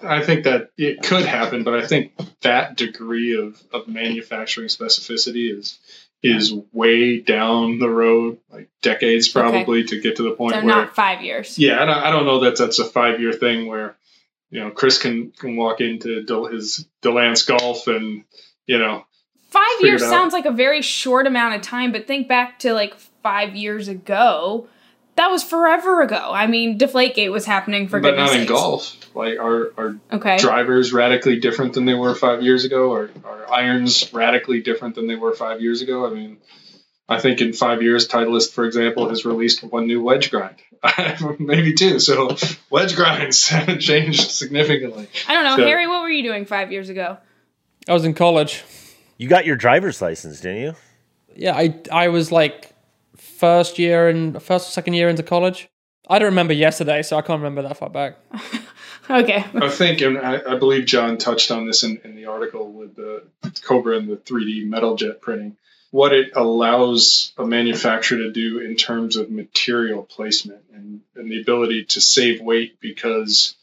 I 0.00 0.22
think 0.22 0.44
that 0.44 0.70
it 0.76 1.02
could 1.02 1.24
happen, 1.24 1.64
but 1.64 1.74
I 1.74 1.86
think 1.86 2.12
that 2.42 2.76
degree 2.76 3.36
of, 3.36 3.60
of 3.72 3.88
manufacturing 3.88 4.68
specificity 4.68 5.56
is 5.56 5.78
is 6.22 6.52
way 6.72 7.20
down 7.20 7.78
the 7.78 7.88
road, 7.88 8.38
like 8.50 8.68
decades 8.82 9.28
probably, 9.28 9.84
to 9.84 10.00
get 10.00 10.16
to 10.16 10.24
the 10.24 10.32
point 10.32 10.54
So 10.54 10.60
where 10.64 10.66
not 10.66 10.94
five 10.94 11.22
years. 11.22 11.58
Yeah, 11.58 11.80
I 11.80 11.84
don't, 11.84 11.96
I 11.96 12.10
don't 12.10 12.26
know 12.26 12.40
that 12.40 12.58
that's 12.58 12.80
a 12.80 12.84
five 12.84 13.20
year 13.20 13.32
thing 13.32 13.66
where, 13.66 13.96
you 14.50 14.60
know, 14.60 14.70
Chris 14.70 14.98
can, 14.98 15.30
can 15.30 15.56
walk 15.56 15.80
into 15.80 16.24
Del, 16.24 16.46
his 16.46 16.86
Delance 17.02 17.46
Golf 17.46 17.86
and, 17.86 18.24
you 18.66 18.78
know, 18.78 19.04
Five 19.48 19.64
Figure 19.78 19.88
years 19.92 20.02
sounds 20.02 20.32
like 20.32 20.44
a 20.46 20.50
very 20.52 20.82
short 20.82 21.26
amount 21.26 21.54
of 21.54 21.62
time, 21.62 21.90
but 21.92 22.06
think 22.06 22.28
back 22.28 22.58
to 22.60 22.72
like 22.74 22.94
five 23.22 23.54
years 23.56 23.88
ago. 23.88 24.68
That 25.16 25.30
was 25.32 25.42
forever 25.42 26.00
ago. 26.02 26.30
I 26.32 26.46
mean, 26.46 26.78
Deflategate 26.78 27.32
was 27.32 27.44
happening 27.44 27.88
for 27.88 27.98
but 27.98 28.10
goodness 28.10 28.30
not 28.32 28.40
in 28.40 28.46
golf. 28.46 29.16
Like, 29.16 29.38
are, 29.40 29.72
are 29.76 29.98
Okay. 30.12 30.36
drivers 30.38 30.92
radically 30.92 31.40
different 31.40 31.72
than 31.72 31.86
they 31.86 31.94
were 31.94 32.14
five 32.14 32.40
years 32.40 32.64
ago? 32.64 32.90
Or 32.92 33.10
are 33.24 33.52
irons 33.52 34.12
radically 34.12 34.60
different 34.60 34.94
than 34.94 35.08
they 35.08 35.16
were 35.16 35.34
five 35.34 35.60
years 35.60 35.82
ago? 35.82 36.06
I 36.06 36.10
mean, 36.10 36.36
I 37.08 37.18
think 37.18 37.40
in 37.40 37.52
five 37.52 37.82
years, 37.82 38.06
Titleist, 38.06 38.52
for 38.52 38.64
example, 38.64 39.08
has 39.08 39.24
released 39.24 39.64
one 39.64 39.88
new 39.88 40.00
wedge 40.00 40.30
grind. 40.30 40.54
Maybe 41.40 41.72
two. 41.74 41.98
So 41.98 42.36
wedge 42.70 42.94
grinds 42.94 43.48
haven't 43.48 43.80
changed 43.90 44.30
significantly. 44.30 45.08
I 45.26 45.34
don't 45.34 45.42
know, 45.44 45.56
So- 45.56 45.64
Harry. 45.66 45.88
What 45.88 46.02
were 46.02 46.10
you 46.10 46.22
doing 46.22 46.44
five 46.44 46.70
years 46.70 46.90
ago? 46.90 47.16
I 47.88 47.92
was 47.92 48.04
in 48.04 48.14
college. 48.14 48.62
You 49.18 49.28
got 49.28 49.44
your 49.44 49.56
driver's 49.56 50.00
license, 50.00 50.40
didn't 50.40 50.62
you? 50.62 50.74
Yeah, 51.36 51.54
I 51.54 51.80
I 51.92 52.08
was 52.08 52.32
like 52.32 52.72
first 53.16 53.78
year 53.78 54.08
and 54.08 54.42
first 54.42 54.68
or 54.68 54.72
second 54.72 54.94
year 54.94 55.08
into 55.08 55.22
college. 55.22 55.68
I 56.08 56.18
don't 56.18 56.26
remember 56.26 56.54
yesterday, 56.54 57.02
so 57.02 57.18
I 57.18 57.22
can't 57.22 57.42
remember 57.42 57.62
that 57.62 57.76
far 57.76 57.90
back. 57.90 58.16
Okay. 59.10 59.44
I 59.54 59.68
think, 59.70 60.00
and 60.02 60.18
I, 60.18 60.54
I 60.54 60.58
believe 60.58 60.84
John 60.84 61.16
touched 61.16 61.50
on 61.50 61.66
this 61.66 61.82
in, 61.82 62.00
in 62.04 62.14
the 62.14 62.26
article 62.26 62.70
with 62.70 62.94
the 62.94 63.22
Cobra 63.62 63.96
and 63.96 64.08
the 64.08 64.16
3D 64.16 64.66
metal 64.66 64.96
jet 64.96 65.20
printing. 65.20 65.56
What 65.90 66.12
it 66.12 66.32
allows 66.36 67.32
a 67.38 67.46
manufacturer 67.46 68.18
to 68.18 68.30
do 68.30 68.58
in 68.58 68.76
terms 68.76 69.16
of 69.16 69.30
material 69.30 70.02
placement 70.02 70.62
and, 70.74 71.00
and 71.16 71.30
the 71.30 71.40
ability 71.40 71.86
to 71.86 72.00
save 72.02 72.42
weight 72.42 72.78
because 72.80 73.54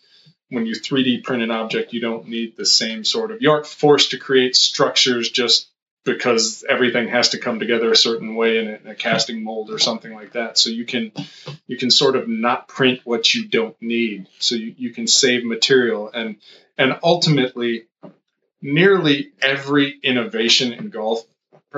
when 0.49 0.65
you 0.65 0.75
3D 0.75 1.23
print 1.23 1.43
an 1.43 1.51
object, 1.51 1.93
you 1.93 2.01
don't 2.01 2.27
need 2.27 2.55
the 2.55 2.65
same 2.65 3.03
sort 3.03 3.31
of, 3.31 3.41
you 3.41 3.51
aren't 3.51 3.67
forced 3.67 4.11
to 4.11 4.17
create 4.17 4.55
structures 4.55 5.29
just 5.29 5.69
because 6.05 6.63
everything 6.69 7.07
has 7.07 7.29
to 7.29 7.39
come 7.39 7.59
together 7.59 7.91
a 7.91 7.95
certain 7.95 8.35
way 8.35 8.59
in 8.59 8.67
a, 8.67 8.73
in 8.75 8.87
a 8.87 8.95
casting 8.95 9.43
mold 9.43 9.71
or 9.71 9.79
something 9.79 10.13
like 10.13 10.33
that. 10.33 10.57
So 10.57 10.69
you 10.69 10.85
can 10.85 11.11
you 11.67 11.77
can 11.77 11.89
sort 11.89 12.15
of 12.15 12.27
not 12.27 12.67
print 12.67 13.01
what 13.03 13.33
you 13.33 13.47
don't 13.47 13.75
need. 13.81 14.27
So 14.37 14.55
you, 14.55 14.75
you 14.77 14.91
can 14.91 15.07
save 15.07 15.43
material 15.43 16.11
and 16.13 16.37
and 16.77 16.99
ultimately 17.03 17.87
nearly 18.61 19.31
every 19.41 19.99
innovation 20.03 20.73
in 20.73 20.89
golf, 20.89 21.25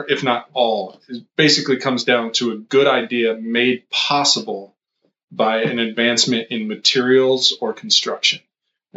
if 0.10 0.24
not 0.24 0.50
all, 0.54 1.00
basically 1.38 1.78
comes 1.78 2.04
down 2.04 2.34
to 2.34 2.52
a 2.52 2.58
good 2.58 2.88
idea 2.88 3.36
made 3.36 3.90
possible 3.90 4.76
by 5.32 5.64
an 5.64 5.80
advancement 5.80 6.50
in 6.52 6.68
materials 6.68 7.58
or 7.60 7.74
construction. 7.74 8.40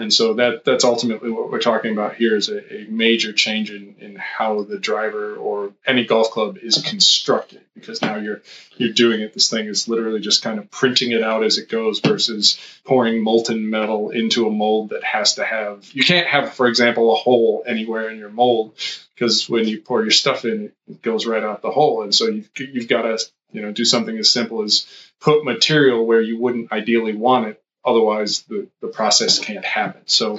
And 0.01 0.11
so 0.11 0.33
that 0.35 0.65
that's 0.65 0.85
ultimately 0.85 1.31
what 1.31 1.51
we're 1.51 1.61
talking 1.61 1.93
about 1.93 2.15
here 2.15 2.35
is 2.35 2.49
a, 2.49 2.75
a 2.75 2.87
major 2.89 3.35
change 3.35 3.71
in, 3.71 3.97
in 3.99 4.17
how 4.17 4.63
the 4.63 4.79
driver 4.79 5.37
or 5.37 5.75
any 5.87 6.07
golf 6.07 6.31
club 6.31 6.57
is 6.57 6.83
constructed 6.83 7.61
because 7.75 8.01
now 8.01 8.17
you're 8.17 8.41
you're 8.79 8.95
doing 8.95 9.21
it. 9.21 9.35
This 9.35 9.51
thing 9.51 9.67
is 9.67 9.89
literally 9.89 10.21
just 10.21 10.43
kind 10.43 10.59
of 10.59 10.71
printing 10.71 11.11
it 11.11 11.23
out 11.23 11.45
as 11.45 11.59
it 11.59 11.69
goes 11.69 12.01
versus 12.01 12.59
pouring 12.83 13.23
molten 13.23 13.69
metal 13.69 14.09
into 14.09 14.47
a 14.47 14.51
mold 14.51 14.89
that 14.89 15.05
has 15.05 15.35
to 15.35 15.45
have 15.45 15.87
you 15.93 16.03
can't 16.03 16.27
have, 16.27 16.55
for 16.55 16.67
example, 16.67 17.13
a 17.13 17.17
hole 17.17 17.63
anywhere 17.67 18.09
in 18.09 18.17
your 18.17 18.31
mold 18.31 18.73
because 19.15 19.51
when 19.51 19.69
you 19.69 19.83
pour 19.83 20.01
your 20.01 20.13
stuff 20.13 20.47
in, 20.47 20.73
it 20.89 21.03
goes 21.03 21.27
right 21.27 21.43
out 21.43 21.61
the 21.61 21.71
hole. 21.71 22.05
And 22.05 22.15
so 22.15 22.27
you've 22.27 22.49
you've 22.57 22.89
got 22.89 23.03
to 23.03 23.23
you 23.53 23.61
know 23.61 23.71
do 23.71 23.85
something 23.85 24.17
as 24.17 24.33
simple 24.33 24.63
as 24.63 24.87
put 25.21 25.45
material 25.45 26.07
where 26.07 26.23
you 26.23 26.39
wouldn't 26.39 26.73
ideally 26.73 27.15
want 27.15 27.49
it 27.49 27.63
otherwise 27.85 28.43
the, 28.43 28.69
the 28.81 28.89
process 28.89 29.39
can't 29.39 29.65
happen 29.65 30.03
so 30.07 30.39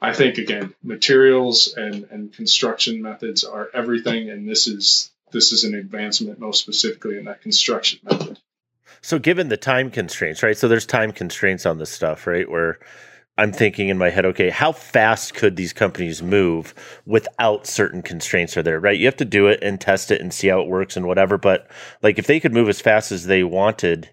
I 0.00 0.12
think 0.12 0.38
again, 0.38 0.74
materials 0.82 1.74
and, 1.76 2.06
and 2.10 2.32
construction 2.32 3.02
methods 3.02 3.44
are 3.44 3.68
everything, 3.74 4.30
and 4.30 4.48
this 4.48 4.66
is 4.66 5.10
this 5.32 5.52
is 5.52 5.64
an 5.64 5.74
advancement 5.74 6.38
most 6.38 6.60
specifically 6.60 7.18
in 7.18 7.24
that 7.24 7.42
construction 7.42 7.98
method. 8.04 8.38
So, 9.00 9.18
given 9.18 9.48
the 9.48 9.56
time 9.56 9.90
constraints, 9.90 10.42
right? 10.42 10.56
So, 10.56 10.68
there's 10.68 10.86
time 10.86 11.12
constraints 11.12 11.66
on 11.66 11.78
this 11.78 11.90
stuff, 11.90 12.26
right? 12.26 12.48
Where 12.48 12.78
I'm 13.36 13.52
thinking 13.52 13.88
in 13.88 13.98
my 13.98 14.10
head, 14.10 14.24
okay, 14.26 14.50
how 14.50 14.72
fast 14.72 15.34
could 15.34 15.56
these 15.56 15.72
companies 15.72 16.22
move 16.22 16.74
without 17.04 17.66
certain 17.66 18.02
constraints 18.02 18.56
are 18.56 18.62
there, 18.62 18.80
right? 18.80 18.98
You 18.98 19.06
have 19.06 19.16
to 19.16 19.24
do 19.24 19.48
it 19.48 19.62
and 19.62 19.80
test 19.80 20.10
it 20.10 20.20
and 20.20 20.32
see 20.32 20.48
how 20.48 20.60
it 20.60 20.68
works 20.68 20.96
and 20.96 21.06
whatever. 21.06 21.38
But 21.38 21.68
like, 22.02 22.18
if 22.18 22.26
they 22.28 22.40
could 22.40 22.52
move 22.52 22.68
as 22.68 22.80
fast 22.80 23.10
as 23.10 23.26
they 23.26 23.42
wanted 23.42 24.10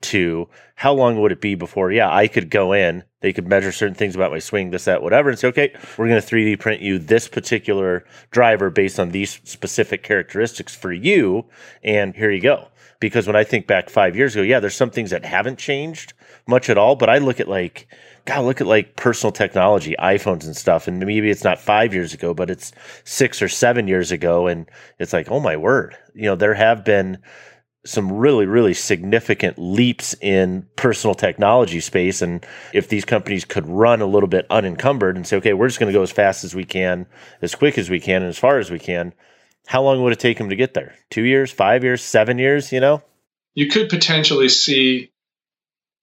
to, 0.00 0.48
how 0.76 0.92
long 0.92 1.20
would 1.20 1.32
it 1.32 1.40
be 1.40 1.54
before, 1.54 1.90
yeah, 1.90 2.12
I 2.12 2.28
could 2.28 2.50
go 2.50 2.72
in, 2.72 3.04
they 3.20 3.32
could 3.32 3.48
measure 3.48 3.72
certain 3.72 3.94
things 3.94 4.14
about 4.14 4.30
my 4.30 4.38
swing, 4.38 4.70
this, 4.70 4.84
that, 4.84 5.02
whatever, 5.02 5.28
and 5.28 5.38
say, 5.38 5.48
okay, 5.48 5.72
we're 5.96 6.08
going 6.08 6.20
to 6.20 6.26
3D 6.26 6.60
print 6.60 6.82
you 6.82 6.98
this 6.98 7.28
particular 7.28 8.04
driver 8.30 8.70
based 8.70 9.00
on 9.00 9.10
these 9.10 9.40
specific 9.44 10.02
characteristics 10.02 10.74
for 10.74 10.92
you, 10.92 11.46
and 11.82 12.14
here 12.14 12.30
you 12.30 12.40
go 12.40 12.68
because 13.00 13.26
when 13.26 13.36
I 13.36 13.44
think 13.44 13.66
back 13.66 13.90
five 13.90 14.16
years 14.16 14.34
ago, 14.34 14.42
yeah, 14.42 14.60
there's 14.60 14.74
some 14.74 14.90
things 14.90 15.10
that 15.10 15.24
haven't 15.24 15.58
changed 15.58 16.14
much 16.46 16.68
at 16.68 16.78
all. 16.78 16.96
But 16.96 17.10
I 17.10 17.18
look 17.18 17.40
at 17.40 17.48
like, 17.48 17.86
God, 18.24 18.44
look 18.44 18.60
at 18.60 18.66
like 18.66 18.96
personal 18.96 19.32
technology, 19.32 19.94
iPhones 19.98 20.44
and 20.44 20.56
stuff. 20.56 20.88
And 20.88 20.98
maybe 20.98 21.30
it's 21.30 21.44
not 21.44 21.60
five 21.60 21.94
years 21.94 22.12
ago, 22.12 22.34
but 22.34 22.50
it's 22.50 22.72
six 23.04 23.40
or 23.40 23.48
seven 23.48 23.86
years 23.88 24.10
ago. 24.10 24.46
And 24.46 24.68
it's 24.98 25.12
like, 25.12 25.30
oh 25.30 25.40
my 25.40 25.56
word, 25.56 25.96
you 26.14 26.24
know, 26.24 26.34
there 26.34 26.54
have 26.54 26.84
been 26.84 27.18
some 27.88 28.12
really, 28.12 28.46
really 28.46 28.74
significant 28.74 29.58
leaps 29.58 30.14
in 30.20 30.66
personal 30.76 31.14
technology 31.14 31.80
space. 31.80 32.20
And 32.20 32.44
if 32.72 32.88
these 32.88 33.04
companies 33.04 33.44
could 33.44 33.66
run 33.66 34.02
a 34.02 34.06
little 34.06 34.28
bit 34.28 34.46
unencumbered 34.50 35.16
and 35.16 35.26
say, 35.26 35.38
okay, 35.38 35.54
we're 35.54 35.68
just 35.68 35.80
going 35.80 35.92
to 35.92 35.98
go 35.98 36.02
as 36.02 36.12
fast 36.12 36.44
as 36.44 36.54
we 36.54 36.64
can, 36.64 37.06
as 37.40 37.54
quick 37.54 37.78
as 37.78 37.88
we 37.88 37.98
can, 37.98 38.22
and 38.22 38.28
as 38.28 38.38
far 38.38 38.58
as 38.58 38.70
we 38.70 38.78
can, 38.78 39.14
how 39.66 39.82
long 39.82 40.02
would 40.02 40.12
it 40.12 40.20
take 40.20 40.38
them 40.38 40.50
to 40.50 40.56
get 40.56 40.74
there? 40.74 40.94
Two 41.10 41.22
years, 41.22 41.50
five 41.50 41.82
years, 41.82 42.02
seven 42.02 42.38
years? 42.38 42.72
You 42.72 42.80
know, 42.80 43.02
you 43.54 43.68
could 43.68 43.88
potentially 43.88 44.48
see, 44.48 45.10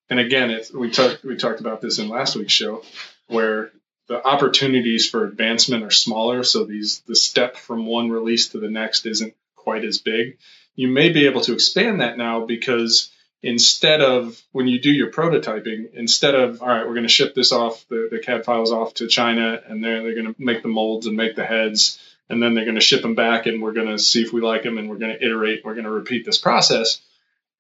and 0.09 0.19
again, 0.19 0.59
we 0.73 0.91
talked 0.91 1.23
we 1.23 1.35
talked 1.35 1.59
about 1.59 1.81
this 1.81 1.99
in 1.99 2.09
last 2.09 2.35
week's 2.35 2.53
show, 2.53 2.83
where 3.27 3.71
the 4.07 4.23
opportunities 4.23 5.09
for 5.09 5.25
advancement 5.25 5.83
are 5.83 5.91
smaller, 5.91 6.43
so 6.43 6.63
these 6.63 7.01
the 7.07 7.15
step 7.15 7.57
from 7.57 7.85
one 7.85 8.09
release 8.09 8.49
to 8.49 8.59
the 8.59 8.69
next 8.69 9.05
isn't 9.05 9.35
quite 9.55 9.83
as 9.83 9.97
big. 9.97 10.37
You 10.75 10.88
may 10.89 11.09
be 11.09 11.25
able 11.25 11.41
to 11.41 11.53
expand 11.53 12.01
that 12.01 12.17
now 12.17 12.45
because 12.45 13.11
instead 13.41 14.01
of 14.01 14.41
when 14.51 14.67
you 14.67 14.79
do 14.79 14.91
your 14.91 15.11
prototyping, 15.11 15.93
instead 15.93 16.35
of 16.35 16.61
all 16.61 16.67
right, 16.67 16.85
we're 16.85 16.95
going 16.95 17.03
to 17.03 17.09
ship 17.09 17.33
this 17.35 17.51
off 17.51 17.85
the, 17.89 18.09
the 18.11 18.19
CAD 18.19 18.45
files 18.45 18.71
off 18.71 18.95
to 18.95 19.07
China, 19.07 19.61
and 19.67 19.83
then 19.83 20.03
they're 20.03 20.15
going 20.15 20.33
to 20.33 20.35
make 20.38 20.61
the 20.61 20.67
molds 20.67 21.07
and 21.07 21.15
make 21.15 21.35
the 21.35 21.45
heads 21.45 21.99
and 22.29 22.41
then 22.41 22.53
they're 22.53 22.65
going 22.65 22.75
to 22.75 22.81
ship 22.81 23.01
them 23.01 23.15
back 23.15 23.45
and 23.45 23.61
we're 23.61 23.73
going 23.73 23.88
to 23.88 23.99
see 23.99 24.21
if 24.21 24.33
we 24.33 24.41
like 24.41 24.63
them 24.63 24.77
and 24.77 24.89
we're 24.89 24.97
going 24.97 25.15
to 25.15 25.23
iterate 25.23 25.63
we're 25.63 25.73
going 25.73 25.85
to 25.85 25.91
repeat 25.91 26.25
this 26.25 26.38
process. 26.38 26.99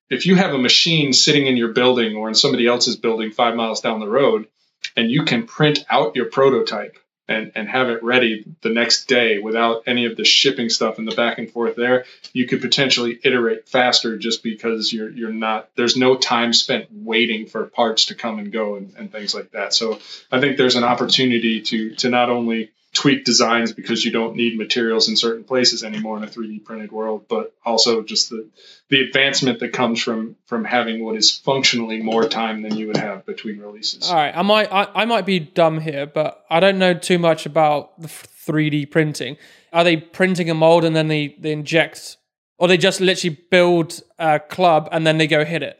If 0.09 0.25
you 0.25 0.35
have 0.35 0.53
a 0.53 0.57
machine 0.57 1.13
sitting 1.13 1.47
in 1.47 1.57
your 1.57 1.73
building 1.73 2.15
or 2.15 2.27
in 2.27 2.35
somebody 2.35 2.67
else's 2.67 2.95
building 2.95 3.31
five 3.31 3.55
miles 3.55 3.81
down 3.81 3.99
the 3.99 4.07
road 4.07 4.47
and 4.95 5.09
you 5.09 5.25
can 5.25 5.47
print 5.47 5.83
out 5.89 6.15
your 6.15 6.25
prototype 6.25 6.97
and, 7.27 7.51
and 7.55 7.67
have 7.67 7.89
it 7.89 8.03
ready 8.03 8.45
the 8.61 8.69
next 8.69 9.05
day 9.05 9.39
without 9.39 9.83
any 9.87 10.05
of 10.05 10.15
the 10.15 10.25
shipping 10.25 10.69
stuff 10.69 10.99
and 10.99 11.07
the 11.07 11.15
back 11.15 11.37
and 11.37 11.51
forth 11.51 11.75
there, 11.75 12.05
you 12.33 12.47
could 12.47 12.61
potentially 12.61 13.19
iterate 13.23 13.67
faster 13.67 14.17
just 14.17 14.43
because 14.43 14.93
you're 14.93 15.09
you're 15.09 15.33
not 15.33 15.69
there's 15.75 15.97
no 15.97 16.15
time 16.15 16.53
spent 16.53 16.87
waiting 16.91 17.47
for 17.47 17.65
parts 17.65 18.07
to 18.07 18.15
come 18.15 18.39
and 18.39 18.51
go 18.51 18.75
and, 18.75 18.93
and 18.97 19.11
things 19.11 19.33
like 19.33 19.51
that. 19.51 19.73
So 19.73 19.99
I 20.31 20.39
think 20.39 20.57
there's 20.57 20.75
an 20.75 20.83
opportunity 20.83 21.61
to 21.61 21.95
to 21.95 22.09
not 22.09 22.29
only 22.29 22.71
tweak 22.95 23.25
designs 23.25 23.73
because 23.73 24.03
you 24.03 24.11
don't 24.11 24.35
need 24.35 24.57
materials 24.57 25.09
in 25.09 25.15
certain 25.15 25.43
places 25.43 25.83
anymore 25.83 26.17
in 26.17 26.23
a 26.23 26.27
3D 26.27 26.63
printed 26.63 26.91
world, 26.91 27.25
but 27.27 27.53
also 27.63 28.01
just 28.01 28.29
the 28.29 28.47
the 28.89 29.01
advancement 29.01 29.59
that 29.59 29.73
comes 29.73 30.01
from 30.01 30.35
from 30.45 30.63
having 30.63 31.03
what 31.03 31.15
is 31.15 31.31
functionally 31.31 32.01
more 32.01 32.27
time 32.27 32.61
than 32.61 32.75
you 32.75 32.87
would 32.87 32.97
have 32.97 33.25
between 33.25 33.59
releases. 33.59 34.09
All 34.09 34.15
right, 34.15 34.35
I 34.35 34.41
might 34.41 34.71
I, 34.71 34.87
I 34.95 35.05
might 35.05 35.25
be 35.25 35.39
dumb 35.39 35.79
here, 35.79 36.05
but 36.07 36.43
I 36.49 36.59
don't 36.59 36.79
know 36.79 36.93
too 36.93 37.19
much 37.19 37.45
about 37.45 37.99
the 38.01 38.07
3D 38.07 38.89
printing. 38.89 39.37
Are 39.73 39.83
they 39.83 39.97
printing 39.97 40.49
a 40.49 40.53
mold 40.53 40.85
and 40.85 40.95
then 40.95 41.07
they, 41.07 41.35
they 41.39 41.51
inject, 41.51 42.17
or 42.57 42.67
they 42.67 42.77
just 42.77 43.01
literally 43.01 43.37
build 43.51 44.01
a 44.17 44.39
club 44.39 44.87
and 44.91 45.05
then 45.05 45.17
they 45.17 45.27
go 45.27 45.43
hit 45.43 45.63
it? 45.63 45.79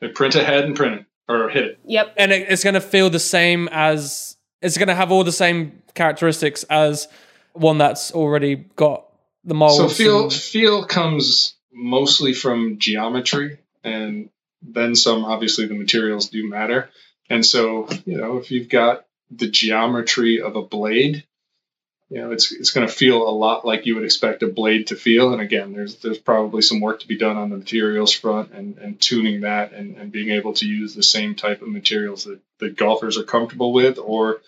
They 0.00 0.08
print 0.08 0.34
a 0.34 0.44
head 0.44 0.64
and 0.64 0.74
print 0.74 1.00
it 1.00 1.06
or 1.28 1.48
hit 1.48 1.64
it. 1.64 1.78
Yep. 1.84 2.14
And 2.16 2.32
it, 2.32 2.48
it's 2.48 2.64
going 2.64 2.74
to 2.74 2.80
feel 2.80 3.10
the 3.10 3.20
same 3.20 3.68
as 3.70 4.36
it's 4.62 4.78
going 4.78 4.88
to 4.88 4.94
have 4.94 5.12
all 5.12 5.24
the 5.24 5.32
same 5.32 5.82
characteristics 5.96 6.62
as 6.64 7.08
one 7.54 7.78
that's 7.78 8.12
already 8.12 8.54
got 8.54 9.06
the 9.44 9.54
mold. 9.54 9.76
So 9.76 9.88
feel 9.88 10.24
and... 10.24 10.32
feel 10.32 10.84
comes 10.84 11.54
mostly 11.72 12.32
from 12.32 12.78
geometry, 12.78 13.58
and 13.82 14.28
then 14.62 14.94
some. 14.94 15.24
Obviously, 15.24 15.66
the 15.66 15.74
materials 15.74 16.28
do 16.28 16.48
matter, 16.48 16.90
and 17.28 17.44
so 17.44 17.88
you 18.04 18.18
know 18.18 18.36
if 18.36 18.50
you've 18.50 18.68
got 18.68 19.06
the 19.30 19.48
geometry 19.48 20.40
of 20.40 20.56
a 20.56 20.62
blade, 20.62 21.24
you 22.10 22.20
know 22.20 22.32
it's 22.32 22.52
it's 22.52 22.70
going 22.70 22.86
to 22.86 22.92
feel 22.92 23.28
a 23.28 23.30
lot 23.30 23.64
like 23.64 23.86
you 23.86 23.94
would 23.94 24.04
expect 24.04 24.42
a 24.42 24.48
blade 24.48 24.88
to 24.88 24.96
feel. 24.96 25.32
And 25.32 25.40
again, 25.40 25.72
there's 25.72 25.96
there's 25.96 26.18
probably 26.18 26.62
some 26.62 26.80
work 26.80 27.00
to 27.00 27.08
be 27.08 27.18
done 27.18 27.36
on 27.36 27.50
the 27.50 27.56
materials 27.56 28.12
front 28.12 28.52
and, 28.52 28.78
and 28.78 29.00
tuning 29.00 29.42
that 29.42 29.72
and, 29.72 29.96
and 29.96 30.12
being 30.12 30.30
able 30.30 30.52
to 30.54 30.66
use 30.66 30.94
the 30.94 31.02
same 31.02 31.34
type 31.34 31.62
of 31.62 31.68
materials 31.68 32.24
that, 32.24 32.40
that 32.58 32.76
golfers 32.76 33.18
are 33.18 33.24
comfortable 33.24 33.72
with 33.72 33.98
or 33.98 34.40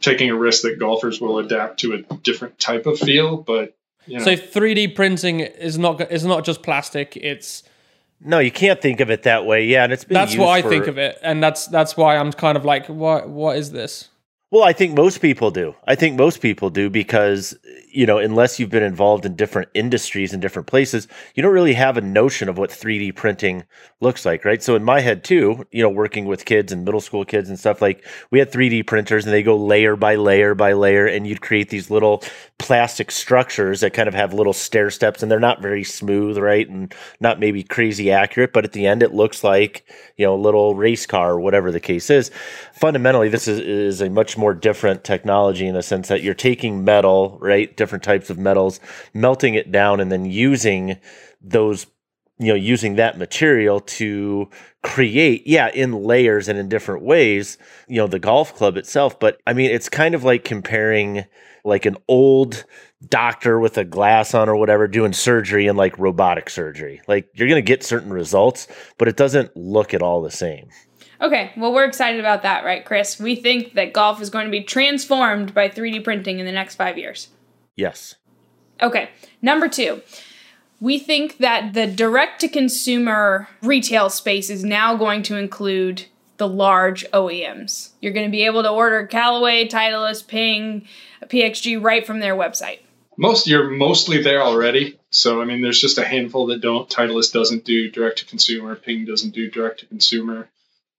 taking 0.00 0.30
a 0.30 0.34
risk 0.34 0.62
that 0.62 0.78
golfers 0.78 1.20
will 1.20 1.38
adapt 1.38 1.80
to 1.80 1.94
a 1.94 2.14
different 2.18 2.58
type 2.58 2.86
of 2.86 2.98
feel. 2.98 3.36
But 3.36 3.76
you 4.06 4.18
know. 4.18 4.24
so 4.24 4.36
3D 4.36 4.94
printing 4.94 5.40
is 5.40 5.78
not 5.78 6.00
is 6.12 6.24
not 6.24 6.44
just 6.44 6.62
plastic. 6.62 7.16
It's 7.16 7.62
no, 8.20 8.38
you 8.38 8.50
can't 8.50 8.80
think 8.80 9.00
of 9.00 9.10
it 9.10 9.24
that 9.24 9.44
way. 9.44 9.66
Yeah, 9.66 9.84
and 9.84 9.92
it's 9.92 10.04
that's 10.04 10.36
what 10.36 10.48
I 10.48 10.62
for... 10.62 10.68
think 10.70 10.86
of 10.86 10.98
it, 10.98 11.18
and 11.22 11.42
that's 11.42 11.66
that's 11.66 11.96
why 11.96 12.16
I'm 12.16 12.32
kind 12.32 12.56
of 12.56 12.64
like, 12.64 12.88
what 12.88 13.28
what 13.28 13.56
is 13.56 13.72
this? 13.72 14.08
Well, 14.50 14.62
I 14.62 14.72
think 14.72 14.94
most 14.94 15.20
people 15.20 15.50
do. 15.50 15.74
I 15.86 15.96
think 15.96 16.16
most 16.16 16.40
people 16.40 16.70
do 16.70 16.88
because, 16.88 17.58
you 17.94 18.06
know, 18.06 18.18
unless 18.18 18.58
you've 18.58 18.70
been 18.70 18.82
involved 18.82 19.24
in 19.24 19.36
different 19.36 19.68
industries 19.72 20.32
and 20.32 20.42
different 20.42 20.66
places, 20.66 21.06
you 21.34 21.42
don't 21.42 21.52
really 21.52 21.74
have 21.74 21.96
a 21.96 22.00
notion 22.00 22.48
of 22.48 22.58
what 22.58 22.70
3D 22.70 23.14
printing 23.14 23.64
looks 24.00 24.26
like, 24.26 24.44
right? 24.44 24.62
So 24.62 24.74
in 24.74 24.82
my 24.82 25.00
head 25.00 25.22
too, 25.22 25.64
you 25.70 25.82
know, 25.82 25.88
working 25.88 26.24
with 26.24 26.44
kids 26.44 26.72
and 26.72 26.84
middle 26.84 27.00
school 27.00 27.24
kids 27.24 27.48
and 27.48 27.58
stuff 27.58 27.80
like 27.80 28.04
we 28.30 28.40
had 28.40 28.50
3D 28.50 28.86
printers 28.86 29.24
and 29.24 29.32
they 29.32 29.44
go 29.44 29.56
layer 29.56 29.94
by 29.94 30.16
layer 30.16 30.54
by 30.54 30.72
layer 30.72 31.06
and 31.06 31.26
you'd 31.26 31.40
create 31.40 31.70
these 31.70 31.88
little 31.88 32.22
plastic 32.58 33.10
structures 33.12 33.80
that 33.80 33.94
kind 33.94 34.08
of 34.08 34.14
have 34.14 34.34
little 34.34 34.52
stair 34.52 34.90
steps 34.90 35.22
and 35.22 35.30
they're 35.30 35.38
not 35.38 35.62
very 35.62 35.84
smooth, 35.84 36.36
right? 36.36 36.68
And 36.68 36.92
not 37.20 37.38
maybe 37.38 37.62
crazy 37.62 38.10
accurate, 38.10 38.52
but 38.52 38.64
at 38.64 38.72
the 38.72 38.86
end 38.86 39.02
it 39.02 39.14
looks 39.14 39.44
like, 39.44 39.86
you 40.16 40.26
know, 40.26 40.34
a 40.34 40.36
little 40.36 40.74
race 40.74 41.06
car 41.06 41.32
or 41.32 41.40
whatever 41.40 41.70
the 41.70 41.80
case 41.80 42.10
is. 42.10 42.30
Fundamentally, 42.74 43.28
this 43.28 43.46
is, 43.46 43.60
is 43.60 44.00
a 44.00 44.10
much 44.10 44.36
more 44.36 44.52
different 44.52 45.04
technology 45.04 45.66
in 45.66 45.74
the 45.74 45.82
sense 45.82 46.08
that 46.08 46.22
you're 46.22 46.34
taking 46.34 46.84
metal, 46.84 47.38
right? 47.40 47.76
Different 47.84 48.04
types 48.04 48.30
of 48.30 48.38
metals, 48.38 48.80
melting 49.12 49.54
it 49.54 49.70
down 49.70 50.00
and 50.00 50.10
then 50.10 50.24
using 50.24 50.98
those 51.42 51.86
you 52.38 52.48
know 52.48 52.54
using 52.54 52.96
that 52.96 53.18
material 53.18 53.78
to 53.78 54.48
create 54.82 55.46
yeah 55.46 55.68
in 55.68 55.92
layers 55.92 56.48
and 56.48 56.58
in 56.58 56.68
different 56.68 57.04
ways 57.04 57.58
you 57.86 57.96
know 57.96 58.08
the 58.08 58.18
golf 58.18 58.56
club 58.56 58.76
itself 58.76 59.20
but 59.20 59.40
i 59.46 59.52
mean 59.52 59.70
it's 59.70 59.88
kind 59.88 60.16
of 60.16 60.24
like 60.24 60.42
comparing 60.42 61.24
like 61.64 61.86
an 61.86 61.96
old 62.08 62.64
doctor 63.08 63.58
with 63.58 63.78
a 63.78 63.84
glass 63.84 64.34
on 64.34 64.48
or 64.48 64.56
whatever 64.56 64.86
doing 64.86 65.12
surgery 65.12 65.66
and 65.66 65.78
like 65.78 65.98
robotic 65.98 66.50
surgery. 66.50 67.00
Like 67.08 67.28
you're 67.34 67.48
going 67.48 67.62
to 67.62 67.66
get 67.66 67.82
certain 67.82 68.12
results, 68.12 68.68
but 68.98 69.08
it 69.08 69.16
doesn't 69.16 69.56
look 69.56 69.94
at 69.94 70.02
all 70.02 70.22
the 70.22 70.30
same. 70.30 70.68
Okay, 71.20 71.52
well, 71.56 71.72
we're 71.72 71.84
excited 71.84 72.20
about 72.20 72.42
that, 72.42 72.64
right, 72.64 72.84
Chris? 72.84 73.18
We 73.18 73.36
think 73.36 73.74
that 73.74 73.92
golf 73.92 74.20
is 74.20 74.30
going 74.30 74.46
to 74.46 74.50
be 74.50 74.62
transformed 74.62 75.54
by 75.54 75.68
3D 75.68 76.04
printing 76.04 76.38
in 76.38 76.44
the 76.44 76.52
next 76.52 76.74
five 76.74 76.98
years. 76.98 77.28
Yes. 77.76 78.16
Okay, 78.80 79.10
number 79.42 79.68
two. 79.68 80.02
We 80.80 80.98
think 80.98 81.38
that 81.38 81.72
the 81.72 81.86
direct 81.86 82.40
to 82.40 82.48
consumer 82.48 83.48
retail 83.62 84.10
space 84.10 84.50
is 84.50 84.64
now 84.64 84.96
going 84.96 85.22
to 85.24 85.36
include 85.36 86.06
the 86.36 86.48
large 86.48 87.08
OEMs. 87.12 87.90
You're 88.00 88.12
going 88.12 88.26
to 88.26 88.32
be 88.32 88.44
able 88.44 88.62
to 88.64 88.70
order 88.70 89.06
Callaway, 89.06 89.68
Titleist, 89.68 90.26
Ping, 90.26 90.86
PXG 91.22 91.82
right 91.82 92.06
from 92.06 92.20
their 92.20 92.34
website. 92.34 92.80
Most 93.16 93.46
you're 93.46 93.70
mostly 93.70 94.22
there 94.22 94.42
already. 94.42 94.98
So 95.10 95.40
I 95.40 95.44
mean, 95.44 95.62
there's 95.62 95.80
just 95.80 95.98
a 95.98 96.04
handful 96.04 96.46
that 96.46 96.60
don't. 96.60 96.88
Titleist 96.88 97.32
doesn't 97.32 97.64
do 97.64 97.90
direct 97.90 98.18
to 98.18 98.26
consumer. 98.26 98.74
Ping 98.74 99.04
doesn't 99.04 99.34
do 99.34 99.48
direct 99.48 99.80
to 99.80 99.86
consumer. 99.86 100.50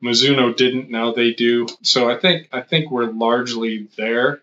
Mizuno 0.01 0.55
didn't. 0.55 0.89
Now 0.89 1.13
they 1.13 1.31
do. 1.33 1.67
So 1.81 2.09
I 2.09 2.17
think 2.17 2.47
I 2.53 2.61
think 2.61 2.89
we're 2.89 3.11
largely 3.11 3.89
there. 3.97 4.41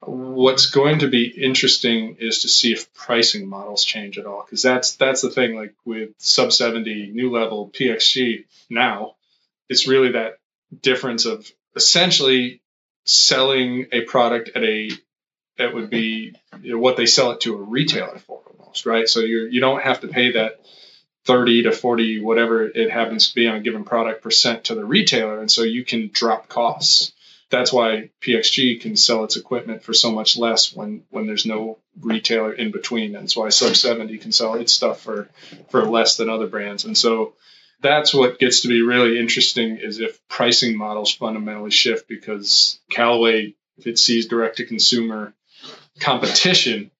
What's 0.00 0.66
going 0.66 1.00
to 1.00 1.08
be 1.08 1.26
interesting 1.26 2.16
is 2.20 2.40
to 2.40 2.48
see 2.48 2.72
if 2.72 2.92
pricing 2.94 3.48
models 3.48 3.84
change 3.84 4.18
at 4.18 4.26
all, 4.26 4.42
because 4.44 4.62
that's 4.62 4.96
that's 4.96 5.22
the 5.22 5.30
thing. 5.30 5.56
Like 5.56 5.74
with 5.84 6.10
sub 6.18 6.52
70, 6.52 7.08
new 7.12 7.30
level, 7.30 7.70
PXG 7.70 8.44
now, 8.68 9.16
it's 9.68 9.88
really 9.88 10.12
that 10.12 10.38
difference 10.82 11.24
of 11.24 11.50
essentially 11.74 12.60
selling 13.04 13.86
a 13.92 14.02
product 14.02 14.50
at 14.54 14.62
a 14.64 14.90
that 15.58 15.74
would 15.74 15.88
be 15.88 16.34
you 16.60 16.72
know, 16.72 16.78
what 16.78 16.96
they 16.96 17.06
sell 17.06 17.30
it 17.30 17.40
to 17.40 17.54
a 17.54 17.62
retailer 17.62 18.18
for 18.18 18.42
almost, 18.58 18.84
right? 18.84 19.08
So 19.08 19.20
you 19.20 19.48
you 19.50 19.60
don't 19.60 19.82
have 19.82 20.00
to 20.00 20.08
pay 20.08 20.32
that 20.32 20.60
30 21.24 21.64
to 21.64 21.72
40 21.72 22.20
whatever 22.20 22.64
it 22.66 22.90
happens 22.90 23.28
to 23.28 23.34
be 23.34 23.48
on 23.48 23.56
a 23.56 23.60
given 23.60 23.84
product 23.84 24.22
percent 24.22 24.64
to 24.64 24.74
the 24.74 24.84
retailer 24.84 25.40
and 25.40 25.50
so 25.50 25.62
you 25.62 25.84
can 25.84 26.08
drop 26.12 26.48
costs 26.48 27.12
that's 27.50 27.72
why 27.72 28.10
pxg 28.20 28.80
can 28.80 28.96
sell 28.96 29.24
its 29.24 29.36
equipment 29.36 29.82
for 29.82 29.92
so 29.92 30.10
much 30.10 30.36
less 30.36 30.74
when 30.74 31.02
when 31.10 31.26
there's 31.26 31.46
no 31.46 31.78
retailer 32.00 32.52
in 32.52 32.70
between 32.70 33.14
and 33.14 33.24
that's 33.24 33.36
why 33.36 33.48
sub 33.48 33.76
70 33.76 34.18
can 34.18 34.32
sell 34.32 34.54
its 34.54 34.72
stuff 34.72 35.00
for 35.00 35.28
for 35.70 35.84
less 35.84 36.16
than 36.16 36.28
other 36.28 36.46
brands 36.46 36.84
and 36.84 36.96
so 36.96 37.34
that's 37.80 38.14
what 38.14 38.38
gets 38.38 38.62
to 38.62 38.68
be 38.68 38.80
really 38.80 39.18
interesting 39.18 39.76
is 39.76 40.00
if 40.00 40.18
pricing 40.28 40.76
models 40.76 41.12
fundamentally 41.12 41.70
shift 41.70 42.08
because 42.08 42.80
callaway 42.90 43.54
if 43.78 43.86
it 43.86 43.98
sees 43.98 44.26
direct 44.26 44.56
to 44.56 44.66
consumer 44.66 45.34
competition 46.00 46.90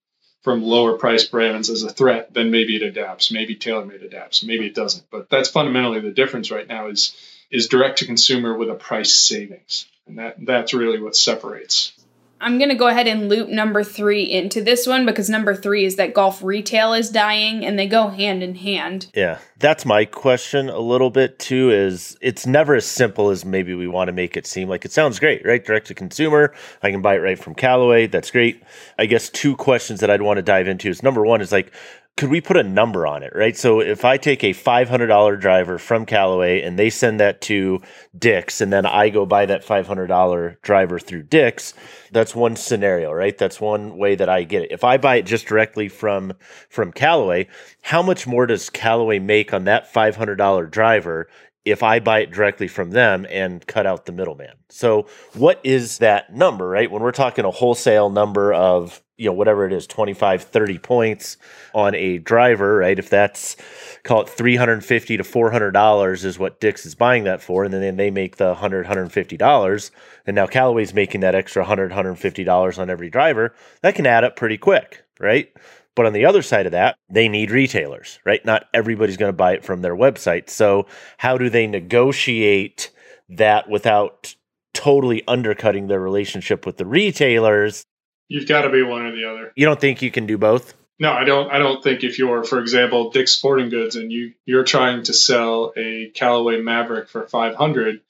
from 0.47 0.63
lower 0.63 0.97
price 0.97 1.25
brands 1.25 1.71
as 1.71 1.83
a 1.83 1.91
threat, 1.91 2.33
then 2.33 2.53
maybe 2.53 2.77
it 2.77 2.83
adapts. 2.83 3.33
Maybe 3.33 3.57
TaylorMade 3.57 4.05
adapts. 4.05 4.45
Maybe 4.45 4.67
it 4.67 4.77
doesn't. 4.77 5.05
But 5.11 5.29
that's 5.29 5.49
fundamentally 5.49 5.99
the 5.99 6.13
difference 6.13 6.53
right 6.53 6.69
now 6.69 6.87
is 6.87 7.17
is 7.51 7.67
direct 7.67 7.99
to 7.99 8.07
consumer 8.07 8.57
with 8.57 8.71
a 8.71 8.75
price 8.75 9.13
savings. 9.13 9.87
And 10.07 10.19
that 10.19 10.37
that's 10.45 10.73
really 10.73 11.01
what 11.01 11.17
separates. 11.17 11.93
I'm 12.39 12.59
going 12.59 12.69
to 12.69 12.75
go 12.75 12.87
ahead 12.87 13.07
and 13.07 13.31
loop 13.31 13.49
number 13.49 13.83
three 13.83 14.23
into 14.23 14.63
this 14.63 14.87
one 14.87 15.07
because 15.07 15.31
number 15.31 15.55
three 15.55 15.87
is 15.87 15.97
that 15.97 16.13
golf 16.13 16.43
retail 16.43 16.93
is 16.93 17.09
dying 17.09 17.65
and 17.65 17.79
they 17.79 17.87
go 17.87 18.09
hand 18.09 18.43
in 18.43 18.57
hand. 18.57 19.07
Yeah, 19.15 19.39
that's 19.59 19.87
my 19.87 20.05
question 20.05 20.69
a 20.69 20.79
little 20.79 21.09
bit 21.09 21.39
too. 21.39 21.71
Is 21.71 22.17
it's 22.21 22.47
never 22.47 22.75
as 22.75 22.85
simple 22.85 23.31
as 23.31 23.47
maybe 23.47 23.75
we 23.75 23.89
want 23.89 24.09
to 24.09 24.13
make 24.13 24.37
it 24.37 24.47
seem 24.47 24.69
like 24.69 24.85
it 24.85 24.93
sounds 24.93 25.19
great, 25.19 25.47
right? 25.47 25.65
Direct 25.65 25.87
to 25.87 25.95
consumer, 25.95 26.55
I 26.83 26.91
can 26.91 27.01
buy 27.01 27.15
it 27.15 27.21
right 27.21 27.39
from 27.39 27.55
Callaway. 27.55 28.07
That's 28.07 28.31
great. 28.31 28.63
I 28.99 29.07
guess 29.07 29.31
two 29.31 29.57
questions 29.57 30.01
that 30.01 30.11
I'd 30.11 30.23
want 30.23 30.37
to 30.37 30.43
dive 30.43 30.69
into 30.69 30.91
is 30.91 31.03
number 31.03 31.25
one 31.25 31.41
is 31.41 31.53
like, 31.53 31.73
could 32.17 32.31
we 32.31 32.41
put 32.41 32.57
a 32.57 32.63
number 32.63 33.07
on 33.07 33.23
it, 33.23 33.33
right? 33.35 33.55
So 33.55 33.81
if 33.81 34.03
I 34.05 34.17
take 34.17 34.43
a 34.43 34.55
$500 34.55 35.39
driver 35.39 35.79
from 35.79 36.07
Callaway 36.07 36.63
and 36.63 36.79
they 36.79 36.89
send 36.89 37.21
that 37.21 37.43
to 37.43 37.83
Dick's, 38.19 38.63
and 38.63 38.73
then 38.73 38.87
I 38.87 39.11
go 39.11 39.27
buy 39.27 39.45
that 39.45 39.67
$500 39.67 40.63
driver 40.63 40.99
through 40.99 41.25
Dick's, 41.25 41.75
that's 42.11 42.35
one 42.35 42.57
scenario, 42.57 43.13
right? 43.13 43.37
That's 43.37 43.61
one 43.61 43.99
way 43.99 44.15
that 44.15 44.31
I 44.31 44.45
get 44.45 44.63
it. 44.63 44.73
If 44.73 44.83
I 44.83 44.97
buy 44.97 45.17
it 45.17 45.27
just 45.27 45.47
directly 45.47 45.89
from 45.89 46.33
from 46.71 46.91
Callaway, 46.91 47.49
how 47.83 48.03
much 48.03 48.27
more 48.27 48.47
does 48.47 48.71
Callaway 48.71 49.19
make 49.19 49.53
on 49.53 49.65
that 49.65 49.93
$500 49.93 50.71
driver 50.71 51.29
if 51.67 51.83
I 51.83 51.99
buy 51.99 52.21
it 52.21 52.31
directly 52.31 52.69
from 52.69 52.93
them 52.93 53.27
and 53.29 53.67
cut 53.67 53.87
out 53.87 54.07
the 54.07 54.13
middleman. 54.13 54.55
So, 54.69 55.07
what 55.35 55.61
is 55.65 55.99
that 55.99 56.33
number, 56.33 56.69
right? 56.69 56.91
When 56.91 57.03
we're 57.03 57.11
talking 57.11 57.45
a 57.45 57.51
wholesale 57.51 58.09
number 58.09 58.55
of, 58.55 59.03
you 59.17 59.27
know, 59.27 59.33
whatever 59.33 59.67
it 59.67 59.73
is, 59.73 59.87
25, 59.87 60.43
30 60.43 60.79
points 60.79 61.37
on 61.75 61.95
a 61.95 62.19
driver, 62.19 62.79
right? 62.79 62.99
If 62.99 63.09
that's 63.09 63.57
call 64.03 64.23
it 64.23 64.29
350 64.29 65.17
to 65.17 65.23
$400 65.23 66.25
is 66.25 66.39
what 66.39 66.61
Dick's 66.61 66.85
is 66.87 66.95
buying 66.95 67.25
that 67.25 67.43
for. 67.43 67.65
And 67.65 67.73
then 67.73 67.97
they 67.97 68.11
make 68.11 68.37
the 68.37 68.49
100, 68.49 68.87
$150. 68.87 69.91
And 70.27 70.35
now 70.35 70.47
Callaway's 70.47 70.95
making 70.95 71.23
that 71.23 71.35
extra 71.35 71.63
100, 71.63 71.93
$150 71.93 72.79
on 72.79 72.91
every 72.91 73.11
driver. 73.11 73.55
That 73.83 73.95
can 73.95 74.07
add 74.07 74.25
up 74.25 74.37
pretty 74.37 74.59
quick, 74.59 75.05
right? 75.19 75.53
But 75.95 76.05
on 76.05 76.13
the 76.13 76.27
other 76.27 76.43
side 76.43 76.67
of 76.67 76.73
that, 76.73 76.97
they 77.09 77.27
need 77.29 77.51
retailers, 77.51 78.21
right? 78.25 78.45
Not 78.45 78.67
everybody's 78.75 79.17
going 79.17 79.31
to 79.31 79.37
buy 79.37 79.55
it 79.55 79.65
from 79.65 79.81
their 79.81 79.97
website. 79.97 80.51
So, 80.51 80.87
how 81.17 81.39
do 81.39 81.49
they 81.49 81.67
negotiate 81.67 82.91
that 83.31 83.69
without 83.69 84.35
totally 84.75 85.23
undercutting 85.27 85.87
their 85.87 86.01
relationship 86.01 86.67
with 86.67 86.77
the 86.77 86.85
retailers? 86.85 87.87
You've 88.29 88.49
got 88.49 88.63
to 88.63 88.71
be 88.71 88.83
one 88.83 89.07
or 89.07 89.15
the 89.15 89.31
other. 89.31 89.53
You 89.55 89.67
don't 89.67 89.81
think 89.81 90.03
you 90.03 90.11
can 90.11 90.27
do 90.27 90.39
both? 90.39 90.75
No, 90.99 91.13
I 91.13 91.25
don't. 91.25 91.51
I 91.51 91.59
don't 91.59 91.83
think 91.83 92.05
if 92.05 92.19
you're, 92.19 92.43
for 92.43 92.59
example, 92.61 93.11
Dick's 93.11 93.33
Sporting 93.33 93.69
Goods 93.69 93.97
and 93.97 94.11
you 94.11 94.33
you're 94.47 94.65
trying 94.65 95.03
to 95.05 95.13
sell 95.13 95.73
a 95.77 96.11
Callaway 96.15 96.61
Maverick 96.61 97.09
for 97.09 97.27
500, 97.27 98.01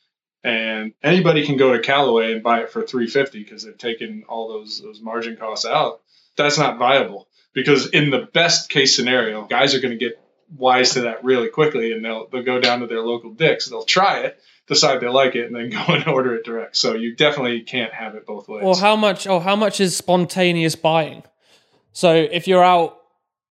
and 0.44 0.92
anybody 1.02 1.44
can 1.44 1.56
go 1.56 1.72
to 1.72 1.80
Callaway 1.80 2.32
and 2.32 2.42
buy 2.42 2.60
it 2.60 2.70
for 2.70 2.82
350 2.82 3.42
because 3.42 3.64
they've 3.64 3.76
taken 3.76 4.24
all 4.28 4.48
those 4.48 4.80
those 4.80 5.00
margin 5.00 5.36
costs 5.36 5.66
out. 5.66 6.00
That's 6.36 6.58
not 6.58 6.78
viable 6.78 7.28
because 7.52 7.88
in 7.88 8.10
the 8.10 8.28
best 8.32 8.70
case 8.70 8.94
scenario, 8.94 9.46
guys 9.46 9.74
are 9.74 9.80
going 9.80 9.98
to 9.98 10.04
get 10.04 10.20
wise 10.54 10.92
to 10.92 11.02
that 11.02 11.24
really 11.24 11.48
quickly, 11.48 11.92
and 11.92 12.04
they'll 12.04 12.28
they'll 12.28 12.44
go 12.44 12.60
down 12.60 12.80
to 12.80 12.86
their 12.86 13.02
local 13.02 13.32
Dick's, 13.32 13.66
they'll 13.66 13.82
try 13.82 14.20
it, 14.20 14.38
decide 14.66 15.00
they 15.00 15.08
like 15.08 15.34
it, 15.34 15.46
and 15.46 15.54
then 15.54 15.70
go 15.86 15.94
and 15.94 16.06
order 16.08 16.34
it 16.34 16.44
direct. 16.44 16.76
So 16.76 16.94
you 16.94 17.14
definitely 17.14 17.60
can't 17.62 17.92
have 17.92 18.14
it 18.14 18.26
both 18.26 18.48
ways. 18.48 18.64
Or 18.64 18.76
how 18.76 18.96
much? 18.96 19.26
Or 19.26 19.40
how 19.40 19.56
much 19.56 19.80
is 19.80 19.96
spontaneous 19.96 20.76
buying? 20.76 21.22
So 21.92 22.14
if 22.14 22.46
you're 22.46 22.64
out 22.64 23.00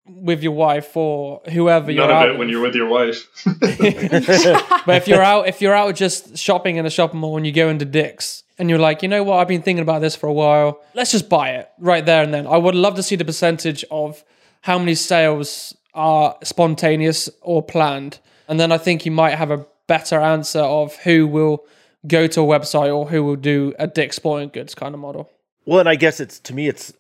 with 0.08 0.44
your 0.44 0.52
wife 0.52 0.96
or 0.96 1.42
whoever 1.52 1.88
None 1.88 1.96
you're 1.96 2.06
of 2.06 2.12
out, 2.12 2.30
it 2.30 2.38
when 2.38 2.50
you're 2.50 2.62
with 2.62 2.76
your 2.76 2.88
wife. 2.88 3.28
but 3.46 4.96
if 4.96 5.08
you're 5.08 5.24
out, 5.24 5.48
if 5.48 5.62
you're 5.62 5.74
out 5.74 5.96
just 5.96 6.38
shopping 6.38 6.78
in 6.78 6.86
a 6.86 6.90
shopping 6.90 7.20
mall 7.20 7.38
and 7.38 7.46
you 7.46 7.52
go 7.52 7.70
into 7.70 7.86
Dick's 7.86 8.44
and 8.60 8.70
you're 8.70 8.80
like, 8.80 9.02
you 9.02 9.10
know 9.10 9.24
what, 9.24 9.40
I've 9.40 9.48
been 9.48 9.64
thinking 9.64 9.82
about 9.82 10.02
this 10.02 10.16
for 10.16 10.28
a 10.28 10.34
while. 10.34 10.82
Let's 10.94 11.12
just 11.12 11.28
buy 11.28 11.52
it 11.52 11.70
right 11.80 12.06
there 12.06 12.24
and 12.24 12.34
then. 12.34 12.46
I 12.46 12.58
would 12.58 12.76
love 12.76 12.96
to 12.96 13.04
see 13.04 13.16
the 13.16 13.26
percentage 13.26 13.84
of 13.90 14.24
how 14.62 14.78
many 14.78 14.96
sales 14.96 15.76
are 15.94 16.38
spontaneous 16.44 17.30
or 17.42 17.64
planned, 17.64 18.20
and 18.48 18.60
then 18.60 18.72
I 18.72 18.78
think 18.78 19.06
you 19.06 19.12
might 19.12 19.36
have 19.36 19.50
a 19.50 19.66
better 19.88 20.20
answer 20.20 20.60
of 20.60 20.96
who 20.98 21.28
will 21.28 21.66
go 22.08 22.28
to 22.28 22.42
a 22.42 22.46
website 22.46 22.96
or 22.96 23.10
who 23.10 23.24
will 23.24 23.36
do 23.36 23.74
a 23.80 23.88
Dick's 23.88 24.16
Sporting 24.16 24.50
Goods 24.50 24.76
kind 24.76 24.94
of 24.94 25.02
model. 25.02 25.30
Well, 25.66 25.80
and 25.80 25.90
I 25.90 25.96
guess 25.96 26.20
it's 26.20 26.40
to 26.42 26.54
me, 26.54 26.68
it's 26.68 26.94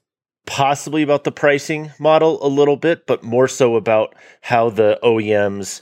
possibly 0.46 1.04
about 1.04 1.24
the 1.24 1.32
pricing 1.32 1.92
model 2.00 2.46
a 2.46 2.50
little 2.50 2.78
bit, 2.78 3.06
but 3.08 3.24
more 3.24 3.48
so 3.48 3.76
about 3.76 4.16
how 4.42 4.70
the 4.70 5.00
OEMs 5.04 5.82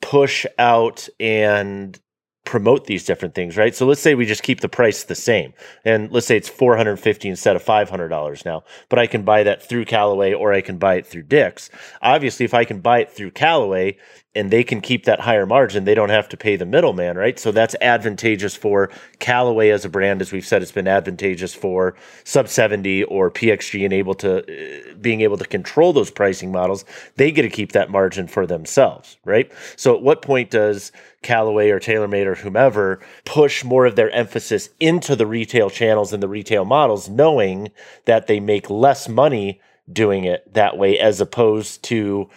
push 0.00 0.46
out 0.58 1.08
and 1.20 1.98
promote 2.44 2.86
these 2.86 3.04
different 3.04 3.34
things, 3.34 3.56
right? 3.56 3.74
So 3.74 3.86
let's 3.86 4.00
say 4.00 4.14
we 4.14 4.26
just 4.26 4.42
keep 4.42 4.60
the 4.60 4.68
price 4.68 5.04
the 5.04 5.14
same, 5.14 5.54
and 5.84 6.10
let's 6.10 6.26
say 6.26 6.36
it's 6.36 6.48
four 6.48 6.76
hundred 6.76 6.96
fifty 6.96 7.28
instead 7.28 7.56
of 7.56 7.62
five 7.62 7.88
hundred 7.88 8.08
dollars 8.08 8.44
now. 8.44 8.64
But 8.88 8.98
I 8.98 9.06
can 9.06 9.22
buy 9.22 9.44
that 9.44 9.62
through 9.62 9.84
Callaway, 9.84 10.32
or 10.32 10.52
I 10.52 10.60
can 10.60 10.78
buy 10.78 10.96
it 10.96 11.06
through 11.06 11.24
Dick's. 11.24 11.70
Obviously, 12.00 12.44
if 12.44 12.54
I 12.54 12.64
can 12.64 12.80
buy 12.80 13.00
it 13.00 13.12
through 13.12 13.30
Callaway 13.32 13.96
and 14.34 14.50
they 14.50 14.64
can 14.64 14.80
keep 14.80 15.04
that 15.04 15.20
higher 15.20 15.44
margin, 15.44 15.84
they 15.84 15.94
don't 15.94 16.08
have 16.08 16.28
to 16.30 16.36
pay 16.36 16.56
the 16.56 16.64
middleman, 16.64 17.18
right? 17.18 17.38
So 17.38 17.52
that's 17.52 17.76
advantageous 17.82 18.56
for 18.56 18.90
Callaway 19.18 19.68
as 19.68 19.84
a 19.84 19.90
brand, 19.90 20.22
as 20.22 20.32
we've 20.32 20.46
said. 20.46 20.62
It's 20.62 20.72
been 20.72 20.88
advantageous 20.88 21.54
for 21.54 21.94
Sub 22.24 22.48
seventy 22.48 23.04
or 23.04 23.30
PXG, 23.30 23.84
and 23.84 23.92
able 23.92 24.14
to 24.14 24.38
uh, 24.38 24.94
being 25.00 25.20
able 25.20 25.36
to 25.36 25.44
control 25.44 25.92
those 25.92 26.10
pricing 26.10 26.50
models. 26.50 26.84
They 27.16 27.30
get 27.30 27.42
to 27.42 27.50
keep 27.50 27.72
that 27.72 27.90
margin 27.90 28.26
for 28.26 28.46
themselves, 28.46 29.18
right? 29.24 29.52
So 29.76 29.94
at 29.94 30.02
what 30.02 30.22
point 30.22 30.50
does 30.50 30.92
Callaway 31.22 31.68
or 31.68 31.78
TaylorMade 31.78 32.26
or 32.26 32.34
whomever 32.34 33.00
push 33.24 33.64
more 33.64 33.84
of 33.84 33.96
their 33.96 34.10
emphasis 34.10 34.70
into 34.80 35.14
the 35.14 35.26
retail 35.26 35.68
channels 35.68 36.12
and 36.12 36.22
the 36.22 36.28
retail 36.28 36.64
models, 36.64 37.08
knowing 37.08 37.70
that 38.06 38.26
they 38.28 38.40
make 38.40 38.70
less 38.70 39.08
money 39.08 39.60
doing 39.92 40.24
it 40.24 40.52
that 40.54 40.78
way 40.78 40.98
as 40.98 41.20
opposed 41.20 41.82
to 41.82 42.28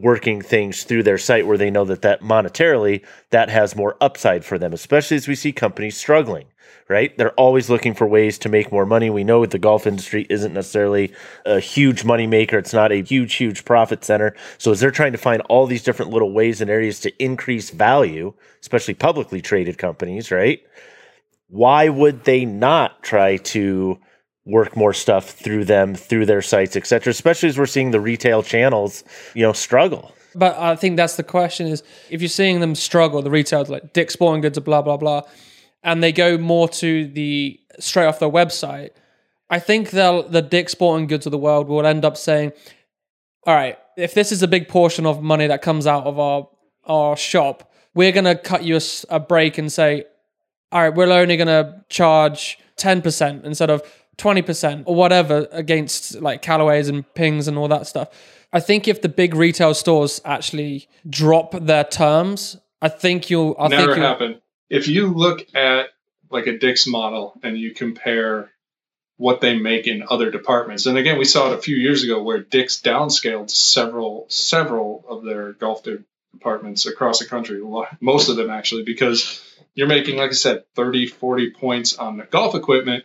working 0.00 0.40
things 0.40 0.84
through 0.84 1.02
their 1.02 1.18
site 1.18 1.46
where 1.46 1.58
they 1.58 1.70
know 1.70 1.84
that 1.84 2.02
that 2.02 2.20
monetarily 2.22 3.04
that 3.30 3.50
has 3.50 3.74
more 3.74 3.96
upside 4.00 4.44
for 4.44 4.58
them 4.58 4.72
especially 4.72 5.16
as 5.16 5.28
we 5.28 5.34
see 5.34 5.52
companies 5.52 5.96
struggling 5.96 6.46
right? 6.88 7.16
They're 7.18 7.32
always 7.32 7.68
looking 7.68 7.94
for 7.94 8.06
ways 8.06 8.38
to 8.38 8.48
make 8.48 8.72
more 8.72 8.86
money. 8.86 9.10
We 9.10 9.24
know 9.24 9.44
the 9.44 9.58
golf 9.58 9.86
industry 9.86 10.26
isn't 10.30 10.54
necessarily 10.54 11.12
a 11.44 11.60
huge 11.60 12.04
money 12.04 12.26
maker. 12.26 12.58
It's 12.58 12.72
not 12.72 12.92
a 12.92 13.02
huge 13.02 13.34
huge 13.34 13.64
profit 13.64 14.04
center. 14.04 14.34
So 14.56 14.72
as 14.72 14.80
they're 14.80 14.90
trying 14.90 15.12
to 15.12 15.18
find 15.18 15.42
all 15.42 15.66
these 15.66 15.82
different 15.82 16.10
little 16.10 16.32
ways 16.32 16.60
and 16.60 16.70
areas 16.70 17.00
to 17.00 17.22
increase 17.22 17.70
value 17.70 18.32
especially 18.60 18.94
publicly 18.94 19.40
traded 19.40 19.78
companies 19.78 20.30
right? 20.30 20.60
Why 21.48 21.88
would 21.88 22.24
they 22.24 22.44
not 22.44 23.02
try 23.02 23.36
to 23.36 23.98
work 24.48 24.76
more 24.76 24.94
stuff 24.94 25.30
through 25.30 25.64
them 25.64 25.94
through 25.94 26.26
their 26.26 26.42
sites 26.42 26.74
etc 26.76 27.10
especially 27.10 27.48
as 27.48 27.58
we're 27.58 27.66
seeing 27.66 27.90
the 27.90 28.00
retail 28.00 28.42
channels 28.42 29.04
you 29.34 29.42
know 29.42 29.52
struggle 29.52 30.12
But 30.34 30.56
I 30.58 30.76
think 30.76 30.96
that's 30.96 31.16
the 31.16 31.24
question: 31.24 31.66
is 31.66 31.82
if 32.10 32.20
you're 32.20 32.28
seeing 32.28 32.60
them 32.60 32.74
struggle, 32.74 33.22
the 33.22 33.30
retailers 33.30 33.70
like 33.70 33.92
Dick's 33.92 34.14
Sporting 34.14 34.42
Goods, 34.42 34.58
blah 34.60 34.82
blah 34.82 34.96
blah, 34.96 35.22
and 35.82 36.02
they 36.02 36.12
go 36.12 36.38
more 36.38 36.68
to 36.82 37.08
the 37.08 37.58
straight 37.80 38.06
off 38.06 38.18
their 38.18 38.30
website. 38.30 38.90
I 39.50 39.58
think 39.58 39.90
they'll 39.90 40.22
the 40.28 40.42
Dick's 40.42 40.72
Sporting 40.72 41.08
Goods 41.08 41.26
of 41.26 41.32
the 41.32 41.38
world 41.38 41.66
will 41.66 41.86
end 41.86 42.04
up 42.04 42.16
saying, 42.16 42.52
"All 43.46 43.54
right, 43.54 43.78
if 43.96 44.12
this 44.14 44.30
is 44.30 44.42
a 44.42 44.48
big 44.48 44.68
portion 44.68 45.06
of 45.06 45.22
money 45.22 45.46
that 45.48 45.62
comes 45.62 45.86
out 45.86 46.04
of 46.04 46.18
our 46.18 46.46
our 46.84 47.16
shop, 47.16 47.72
we're 47.94 48.12
gonna 48.12 48.36
cut 48.36 48.62
you 48.62 48.78
a 49.08 49.18
break 49.18 49.58
and 49.58 49.72
say, 49.72 50.04
all 50.70 50.82
right, 50.82 50.94
we're 50.94 51.10
only 51.10 51.36
gonna 51.36 51.84
charge 51.88 52.58
ten 52.76 53.02
percent 53.02 53.44
instead 53.44 53.70
of 53.70 53.82
twenty 54.18 54.42
percent 54.42 54.84
or 54.86 54.94
whatever 54.94 55.48
against 55.50 56.20
like 56.20 56.42
Callaways 56.42 56.88
and 56.88 57.04
Pings 57.14 57.48
and 57.48 57.56
all 57.56 57.68
that 57.68 57.86
stuff." 57.86 58.08
I 58.52 58.60
think 58.60 58.88
if 58.88 59.02
the 59.02 59.08
big 59.08 59.34
retail 59.34 59.74
stores 59.74 60.20
actually 60.24 60.88
drop 61.08 61.52
their 61.52 61.84
terms, 61.84 62.56
I 62.82 62.88
think 62.88 63.30
you'll. 63.30 63.56
I 63.58 63.68
Never 63.68 63.82
think 63.82 63.96
you'll, 63.96 64.06
happened. 64.06 64.40
If 64.68 64.88
you 64.88 65.08
look 65.08 65.54
at 65.54 65.86
like 66.30 66.46
a 66.46 66.58
Dick's 66.58 66.86
model 66.86 67.38
and 67.42 67.56
you 67.56 67.72
compare 67.72 68.50
what 69.18 69.40
they 69.40 69.58
make 69.58 69.86
in 69.86 70.04
other 70.08 70.30
departments. 70.30 70.86
And 70.86 70.96
again, 70.96 71.18
we 71.18 71.24
saw 71.24 71.50
it 71.50 71.58
a 71.58 71.62
few 71.62 71.76
years 71.76 72.04
ago 72.04 72.22
where 72.22 72.38
Dick's 72.38 72.80
downscaled 72.80 73.50
several 73.50 74.26
several 74.28 75.04
of 75.08 75.24
their 75.24 75.52
golf 75.52 75.84
departments 76.32 76.86
across 76.86 77.18
the 77.18 77.26
country, 77.26 77.60
most 78.00 78.28
of 78.28 78.36
them 78.36 78.48
actually, 78.48 78.84
because 78.84 79.42
you're 79.74 79.88
making, 79.88 80.16
like 80.16 80.30
I 80.30 80.34
said, 80.34 80.64
30, 80.76 81.08
40 81.08 81.50
points 81.50 81.96
on 81.96 82.16
the 82.16 82.24
golf 82.24 82.54
equipment. 82.54 83.04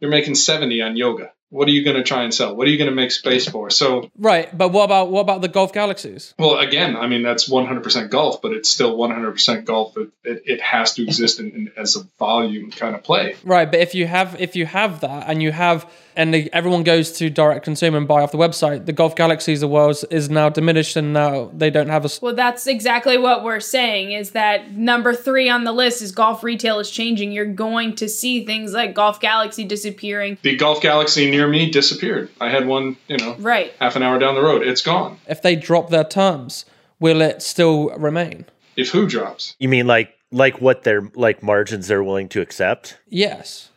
You're 0.00 0.10
making 0.10 0.34
70 0.34 0.82
on 0.82 0.96
yoga 0.96 1.30
what 1.56 1.68
are 1.68 1.70
you 1.70 1.84
going 1.84 1.96
to 1.96 2.02
try 2.02 2.22
and 2.22 2.34
sell? 2.34 2.54
What 2.54 2.68
are 2.68 2.70
you 2.70 2.76
going 2.76 2.90
to 2.90 2.94
make 2.94 3.10
space 3.10 3.48
for? 3.48 3.70
So 3.70 4.10
right, 4.18 4.56
but 4.56 4.72
what 4.72 4.84
about 4.84 5.10
what 5.10 5.22
about 5.22 5.40
the 5.40 5.48
Golf 5.48 5.72
Galaxies? 5.72 6.34
Well, 6.38 6.58
again, 6.58 6.96
I 6.96 7.06
mean 7.06 7.22
that's 7.22 7.48
100% 7.48 8.10
golf, 8.10 8.42
but 8.42 8.52
it's 8.52 8.68
still 8.68 8.96
100% 8.96 9.64
golf. 9.64 9.96
It, 9.96 10.10
it, 10.22 10.42
it 10.44 10.60
has 10.60 10.94
to 10.94 11.02
exist 11.02 11.40
in, 11.40 11.50
in, 11.52 11.72
as 11.78 11.96
a 11.96 12.00
volume 12.18 12.70
kind 12.70 12.94
of 12.94 13.02
play. 13.02 13.36
Right, 13.42 13.70
but 13.70 13.80
if 13.80 13.94
you 13.94 14.06
have 14.06 14.38
if 14.38 14.54
you 14.54 14.66
have 14.66 15.00
that 15.00 15.30
and 15.30 15.42
you 15.42 15.50
have 15.50 15.90
and 16.14 16.32
the, 16.32 16.52
everyone 16.52 16.82
goes 16.82 17.12
to 17.12 17.28
direct 17.28 17.64
consumer 17.64 17.98
and 17.98 18.08
buy 18.08 18.22
off 18.22 18.32
the 18.32 18.38
website, 18.38 18.86
the 18.86 18.92
Golf 18.92 19.14
Galaxies 19.14 19.62
of 19.62 19.70
world 19.70 20.02
is 20.10 20.30
now 20.30 20.48
diminished 20.48 20.96
and 20.96 21.12
now 21.12 21.50
they 21.54 21.70
don't 21.70 21.88
have 21.88 22.04
a. 22.04 22.08
Well, 22.20 22.34
that's 22.34 22.66
exactly 22.66 23.18
what 23.18 23.44
we're 23.44 23.60
saying. 23.60 24.12
Is 24.12 24.30
that 24.32 24.72
number 24.72 25.14
three 25.14 25.48
on 25.48 25.64
the 25.64 25.72
list 25.72 26.02
is 26.02 26.12
golf 26.12 26.42
retail 26.42 26.80
is 26.80 26.90
changing. 26.90 27.32
You're 27.32 27.46
going 27.46 27.94
to 27.96 28.08
see 28.08 28.44
things 28.44 28.72
like 28.72 28.94
Golf 28.94 29.20
Galaxy 29.20 29.64
disappearing. 29.64 30.38
The 30.42 30.56
Golf 30.56 30.80
Galaxy 30.80 31.30
near 31.30 31.45
me 31.46 31.70
disappeared. 31.70 32.30
I 32.40 32.50
had 32.50 32.66
one, 32.66 32.96
you 33.08 33.16
know, 33.16 33.36
right 33.38 33.72
half 33.78 33.96
an 33.96 34.02
hour 34.02 34.18
down 34.18 34.34
the 34.34 34.42
road. 34.42 34.62
It's 34.66 34.82
gone. 34.82 35.18
If 35.28 35.42
they 35.42 35.56
drop 35.56 35.90
their 35.90 36.04
terms, 36.04 36.64
will 37.00 37.20
it 37.20 37.42
still 37.42 37.90
remain? 37.90 38.46
If 38.76 38.90
who 38.90 39.06
drops? 39.06 39.56
You 39.58 39.68
mean 39.68 39.86
like 39.86 40.14
like 40.30 40.60
what 40.60 40.82
their 40.82 41.10
like 41.14 41.42
margins 41.42 41.88
they're 41.88 42.04
willing 42.04 42.28
to 42.30 42.40
accept? 42.40 42.98
Yes. 43.08 43.70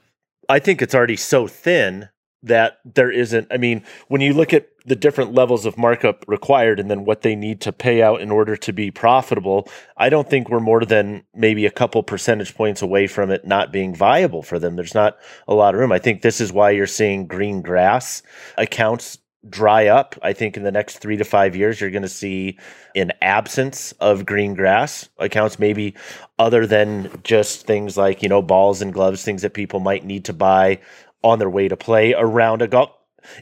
I 0.48 0.60
think 0.60 0.82
it's 0.82 0.96
already 0.96 1.16
so 1.16 1.48
thin 1.48 2.10
that 2.44 2.80
there 2.86 3.12
isn't 3.12 3.48
i 3.52 3.58
mean 3.58 3.84
when 4.08 4.22
you 4.22 4.34
look 4.34 4.54
at 4.54 4.70
the 4.86 4.96
different 4.96 5.34
levels 5.34 5.66
of 5.66 5.78
markup 5.78 6.26
required 6.28 6.80
and 6.80 6.90
then 6.90 7.06
what 7.06 7.22
they 7.22 7.36
need 7.36 7.62
to 7.62 7.72
pay 7.72 8.02
out 8.02 8.22
in 8.22 8.32
order 8.32 8.56
to 8.56 8.72
be 8.72 8.90
profitable 8.90 9.68
i 9.98 10.10
don't 10.10 10.30
think 10.30 10.50
we're 10.50 10.60
more 10.60 10.86
than 10.86 11.24
maybe 11.36 11.66
a 11.66 11.72
couple 11.72 12.02
percentage 12.04 12.56
points 12.56 12.82
away 12.82 13.08
from 13.08 13.30
it 13.32 13.46
not 13.46 13.72
being 13.72 13.96
viable 13.96 14.42
for 14.44 14.60
them. 14.60 14.76
There's 14.76 14.96
not 14.96 15.18
a 15.48 15.54
lot 15.54 15.74
of 15.74 15.80
room. 15.80 15.92
I 15.92 16.00
think 16.00 16.22
this 16.22 16.42
is 16.42 16.52
why 16.52 16.72
you're 16.72 16.88
seeing 16.88 17.28
green 17.28 17.62
grass 17.62 18.22
accounts 18.58 19.18
dry 19.50 19.88
up. 19.88 20.16
I 20.22 20.34
think 20.34 20.58
in 20.58 20.64
the 20.64 20.72
next 20.72 20.98
3 20.98 21.16
to 21.18 21.24
5 21.24 21.56
years 21.56 21.80
you're 21.80 21.92
going 21.92 22.02
to 22.04 22.10
see 22.10 22.58
an 22.96 23.14
absence 23.22 23.94
of 23.94 24.26
green 24.26 24.54
grass 24.54 25.08
accounts 25.18 25.60
maybe 25.60 25.96
other 26.38 26.68
than 26.68 27.10
just 27.24 27.66
things 27.66 27.96
like 27.96 28.22
you 28.22 28.28
know 28.28 28.42
balls 28.42 28.82
and 28.82 28.94
gloves 28.94 29.24
things 29.24 29.42
that 29.44 29.54
people 29.54 29.80
might 29.80 30.04
need 30.04 30.26
to 30.26 30.34
buy 30.34 30.78
on 31.24 31.40
their 31.40 31.50
way 31.50 31.68
to 31.68 31.78
play 31.78 32.14
around 32.14 32.62
a 32.62 32.68
golf 32.68 32.92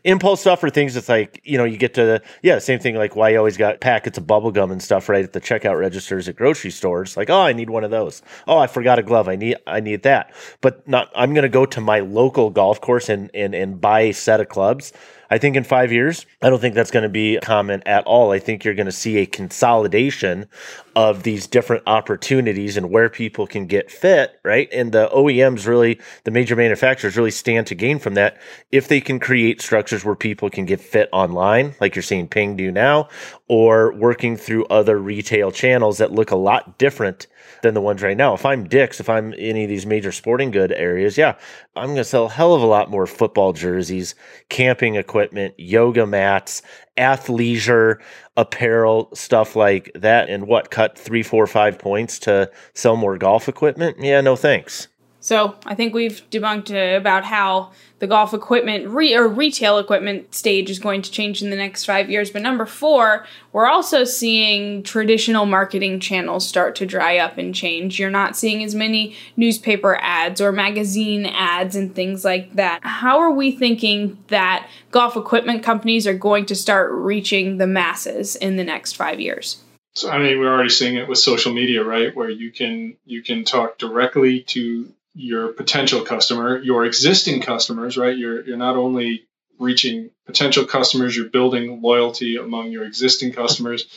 impulse 0.03 0.41
stuff 0.41 0.63
or 0.63 0.69
things. 0.69 0.93
That's 0.93 1.09
like 1.09 1.41
you 1.43 1.57
know 1.57 1.63
you 1.63 1.77
get 1.77 1.93
to 1.95 2.21
yeah 2.41 2.59
same 2.59 2.79
thing 2.79 2.95
like 2.95 3.15
why 3.15 3.29
you 3.29 3.37
always 3.37 3.57
got 3.57 3.79
packets 3.79 4.17
of 4.17 4.27
bubble 4.27 4.51
gum 4.51 4.71
and 4.71 4.81
stuff 4.81 5.09
right 5.09 5.23
at 5.23 5.33
the 5.33 5.41
checkout 5.41 5.79
registers 5.79 6.27
at 6.27 6.35
grocery 6.35 6.71
stores. 6.71 7.17
Like 7.17 7.29
oh 7.29 7.41
i 7.41 7.53
need 7.53 7.69
one 7.69 7.83
of 7.83 7.91
those. 7.91 8.21
Oh 8.47 8.57
i 8.57 8.67
forgot 8.67 8.99
a 8.99 9.03
glove. 9.03 9.27
I 9.27 9.35
need 9.35 9.57
i 9.65 9.79
need 9.79 10.03
that. 10.03 10.33
But 10.61 10.87
not 10.87 11.11
i'm 11.15 11.33
going 11.33 11.43
to 11.43 11.49
go 11.49 11.65
to 11.65 11.81
my 11.81 11.99
local 11.99 12.49
golf 12.49 12.81
course 12.81 13.09
and 13.09 13.29
and 13.33 13.53
and 13.53 13.79
buy 13.79 14.01
a 14.01 14.13
set 14.13 14.39
of 14.39 14.49
clubs 14.49 14.93
I 15.29 15.37
think 15.37 15.55
in 15.55 15.63
five 15.63 15.91
years, 15.91 16.25
I 16.41 16.49
don't 16.49 16.59
think 16.59 16.75
that's 16.75 16.91
going 16.91 17.03
to 17.03 17.09
be 17.09 17.39
common 17.41 17.83
at 17.85 18.05
all. 18.05 18.31
I 18.31 18.39
think 18.39 18.63
you're 18.63 18.73
going 18.73 18.85
to 18.85 18.91
see 18.91 19.17
a 19.17 19.25
consolidation 19.25 20.47
of 20.95 21.23
these 21.23 21.45
different 21.45 21.83
opportunities 21.85 22.75
and 22.77 22.89
where 22.89 23.09
people 23.09 23.45
can 23.45 23.67
get 23.67 23.91
fit, 23.91 24.39
right? 24.43 24.67
And 24.71 24.91
the 24.91 25.09
OEMs 25.13 25.67
really, 25.67 25.99
the 26.23 26.31
major 26.31 26.55
manufacturers 26.55 27.17
really 27.17 27.31
stand 27.31 27.67
to 27.67 27.75
gain 27.75 27.99
from 27.99 28.15
that 28.15 28.37
if 28.71 28.87
they 28.87 28.99
can 28.99 29.19
create 29.19 29.61
structures 29.61 30.03
where 30.03 30.15
people 30.15 30.49
can 30.49 30.65
get 30.65 30.81
fit 30.81 31.09
online, 31.11 31.75
like 31.79 31.95
you're 31.95 32.03
seeing 32.03 32.27
Ping 32.27 32.55
do 32.55 32.71
now, 32.71 33.09
or 33.47 33.93
working 33.93 34.37
through 34.37 34.65
other 34.65 34.97
retail 34.97 35.51
channels 35.51 35.99
that 35.99 36.11
look 36.11 36.31
a 36.31 36.35
lot 36.35 36.77
different 36.77 37.27
than 37.61 37.73
the 37.73 37.81
ones 37.81 38.01
right 38.01 38.17
now. 38.17 38.33
If 38.33 38.45
I'm 38.45 38.67
Dick's, 38.67 38.99
if 38.99 39.09
I'm 39.09 39.33
any 39.37 39.63
of 39.63 39.69
these 39.69 39.85
major 39.85 40.11
sporting 40.11 40.51
good 40.51 40.71
areas, 40.71 41.17
yeah, 41.17 41.35
I'm 41.75 41.87
going 41.87 41.97
to 41.97 42.03
sell 42.03 42.25
a 42.25 42.29
hell 42.29 42.53
of 42.53 42.61
a 42.61 42.65
lot 42.65 42.89
more 42.89 43.07
football 43.07 43.53
jerseys, 43.53 44.15
camping 44.49 44.95
equipment, 44.95 45.53
yoga 45.57 46.05
mats, 46.05 46.61
athleisure 46.97 47.99
apparel, 48.35 49.09
stuff 49.13 49.55
like 49.55 49.91
that. 49.95 50.29
And 50.29 50.47
what, 50.47 50.71
cut 50.71 50.97
three, 50.97 51.23
four, 51.23 51.47
five 51.47 51.79
points 51.79 52.19
to 52.19 52.51
sell 52.73 52.95
more 52.95 53.17
golf 53.17 53.47
equipment? 53.47 53.97
Yeah, 53.99 54.21
no 54.21 54.35
thanks. 54.35 54.87
So 55.27 55.55
I 55.65 55.75
think 55.75 55.93
we've 55.93 56.21
debunked 56.31 56.71
uh, 56.71 56.95
about 56.95 57.25
how 57.25 57.73
the 57.99 58.07
golf 58.07 58.33
equipment 58.33 58.87
re- 58.87 59.13
or 59.13 59.27
retail 59.27 59.77
equipment 59.77 60.33
stage 60.33 60.69
is 60.69 60.79
going 60.79 61.01
to 61.01 61.11
change 61.11 61.43
in 61.43 61.49
the 61.49 61.57
next 61.57 61.83
five 61.83 62.09
years. 62.09 62.31
But 62.31 62.43
number 62.43 62.65
four, 62.65 63.25
we're 63.51 63.65
also 63.65 64.05
seeing 64.05 64.83
traditional 64.83 65.45
marketing 65.45 65.99
channels 65.99 66.47
start 66.47 66.77
to 66.77 66.85
dry 66.85 67.17
up 67.17 67.37
and 67.37 67.53
change. 67.53 67.99
You're 67.99 68.09
not 68.09 68.37
seeing 68.37 68.63
as 68.63 68.73
many 68.73 69.17
newspaper 69.35 69.97
ads 69.99 70.39
or 70.39 70.53
magazine 70.53 71.25
ads 71.25 71.75
and 71.75 71.93
things 71.93 72.23
like 72.23 72.53
that. 72.53 72.79
How 72.83 73.19
are 73.19 73.31
we 73.31 73.51
thinking 73.51 74.23
that 74.29 74.69
golf 74.91 75.17
equipment 75.17 75.61
companies 75.61 76.07
are 76.07 76.17
going 76.17 76.45
to 76.45 76.55
start 76.55 76.89
reaching 76.93 77.57
the 77.57 77.67
masses 77.67 78.37
in 78.37 78.55
the 78.55 78.63
next 78.63 78.93
five 78.93 79.19
years? 79.19 79.61
So 79.93 80.09
I 80.09 80.19
mean, 80.19 80.39
we're 80.39 80.53
already 80.53 80.69
seeing 80.69 80.95
it 80.95 81.09
with 81.09 81.17
social 81.17 81.51
media, 81.51 81.83
right? 81.83 82.15
Where 82.15 82.29
you 82.29 82.49
can 82.49 82.95
you 83.05 83.21
can 83.23 83.43
talk 83.43 83.77
directly 83.77 84.43
to 84.43 84.93
your 85.17 85.47
potential 85.49 86.01
customer, 86.01 86.59
your 86.59 86.85
existing 86.85 87.41
customers, 87.41 87.97
right? 87.97 88.15
You're 88.15 88.45
you're 88.45 88.57
not 88.57 88.77
only 88.77 89.27
reaching 89.59 90.11
potential 90.27 90.65
customers, 90.65 91.15
you're 91.15 91.29
building 91.29 91.81
loyalty 91.81 92.37
among 92.37 92.71
your 92.71 92.85
existing 92.85 93.33
customers. 93.33 93.87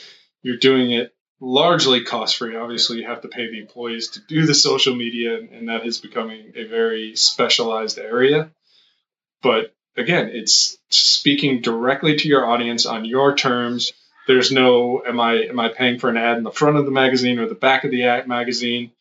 You're 0.43 0.57
doing 0.57 0.93
it 0.93 1.15
largely 1.39 2.05
cost 2.05 2.39
free. 2.39 2.57
Obviously, 2.57 2.99
you 2.99 3.07
have 3.07 3.21
to 3.21 3.29
pay 3.29 3.51
the 3.51 3.61
employees 3.61 4.09
to 4.11 4.21
do 4.29 4.47
the 4.47 4.55
social 4.55 4.97
media, 4.97 5.39
and 5.39 5.69
that 5.69 5.87
is 5.87 5.99
becoming 5.99 6.53
a 6.57 6.65
very 6.65 7.15
specialized 7.17 7.99
area. 7.99 8.51
But 9.43 9.75
again, 9.99 10.31
it's 10.33 10.79
speaking 10.89 11.61
directly 11.61 12.17
to 12.17 12.29
your 12.29 12.47
audience 12.47 12.87
on 12.87 13.05
your 13.05 13.37
terms. 13.37 13.93
There's 14.27 14.51
no 14.51 15.03
am 15.07 15.21
I 15.21 15.43
am 15.45 15.61
I 15.61 15.69
paying 15.69 15.99
for 15.99 16.09
an 16.09 16.17
ad 16.17 16.39
in 16.39 16.45
the 16.45 16.51
front 16.51 16.79
of 16.79 16.87
the 16.87 16.91
magazine 16.91 17.39
or 17.39 17.47
the 17.47 17.55
back 17.55 17.85
of 17.85 17.91
the 17.91 18.23
magazine? 18.27 18.93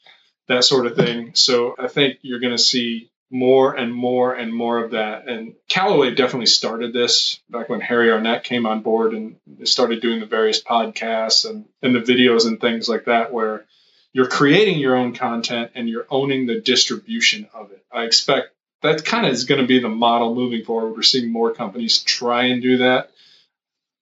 That 0.49 0.65
sort 0.65 0.85
of 0.85 0.95
thing. 0.95 1.31
So 1.35 1.75
I 1.79 1.87
think 1.87 2.19
you're 2.21 2.39
going 2.39 2.55
to 2.55 2.61
see 2.61 3.09
more 3.31 3.75
and 3.75 3.93
more 3.93 4.33
and 4.33 4.51
more 4.51 4.83
of 4.83 4.91
that. 4.91 5.27
And 5.27 5.53
Callaway 5.69 6.15
definitely 6.15 6.47
started 6.47 6.91
this 6.91 7.39
back 7.49 7.69
when 7.69 7.79
Harry 7.79 8.11
Arnett 8.11 8.43
came 8.43 8.65
on 8.65 8.81
board 8.81 9.13
and 9.13 9.35
started 9.63 10.01
doing 10.01 10.19
the 10.19 10.25
various 10.25 10.61
podcasts 10.61 11.47
and, 11.47 11.65
and 11.83 11.95
the 11.95 11.99
videos 11.99 12.47
and 12.47 12.59
things 12.59 12.89
like 12.89 13.05
that, 13.05 13.31
where 13.31 13.65
you're 14.11 14.27
creating 14.27 14.79
your 14.79 14.95
own 14.95 15.13
content 15.13 15.71
and 15.75 15.87
you're 15.87 16.07
owning 16.09 16.47
the 16.47 16.59
distribution 16.59 17.47
of 17.53 17.71
it. 17.71 17.85
I 17.91 18.03
expect 18.05 18.49
that 18.81 19.05
kind 19.05 19.27
of 19.27 19.33
is 19.33 19.43
going 19.43 19.61
to 19.61 19.67
be 19.67 19.79
the 19.79 19.89
model 19.89 20.33
moving 20.33 20.65
forward. 20.65 20.95
We're 20.95 21.03
seeing 21.03 21.31
more 21.31 21.53
companies 21.53 21.99
try 21.99 22.45
and 22.45 22.61
do 22.61 22.77
that. 22.77 23.11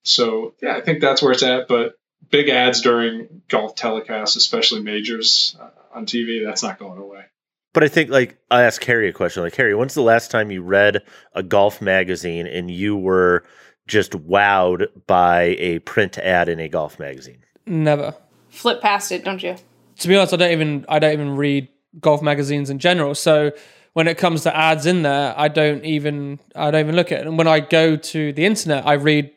So 0.05 0.53
yeah, 0.61 0.77
I 0.77 0.81
think 0.81 1.01
that's 1.01 1.21
where 1.21 1.33
it's 1.33 1.43
at. 1.43 1.67
But 1.67 1.97
big 2.29 2.49
ads 2.49 2.81
during 2.81 3.41
golf 3.47 3.75
telecasts, 3.75 4.35
especially 4.35 4.81
majors, 4.81 5.55
uh, 5.59 5.69
on 5.93 6.05
TV, 6.05 6.45
that's 6.45 6.63
not 6.63 6.79
going 6.79 6.99
away. 6.99 7.25
But 7.73 7.83
I 7.83 7.87
think, 7.89 8.09
like, 8.09 8.37
I 8.49 8.63
asked 8.63 8.83
Harry 8.85 9.09
a 9.09 9.13
question. 9.13 9.43
Like, 9.43 9.55
Harry, 9.55 9.75
when's 9.75 9.93
the 9.93 10.01
last 10.01 10.31
time 10.31 10.51
you 10.51 10.61
read 10.61 11.03
a 11.33 11.43
golf 11.43 11.81
magazine 11.81 12.47
and 12.47 12.71
you 12.71 12.95
were 12.95 13.43
just 13.87 14.11
wowed 14.13 14.87
by 15.05 15.55
a 15.59 15.79
print 15.79 16.17
ad 16.17 16.49
in 16.49 16.59
a 16.59 16.69
golf 16.69 16.99
magazine? 16.99 17.43
Never. 17.65 18.15
Flip 18.49 18.81
past 18.81 19.11
it, 19.11 19.23
don't 19.23 19.43
you? 19.43 19.55
To 19.99 20.07
be 20.07 20.15
honest, 20.15 20.33
I 20.33 20.37
don't 20.37 20.51
even 20.51 20.85
I 20.87 20.99
don't 20.99 21.13
even 21.13 21.35
read 21.35 21.67
golf 21.99 22.21
magazines 22.21 22.69
in 22.69 22.79
general. 22.79 23.15
So 23.15 23.51
when 23.93 24.07
it 24.07 24.17
comes 24.17 24.43
to 24.43 24.55
ads 24.55 24.85
in 24.85 25.01
there, 25.01 25.33
I 25.37 25.47
don't 25.47 25.83
even 25.83 26.39
I 26.55 26.71
don't 26.71 26.81
even 26.81 26.95
look 26.95 27.11
at 27.11 27.21
it. 27.21 27.27
And 27.27 27.37
when 27.37 27.47
I 27.47 27.59
go 27.59 27.95
to 27.95 28.33
the 28.33 28.45
internet, 28.45 28.85
I 28.85 28.93
read 28.93 29.31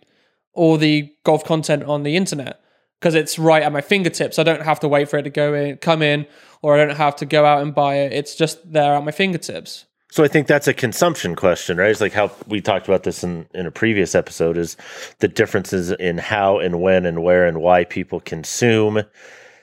all 0.53 0.77
the 0.77 1.13
golf 1.25 1.45
content 1.45 1.85
on 1.85 2.03
the 2.03 2.17
internet 2.17 2.60
because 3.01 3.15
it's 3.15 3.39
right 3.39 3.63
at 3.63 3.73
my 3.73 3.81
fingertips. 3.81 4.39
I 4.39 4.43
don't 4.43 4.63
have 4.63 4.81
to 4.81 4.89
wait 4.89 5.09
for 5.09 5.19
it 5.19 5.23
to 5.23 5.31
go 5.31 5.55
in, 5.55 5.79
come 5.79 6.03
in, 6.03 6.27
or 6.61 6.75
I 6.79 6.85
don't 6.85 6.97
have 6.97 7.17
to 7.17 7.27
go 7.27 7.47
out 7.47 7.63
and 7.63 7.75
buy 7.75 7.97
it. 7.97 8.13
It's 8.13 8.35
just 8.35 8.71
there 8.71 8.95
at 8.95 9.03
my 9.03 9.11
fingertips. 9.11 9.87
So 10.13 10.25
I 10.25 10.29
think 10.29 10.49
that's 10.49 10.67
a 10.67 10.75
consumption 10.75 11.37
question, 11.37 11.77
right? 11.79 11.91
It's 11.91 12.01
like 12.01 12.13
how 12.13 12.33
we 12.47 12.61
talked 12.61 12.89
about 12.89 13.05
this 13.05 13.23
in, 13.23 13.47
in 13.55 13.65
a 13.65 13.71
previous 13.71 14.15
episode 14.15 14.59
is 14.59 14.77
the 15.21 15.29
differences 15.29 15.93
in 15.93 16.19
how 16.19 16.59
and 16.59 16.83
when 16.83 17.07
and 17.07 17.23
where 17.23 17.47
and 17.47 17.63
why 17.63 17.85
people 17.85 18.21
consume 18.21 19.03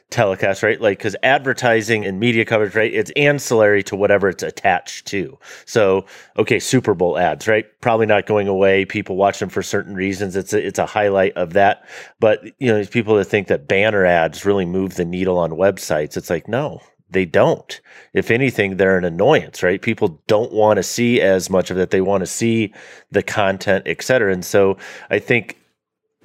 telecast, 0.10 0.64
right? 0.64 0.80
Like, 0.80 1.00
because 1.00 1.16
advertising 1.24 2.06
and 2.06 2.20
media 2.20 2.46
coverage, 2.46 2.76
right? 2.76 2.94
It's 2.94 3.12
ancillary 3.12 3.84
to 3.84 3.96
whatever 3.96 4.30
it's 4.30 4.44
attached 4.44 5.06
to. 5.08 5.38
So, 5.66 6.06
okay, 6.38 6.60
Super 6.60 6.94
Bowl 6.94 7.18
ads, 7.18 7.48
right? 7.48 7.66
Probably 7.82 8.06
not 8.06 8.26
going 8.26 8.48
away. 8.48 8.86
People 8.86 9.18
watch 9.18 9.40
them 9.40 9.50
for 9.50 9.62
certain 9.62 9.96
reasons. 9.96 10.36
It's 10.36 10.54
a, 10.54 10.66
it's 10.66 10.80
a 10.80 10.86
highlight 10.86 11.34
of 11.34 11.54
that. 11.54 11.88
But 12.20 12.44
you 12.60 12.68
know, 12.70 12.78
these 12.78 12.90
people 12.90 13.16
that 13.16 13.26
think 13.26 13.48
that 13.48 13.68
banner 13.68 14.06
ads 14.06 14.46
really 14.46 14.66
move 14.66 14.96
the 14.96 15.06
needle 15.06 15.38
on 15.38 15.52
websites, 15.52 16.16
it's 16.16 16.30
like 16.30 16.48
no, 16.48 16.82
they 17.10 17.26
don't. 17.26 17.80
If 18.14 18.32
anything, 18.32 18.78
they're 18.78 18.98
an 18.98 19.06
annoyance, 19.06 19.62
right? 19.64 19.82
People 19.82 20.22
don't 20.28 20.52
want 20.52 20.78
to 20.78 20.84
see 20.84 21.22
as 21.22 21.50
much 21.50 21.70
of 21.70 21.78
it. 21.78 21.90
They 21.90 22.02
want 22.02 22.22
to 22.22 22.28
see 22.28 22.74
the 23.12 23.24
content, 23.24 23.84
et 23.88 24.02
cetera. 24.02 24.32
And 24.32 24.46
so 24.46 24.78
I 25.10 25.20
think 25.20 25.58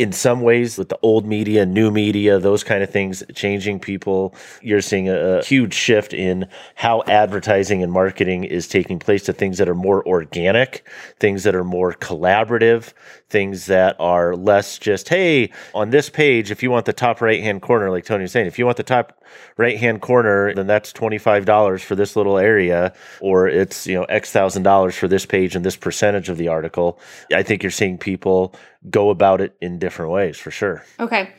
in 0.02 0.10
some 0.10 0.40
ways 0.40 0.76
with 0.78 0.88
the 0.88 0.98
old 1.02 1.24
media, 1.24 1.64
new 1.64 1.88
media, 1.88 2.40
those 2.40 2.64
kind 2.64 2.82
of 2.82 2.90
things 2.90 3.22
changing 3.34 3.78
people, 3.78 4.34
you're 4.60 4.80
seeing 4.80 5.08
a, 5.08 5.14
a, 5.14 5.44
huge 5.44 5.72
shift 5.72 6.12
in 6.12 6.48
how 6.74 7.04
advertising 7.06 7.84
and 7.84 7.92
marketing 7.92 8.42
is 8.42 8.66
taking 8.66 8.98
place 8.98 9.22
to 9.22 9.32
things 9.32 9.58
that 9.58 9.68
are 9.68 9.76
more 9.76 10.04
organic, 10.08 10.84
things 11.20 11.44
that 11.44 11.54
are 11.54 11.62
more 11.62 11.92
collaborative, 11.92 12.92
things 13.28 13.66
that 13.66 13.94
are 14.00 14.34
less 14.34 14.76
just, 14.76 15.08
hey, 15.08 15.50
on 15.72 15.90
this 15.90 16.10
page, 16.10 16.50
if 16.50 16.64
you 16.64 16.70
want 16.70 16.84
the 16.84 16.92
top 16.92 17.20
right 17.20 17.40
hand 17.40 17.62
corner, 17.62 17.88
like 17.88 18.04
Tony 18.04 18.22
was 18.22 18.32
saying, 18.32 18.48
if 18.48 18.58
you 18.58 18.66
want 18.66 18.76
the 18.76 18.82
top 18.82 19.22
right 19.56 19.78
hand 19.78 20.02
corner, 20.02 20.52
then 20.52 20.66
that's 20.66 20.92
$25 20.92 21.80
for 21.80 21.94
this 21.94 22.16
little 22.16 22.38
area, 22.38 22.92
or 23.20 23.46
it's, 23.48 23.86
you 23.86 23.94
know, 23.94 24.04
X 24.04 24.32
thousand 24.32 24.64
dollars 24.64 24.96
for 24.96 25.06
this 25.06 25.24
page 25.24 25.54
and 25.54 25.64
this 25.64 25.76
percentage 25.76 26.28
of 26.28 26.38
the 26.38 26.48
article. 26.48 26.98
I 27.32 27.44
think 27.44 27.62
you're 27.62 27.70
seeing 27.70 27.98
people 27.98 28.54
go 28.90 29.10
about 29.10 29.40
it 29.40 29.56
in 29.60 29.78
different 29.78 30.10
ways 30.10 30.36
for 30.36 30.50
sure. 30.50 30.84
Okay. 30.98 31.30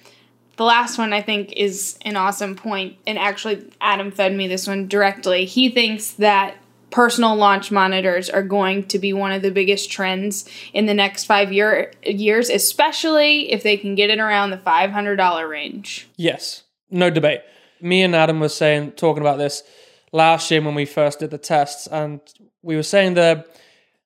The 0.55 0.63
last 0.63 0.97
one 0.97 1.13
I 1.13 1.21
think 1.21 1.51
is 1.53 1.97
an 2.03 2.15
awesome 2.15 2.55
point, 2.55 2.97
and 3.07 3.17
actually 3.17 3.71
Adam 3.81 4.11
fed 4.11 4.35
me 4.35 4.47
this 4.47 4.67
one 4.67 4.87
directly. 4.87 5.45
He 5.45 5.69
thinks 5.69 6.11
that 6.11 6.55
personal 6.91 7.35
launch 7.35 7.71
monitors 7.71 8.29
are 8.29 8.43
going 8.43 8.83
to 8.83 8.99
be 8.99 9.13
one 9.13 9.31
of 9.31 9.41
the 9.41 9.49
biggest 9.49 9.91
trends 9.91 10.47
in 10.73 10.85
the 10.85 10.93
next 10.93 11.23
five 11.23 11.51
year 11.51 11.91
years, 12.05 12.49
especially 12.49 13.51
if 13.51 13.63
they 13.63 13.75
can 13.77 13.95
get 13.95 14.11
it 14.11 14.19
around 14.19 14.51
the 14.51 14.57
five 14.59 14.91
hundred 14.91 15.15
dollar 15.15 15.47
range. 15.47 16.07
Yes, 16.17 16.63
no 16.91 17.09
debate. 17.09 17.41
Me 17.81 18.03
and 18.03 18.15
Adam 18.15 18.39
were 18.39 18.47
saying 18.47 18.91
talking 18.91 19.21
about 19.21 19.39
this 19.39 19.63
last 20.11 20.51
year 20.51 20.61
when 20.61 20.75
we 20.75 20.85
first 20.85 21.19
did 21.19 21.31
the 21.31 21.39
tests, 21.39 21.87
and 21.87 22.21
we 22.61 22.75
were 22.75 22.83
saying 22.83 23.15
that 23.15 23.47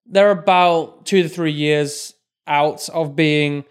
they're 0.06 0.32
about 0.32 1.06
two 1.06 1.22
to 1.24 1.28
three 1.28 1.52
years 1.52 2.14
out 2.48 2.88
of 2.90 3.16
being 3.16 3.66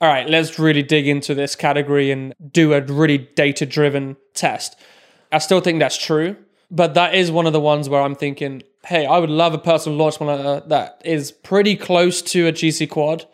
all 0.00 0.08
right 0.08 0.28
let's 0.28 0.58
really 0.58 0.82
dig 0.82 1.06
into 1.06 1.34
this 1.34 1.56
category 1.56 2.10
and 2.10 2.34
do 2.50 2.72
a 2.72 2.80
really 2.80 3.18
data 3.18 3.66
driven 3.66 4.16
test. 4.34 4.76
I 5.32 5.38
still 5.38 5.60
think 5.60 5.78
that's 5.78 5.98
true 5.98 6.36
but 6.70 6.94
that 6.94 7.14
is 7.14 7.30
one 7.30 7.46
of 7.46 7.52
the 7.52 7.60
ones 7.60 7.88
where 7.88 8.00
i'm 8.00 8.14
thinking 8.14 8.62
hey 8.84 9.06
i 9.06 9.18
would 9.18 9.30
love 9.30 9.54
a 9.54 9.58
personal 9.58 9.98
launch 9.98 10.20
monitor 10.20 10.66
that 10.68 11.00
is 11.04 11.32
pretty 11.32 11.76
close 11.76 12.22
to 12.22 12.46
a 12.46 12.52
gc 12.52 12.88
quad 12.88 13.26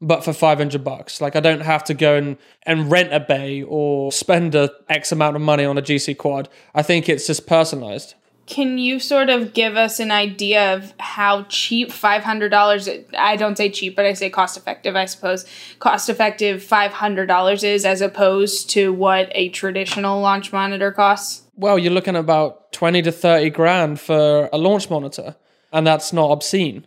but 0.00 0.24
for 0.24 0.32
500 0.32 0.82
bucks. 0.82 1.20
Like 1.20 1.36
i 1.36 1.40
don't 1.40 1.60
have 1.60 1.84
to 1.84 1.94
go 1.94 2.16
and, 2.16 2.36
and 2.64 2.90
rent 2.90 3.12
a 3.12 3.20
bay 3.20 3.62
or 3.62 4.10
spend 4.12 4.54
a 4.54 4.70
x 4.88 5.12
amount 5.12 5.36
of 5.36 5.42
money 5.42 5.64
on 5.64 5.78
a 5.78 5.82
gc 5.82 6.16
quad. 6.16 6.48
I 6.74 6.82
think 6.82 7.08
it's 7.08 7.26
just 7.26 7.46
personalized 7.46 8.14
can 8.50 8.78
you 8.78 8.98
sort 8.98 9.30
of 9.30 9.54
give 9.54 9.76
us 9.76 10.00
an 10.00 10.10
idea 10.10 10.74
of 10.74 10.92
how 10.98 11.44
cheap 11.44 11.88
$500 11.90 13.04
I 13.16 13.36
don't 13.36 13.56
say 13.56 13.70
cheap 13.70 13.94
but 13.94 14.04
I 14.04 14.12
say 14.12 14.28
cost 14.28 14.56
effective 14.56 14.96
I 14.96 15.04
suppose 15.06 15.46
cost 15.78 16.08
effective 16.08 16.60
$500 16.60 17.64
is 17.64 17.86
as 17.86 18.00
opposed 18.00 18.68
to 18.70 18.92
what 18.92 19.28
a 19.32 19.48
traditional 19.50 20.20
launch 20.20 20.52
monitor 20.52 20.90
costs? 20.90 21.44
Well, 21.54 21.78
you're 21.78 21.92
looking 21.92 22.16
at 22.16 22.20
about 22.20 22.72
20 22.72 23.02
to 23.02 23.12
30 23.12 23.50
grand 23.50 24.00
for 24.00 24.50
a 24.52 24.58
launch 24.58 24.90
monitor 24.90 25.36
and 25.72 25.86
that's 25.86 26.12
not 26.12 26.30
obscene. 26.32 26.86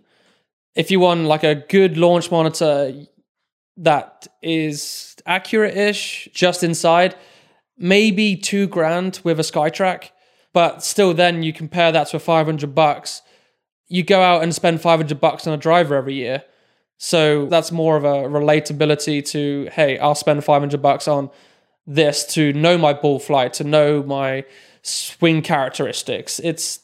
If 0.76 0.92
you 0.92 1.00
want 1.00 1.26
like 1.26 1.44
a 1.44 1.56
good 1.56 1.98
launch 1.98 2.30
monitor 2.30 2.94
that 3.78 4.28
is 4.42 5.16
accurate-ish 5.26 6.28
just 6.34 6.62
inside, 6.64 7.16
maybe 7.78 8.36
2 8.36 8.68
grand 8.68 9.22
with 9.24 9.40
a 9.40 9.44
SkyTrak 9.44 10.10
but 10.54 10.84
still, 10.84 11.14
then 11.14 11.42
you 11.42 11.52
compare 11.52 11.92
that 11.92 12.08
to 12.10 12.18
a 12.18 12.20
500 12.20 12.74
bucks. 12.76 13.24
You 13.88 14.04
go 14.04 14.22
out 14.22 14.44
and 14.44 14.54
spend 14.54 14.82
500 14.82 15.20
bucks 15.20 15.48
on 15.48 15.54
a 15.54 15.58
driver 15.58 15.96
every 15.96 16.14
year. 16.14 16.44
So 16.98 17.48
that's 17.48 17.72
more 17.72 17.98
of 17.98 18.06
a 18.06 18.30
relatability 18.30 19.26
to, 19.30 19.68
hey, 19.74 19.98
I'll 19.98 20.16
spend 20.16 20.44
500 20.44 20.82
bucks 20.82 21.08
on 21.08 21.32
this 21.86 22.26
to 22.28 22.54
know 22.54 22.78
my 22.78 22.94
ball 22.94 23.20
flight, 23.20 23.54
to 23.54 23.64
know 23.64 24.04
my 24.04 24.46
swing 24.84 25.42
characteristics. 25.42 26.40
It's, 26.40 26.80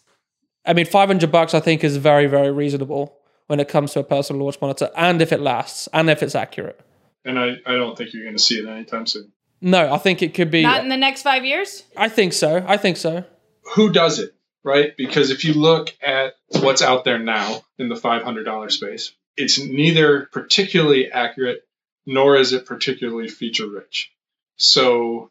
I 0.66 0.74
mean, 0.74 0.86
500 0.86 1.32
bucks 1.32 1.54
I 1.54 1.60
think 1.60 1.84
is 1.84 1.96
very, 1.96 2.26
very 2.26 2.52
reasonable 2.52 3.16
when 3.48 3.60
it 3.60 3.70
comes 3.70 3.94
to 3.94 4.00
a 4.00 4.04
personal 4.04 4.44
launch 4.44 4.60
monitor 4.60 4.90
and 4.98 5.22
if 5.22 5.32
it 5.32 5.40
lasts 5.40 5.88
and 5.94 6.10
if 6.10 6.22
it's 6.22 6.36
accurate. 6.36 6.80
And 7.24 7.40
I, 7.40 7.54
I 7.66 7.76
don't 7.76 7.98
think 7.98 8.14
you're 8.14 8.24
going 8.24 8.36
to 8.36 8.44
see 8.44 8.60
it 8.60 8.68
anytime 8.68 9.06
soon. 9.06 9.32
No, 9.62 9.94
I 9.94 9.98
think 10.00 10.22
it 10.22 10.34
could 10.34 10.50
be. 10.50 10.64
Not 10.64 10.84
in 10.84 10.90
the 10.90 10.98
next 10.98 11.22
five 11.22 11.46
years? 11.46 11.84
I 11.96 12.10
think 12.10 12.34
so. 12.34 12.64
I 12.68 12.78
think 12.78 12.98
so 12.98 13.26
who 13.72 13.92
does 13.92 14.20
it, 14.20 14.34
right? 14.64 14.96
Because 14.98 15.32
if 15.32 15.46
you 15.46 15.54
look 15.54 15.96
at 16.02 16.36
what's 16.62 16.82
out 16.82 17.06
there 17.06 17.20
now 17.20 17.62
in 17.78 17.90
the 17.90 17.96
$500 17.96 18.72
space, 18.72 19.14
it's 19.38 19.60
neither 19.60 20.28
particularly 20.32 21.12
accurate 21.12 21.62
nor 22.06 22.36
is 22.36 22.54
it 22.54 22.66
particularly 22.66 23.28
feature 23.28 23.68
rich. 23.68 24.12
So 24.58 25.30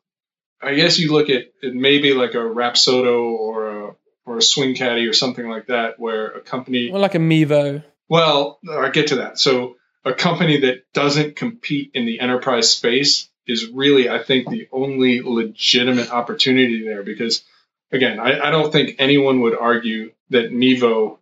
I 0.62 0.74
guess 0.74 0.99
you 0.99 1.12
look 1.12 1.28
at 1.28 1.47
it 1.62 1.74
maybe 1.74 2.14
like 2.14 2.34
a 2.34 2.39
Rapsodo 2.39 3.32
or 3.32 3.89
a 3.89 3.97
or 4.28 4.39
a 4.39 4.43
Swing 4.43 4.74
Caddie 4.74 5.07
or 5.07 5.12
something 5.12 5.49
like 5.49 5.66
that, 5.66 5.99
where 5.99 6.26
a 6.26 6.41
company 6.41 6.91
or 6.91 6.99
like 6.99 7.14
a 7.14 7.18
Mevo. 7.18 7.82
Well, 8.09 8.59
I 8.70 8.91
get 8.91 9.09
to 9.09 9.16
that. 9.16 9.39
So 9.39 9.76
a 10.05 10.12
company 10.12 10.61
that 10.61 10.84
doesn't 10.93 11.36
compete 11.36 11.91
in 11.95 12.07
the 12.07 12.20
enterprise 12.20 12.70
space 12.70 13.28
is 13.47 13.68
really, 13.68 14.09
I 14.09 14.22
think, 14.22 14.49
the 14.49 14.68
only 14.70 15.20
legitimate 15.22 16.11
opportunity 16.11 16.84
there 16.84 17.03
because 17.03 17.43
again, 17.91 18.20
I, 18.20 18.41
I 18.41 18.51
don't 18.51 18.72
think 18.72 18.97
anyone 18.99 19.41
would 19.41 19.57
argue 19.57 20.12
that 20.30 20.51
Mevo 20.53 21.18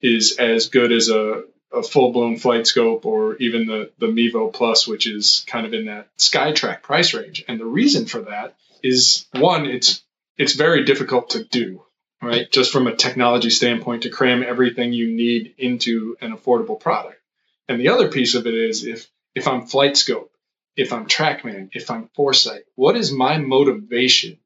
is 0.00 0.36
as 0.38 0.68
good 0.68 0.92
as 0.92 1.08
a, 1.08 1.44
a 1.72 1.82
full 1.82 2.12
blown 2.12 2.36
FlightScope 2.36 3.04
or 3.04 3.36
even 3.36 3.66
the, 3.66 3.90
the 3.98 4.06
Mevo 4.06 4.52
Plus, 4.52 4.86
which 4.86 5.06
is 5.06 5.44
kind 5.46 5.66
of 5.66 5.74
in 5.74 5.86
that 5.86 6.08
SkyTrak 6.16 6.82
price 6.82 7.14
range. 7.14 7.44
And 7.48 7.58
the 7.58 7.66
reason 7.66 8.06
for 8.06 8.22
that 8.22 8.54
is 8.82 9.26
one, 9.32 9.66
it's 9.66 10.02
it's 10.36 10.54
very 10.54 10.84
difficult 10.84 11.30
to 11.30 11.42
do, 11.42 11.82
right? 12.22 12.50
Just 12.50 12.72
from 12.72 12.86
a 12.86 12.94
technology 12.94 13.50
standpoint, 13.50 14.04
to 14.04 14.08
cram 14.08 14.44
everything 14.44 14.92
you 14.92 15.08
need 15.08 15.54
into 15.58 16.16
an 16.20 16.32
affordable 16.32 16.78
product. 16.78 17.20
And 17.68 17.80
the 17.80 17.88
other 17.88 18.08
piece 18.08 18.34
of 18.34 18.46
it 18.46 18.54
is 18.54 18.84
if 18.84 19.08
if 19.34 19.48
I'm 19.48 19.62
FlightScope, 19.62 20.28
if 20.76 20.92
I'm 20.92 21.06
TrackMan, 21.06 21.70
if 21.72 21.90
I'm 21.90 22.08
Foresight, 22.14 22.62
what 22.76 22.96
is 22.96 23.12
my 23.12 23.38
motivation 23.38 24.38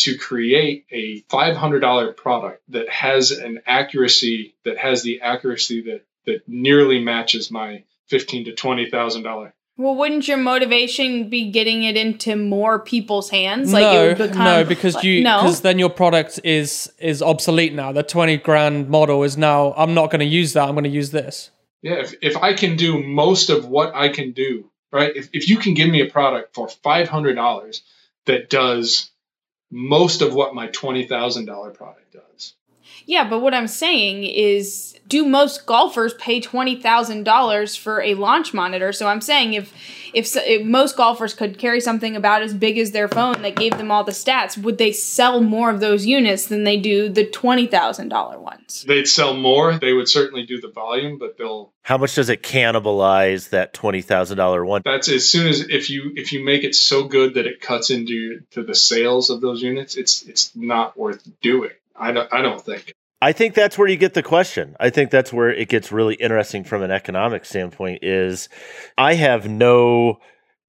to 0.00 0.16
create 0.16 0.86
a 0.90 1.22
$500 1.22 2.16
product 2.16 2.62
that 2.68 2.88
has 2.88 3.30
an 3.30 3.60
accuracy 3.66 4.54
that 4.64 4.78
has 4.78 5.02
the 5.02 5.20
accuracy 5.20 5.82
that 5.82 6.04
that 6.26 6.48
nearly 6.48 7.02
matches 7.02 7.50
my 7.50 7.84
fifteen 8.06 8.44
to 8.44 8.52
twenty 8.52 8.90
thousand 8.90 9.22
dollar. 9.22 9.54
Well, 9.76 9.96
wouldn't 9.96 10.28
your 10.28 10.36
motivation 10.36 11.30
be 11.30 11.50
getting 11.50 11.84
it 11.84 11.96
into 11.96 12.36
more 12.36 12.80
people's 12.80 13.30
hands? 13.30 13.72
Like 13.72 13.82
no, 13.82 14.14
become, 14.14 14.44
no, 14.44 14.64
because 14.64 15.02
you 15.02 15.22
because 15.22 15.62
no? 15.62 15.68
then 15.70 15.78
your 15.78 15.88
product 15.88 16.40
is 16.44 16.92
is 16.98 17.22
obsolete 17.22 17.72
now. 17.72 17.92
The 17.92 18.02
twenty 18.02 18.36
grand 18.36 18.88
model 18.88 19.22
is 19.22 19.36
now. 19.36 19.72
I'm 19.76 19.94
not 19.94 20.10
going 20.10 20.20
to 20.20 20.26
use 20.26 20.52
that. 20.52 20.68
I'm 20.68 20.74
going 20.74 20.84
to 20.84 20.90
use 20.90 21.10
this. 21.10 21.50
Yeah, 21.82 21.94
if, 21.94 22.14
if 22.20 22.36
I 22.36 22.52
can 22.52 22.76
do 22.76 23.02
most 23.02 23.48
of 23.48 23.66
what 23.66 23.94
I 23.94 24.10
can 24.10 24.32
do, 24.32 24.70
right? 24.92 25.16
If 25.16 25.30
if 25.32 25.48
you 25.48 25.56
can 25.56 25.74
give 25.74 25.88
me 25.88 26.02
a 26.02 26.10
product 26.10 26.54
for 26.54 26.68
five 26.68 27.08
hundred 27.08 27.34
dollars 27.34 27.82
that 28.26 28.50
does 28.50 29.09
most 29.70 30.22
of 30.22 30.34
what 30.34 30.54
my 30.54 30.68
$20,000 30.68 31.74
product 31.74 32.12
does. 32.12 32.22
Yeah, 33.10 33.28
but 33.28 33.40
what 33.40 33.54
I'm 33.54 33.66
saying 33.66 34.22
is 34.22 34.96
do 35.08 35.26
most 35.26 35.66
golfers 35.66 36.14
pay 36.14 36.40
$20,000 36.40 37.76
for 37.76 38.00
a 38.02 38.14
launch 38.14 38.54
monitor? 38.54 38.92
So 38.92 39.08
I'm 39.08 39.20
saying 39.20 39.54
if, 39.54 39.74
if 40.14 40.36
if 40.36 40.64
most 40.64 40.96
golfers 40.96 41.34
could 41.34 41.58
carry 41.58 41.80
something 41.80 42.14
about 42.14 42.42
as 42.42 42.54
big 42.54 42.78
as 42.78 42.92
their 42.92 43.08
phone 43.08 43.42
that 43.42 43.56
gave 43.56 43.76
them 43.78 43.90
all 43.90 44.04
the 44.04 44.12
stats, 44.12 44.56
would 44.56 44.78
they 44.78 44.92
sell 44.92 45.40
more 45.40 45.70
of 45.70 45.80
those 45.80 46.06
units 46.06 46.46
than 46.46 46.62
they 46.62 46.76
do 46.76 47.08
the 47.08 47.26
$20,000 47.26 48.38
ones? 48.38 48.84
They'd 48.86 49.08
sell 49.08 49.34
more. 49.34 49.76
They 49.76 49.92
would 49.92 50.08
certainly 50.08 50.46
do 50.46 50.60
the 50.60 50.70
volume, 50.70 51.18
but 51.18 51.36
they'll 51.36 51.72
How 51.82 51.98
much 51.98 52.14
does 52.14 52.28
it 52.28 52.44
cannibalize 52.44 53.48
that 53.48 53.74
$20,000 53.74 54.64
one? 54.64 54.82
That's 54.84 55.08
as 55.08 55.28
soon 55.28 55.48
as 55.48 55.62
if 55.62 55.90
you 55.90 56.12
if 56.14 56.32
you 56.32 56.44
make 56.44 56.62
it 56.62 56.76
so 56.76 57.02
good 57.08 57.34
that 57.34 57.46
it 57.46 57.60
cuts 57.60 57.90
into 57.90 58.42
to 58.52 58.62
the 58.62 58.76
sales 58.76 59.30
of 59.30 59.40
those 59.40 59.60
units, 59.60 59.96
it's 59.96 60.22
it's 60.22 60.54
not 60.54 60.96
worth 60.96 61.28
doing. 61.42 61.72
I 61.96 62.12
don't, 62.12 62.32
I 62.32 62.40
don't 62.40 62.60
think. 62.60 62.94
I 63.22 63.32
think 63.32 63.54
that's 63.54 63.76
where 63.76 63.88
you 63.88 63.96
get 63.96 64.14
the 64.14 64.22
question. 64.22 64.76
I 64.80 64.88
think 64.90 65.10
that's 65.10 65.32
where 65.32 65.50
it 65.50 65.68
gets 65.68 65.92
really 65.92 66.14
interesting 66.14 66.64
from 66.64 66.82
an 66.82 66.90
economic 66.90 67.44
standpoint 67.44 68.02
is 68.02 68.48
I 68.96 69.14
have 69.14 69.48
no 69.48 70.18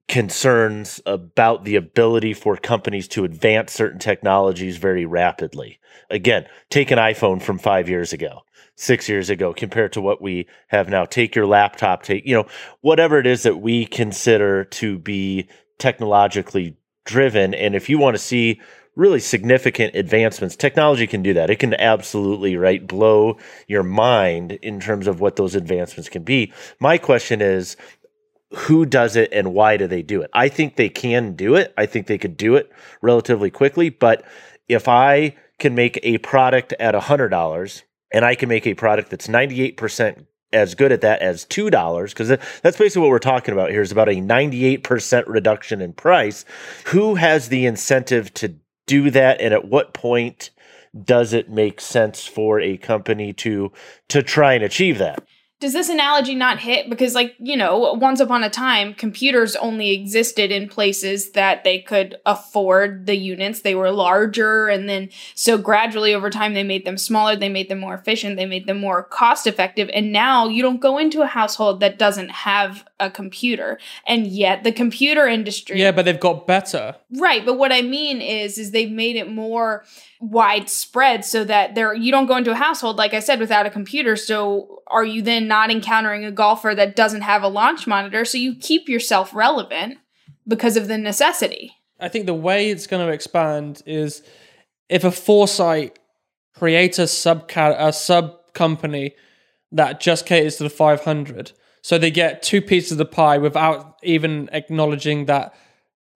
concerns 0.09 0.99
about 1.05 1.63
the 1.63 1.77
ability 1.77 2.33
for 2.33 2.57
companies 2.57 3.07
to 3.07 3.23
advance 3.23 3.71
certain 3.71 3.99
technologies 3.99 4.75
very 4.75 5.05
rapidly. 5.05 5.79
Again, 6.09 6.45
take 6.69 6.91
an 6.91 6.97
iPhone 6.97 7.41
from 7.41 7.57
5 7.57 7.87
years 7.87 8.11
ago, 8.11 8.41
6 8.75 9.07
years 9.07 9.29
ago 9.29 9.53
compared 9.53 9.93
to 9.93 10.01
what 10.01 10.21
we 10.21 10.47
have 10.67 10.89
now. 10.89 11.05
Take 11.05 11.33
your 11.33 11.45
laptop, 11.45 12.03
take, 12.03 12.25
you 12.25 12.35
know, 12.35 12.47
whatever 12.81 13.17
it 13.17 13.27
is 13.27 13.43
that 13.43 13.61
we 13.61 13.85
consider 13.85 14.65
to 14.65 14.99
be 14.99 15.47
technologically 15.79 16.75
driven 17.05 17.53
and 17.53 17.73
if 17.73 17.89
you 17.89 17.97
want 17.97 18.15
to 18.15 18.21
see 18.21 18.61
really 18.95 19.19
significant 19.19 19.95
advancements. 19.95 20.55
Technology 20.55 21.07
can 21.07 21.23
do 21.23 21.33
that. 21.33 21.49
It 21.49 21.59
can 21.59 21.73
absolutely 21.75 22.55
right 22.55 22.85
blow 22.85 23.37
your 23.67 23.83
mind 23.83 24.53
in 24.53 24.79
terms 24.79 25.07
of 25.07 25.21
what 25.21 25.37
those 25.37 25.55
advancements 25.55 26.09
can 26.09 26.23
be. 26.23 26.51
My 26.79 26.97
question 26.97 27.41
is 27.41 27.77
who 28.53 28.85
does 28.85 29.15
it 29.15 29.31
and 29.31 29.53
why 29.53 29.77
do 29.77 29.87
they 29.87 30.01
do 30.01 30.21
it? 30.21 30.29
I 30.33 30.49
think 30.49 30.75
they 30.75 30.89
can 30.89 31.35
do 31.35 31.55
it. 31.55 31.73
I 31.77 31.85
think 31.85 32.07
they 32.07 32.17
could 32.17 32.35
do 32.35 32.55
it 32.55 32.69
relatively 33.01 33.49
quickly, 33.49 33.89
but 33.89 34.25
if 34.67 34.87
I 34.87 35.35
can 35.57 35.73
make 35.73 35.99
a 36.03 36.17
product 36.17 36.73
at 36.79 36.93
$100 36.93 37.83
and 38.11 38.25
I 38.25 38.35
can 38.35 38.49
make 38.49 38.67
a 38.67 38.73
product 38.73 39.09
that's 39.09 39.27
98% 39.27 40.25
as 40.53 40.75
good 40.75 40.91
at 40.91 41.01
that 41.01 41.21
as 41.21 41.45
two 41.45 41.69
dollars 41.69 42.13
because 42.13 42.27
that's 42.27 42.77
basically 42.77 43.01
what 43.01 43.09
we're 43.09 43.19
talking 43.19 43.53
about 43.53 43.69
here 43.69 43.81
is 43.81 43.91
about 43.91 44.09
a 44.09 44.15
98% 44.15 45.23
reduction 45.27 45.81
in 45.81 45.93
price 45.93 46.43
who 46.87 47.15
has 47.15 47.47
the 47.47 47.65
incentive 47.65 48.33
to 48.33 48.53
do 48.87 49.09
that? 49.11 49.41
And 49.41 49.53
at 49.53 49.65
what 49.65 49.93
point 49.93 50.51
does 51.03 51.33
it 51.33 51.49
make 51.49 51.79
sense 51.79 52.25
for 52.25 52.59
a 52.59 52.77
company 52.77 53.31
to 53.31 53.71
to 54.09 54.21
try 54.21 54.53
and 54.53 54.63
achieve 54.63 54.97
that 54.97 55.23
does 55.61 55.73
this 55.73 55.89
analogy 55.89 56.33
not 56.33 56.59
hit? 56.59 56.89
Because 56.89 57.13
like 57.13 57.35
you 57.39 57.55
know 57.55 57.93
once 57.93 58.19
upon 58.19 58.43
a 58.43 58.49
time 58.49 58.95
computers 58.95 59.55
only 59.55 59.91
existed 59.91 60.51
in 60.51 60.67
places 60.67 61.31
that 61.31 61.63
they 61.63 61.79
could 61.79 62.17
afford 62.25 63.05
the 63.05 63.15
units. 63.15 63.61
They 63.61 63.75
were 63.75 63.91
larger 63.91 64.67
and 64.67 64.89
then 64.89 65.09
so 65.35 65.59
gradually 65.59 66.13
over 66.15 66.31
time 66.31 66.55
they 66.55 66.63
made 66.63 66.83
them 66.83 66.97
smaller 66.97 67.35
they 67.35 67.47
made 67.47 67.69
them 67.69 67.79
more 67.79 67.93
efficient 67.93 68.37
they 68.37 68.47
made 68.47 68.65
them 68.65 68.79
more 68.79 69.03
cost 69.03 69.45
effective 69.45 69.89
and 69.93 70.11
now 70.11 70.47
you 70.47 70.63
don't 70.63 70.81
go 70.81 70.97
into 70.97 71.21
a 71.21 71.27
household 71.27 71.79
that 71.79 71.99
doesn't 71.99 72.29
have 72.29 72.83
a 72.99 73.11
computer. 73.11 73.79
And 74.07 74.25
yet 74.25 74.63
the 74.63 74.71
computer 74.71 75.27
industry 75.27 75.79
yeah 75.79 75.91
but 75.91 76.05
they've 76.05 76.19
got 76.19 76.47
better. 76.47 76.95
Right 77.11 77.45
but 77.45 77.59
what 77.59 77.71
i 77.71 77.83
mean 77.83 78.19
is 78.19 78.57
is 78.57 78.71
they've 78.71 78.91
made 78.91 79.15
it 79.15 79.29
more 79.31 79.85
widespread 80.21 81.25
so 81.25 81.43
that 81.43 81.73
there 81.73 81.93
you 81.93 82.11
don't 82.11 82.27
go 82.27 82.37
into 82.37 82.51
a 82.51 82.55
household 82.55 82.95
like 82.95 83.13
I 83.13 83.19
said 83.19 83.39
without 83.39 83.65
a 83.65 83.69
computer. 83.69 84.15
So 84.15 84.81
are 84.87 85.03
you 85.03 85.21
then 85.21 85.47
not 85.47 85.71
encountering 85.71 86.23
a 86.23 86.31
golfer 86.31 86.73
that 86.75 86.95
doesn't 86.95 87.21
have 87.21 87.43
a 87.43 87.47
launch 87.47 87.87
monitor? 87.87 88.23
So 88.23 88.37
you 88.37 88.55
keep 88.55 88.87
yourself 88.87 89.33
relevant 89.33 89.97
because 90.47 90.77
of 90.77 90.87
the 90.87 90.97
necessity. 90.97 91.73
I 91.99 92.07
think 92.07 92.27
the 92.27 92.33
way 92.33 92.69
it's 92.69 92.87
going 92.87 93.05
to 93.05 93.11
expand 93.11 93.81
is 93.85 94.21
if 94.89 95.03
a 95.03 95.11
foresight 95.11 95.97
creates 96.55 96.99
a 96.99 97.07
sub 97.07 97.49
a 97.55 97.91
sub 97.91 98.53
company 98.53 99.15
that 99.71 99.99
just 99.99 100.25
caters 100.25 100.57
to 100.57 100.63
the 100.63 100.69
500 100.69 101.53
so 101.81 101.97
they 101.97 102.11
get 102.11 102.43
two 102.43 102.61
pieces 102.61 102.91
of 102.91 102.97
the 102.99 103.05
pie 103.05 103.37
without 103.37 103.97
even 104.03 104.49
acknowledging 104.51 105.25
that 105.25 105.55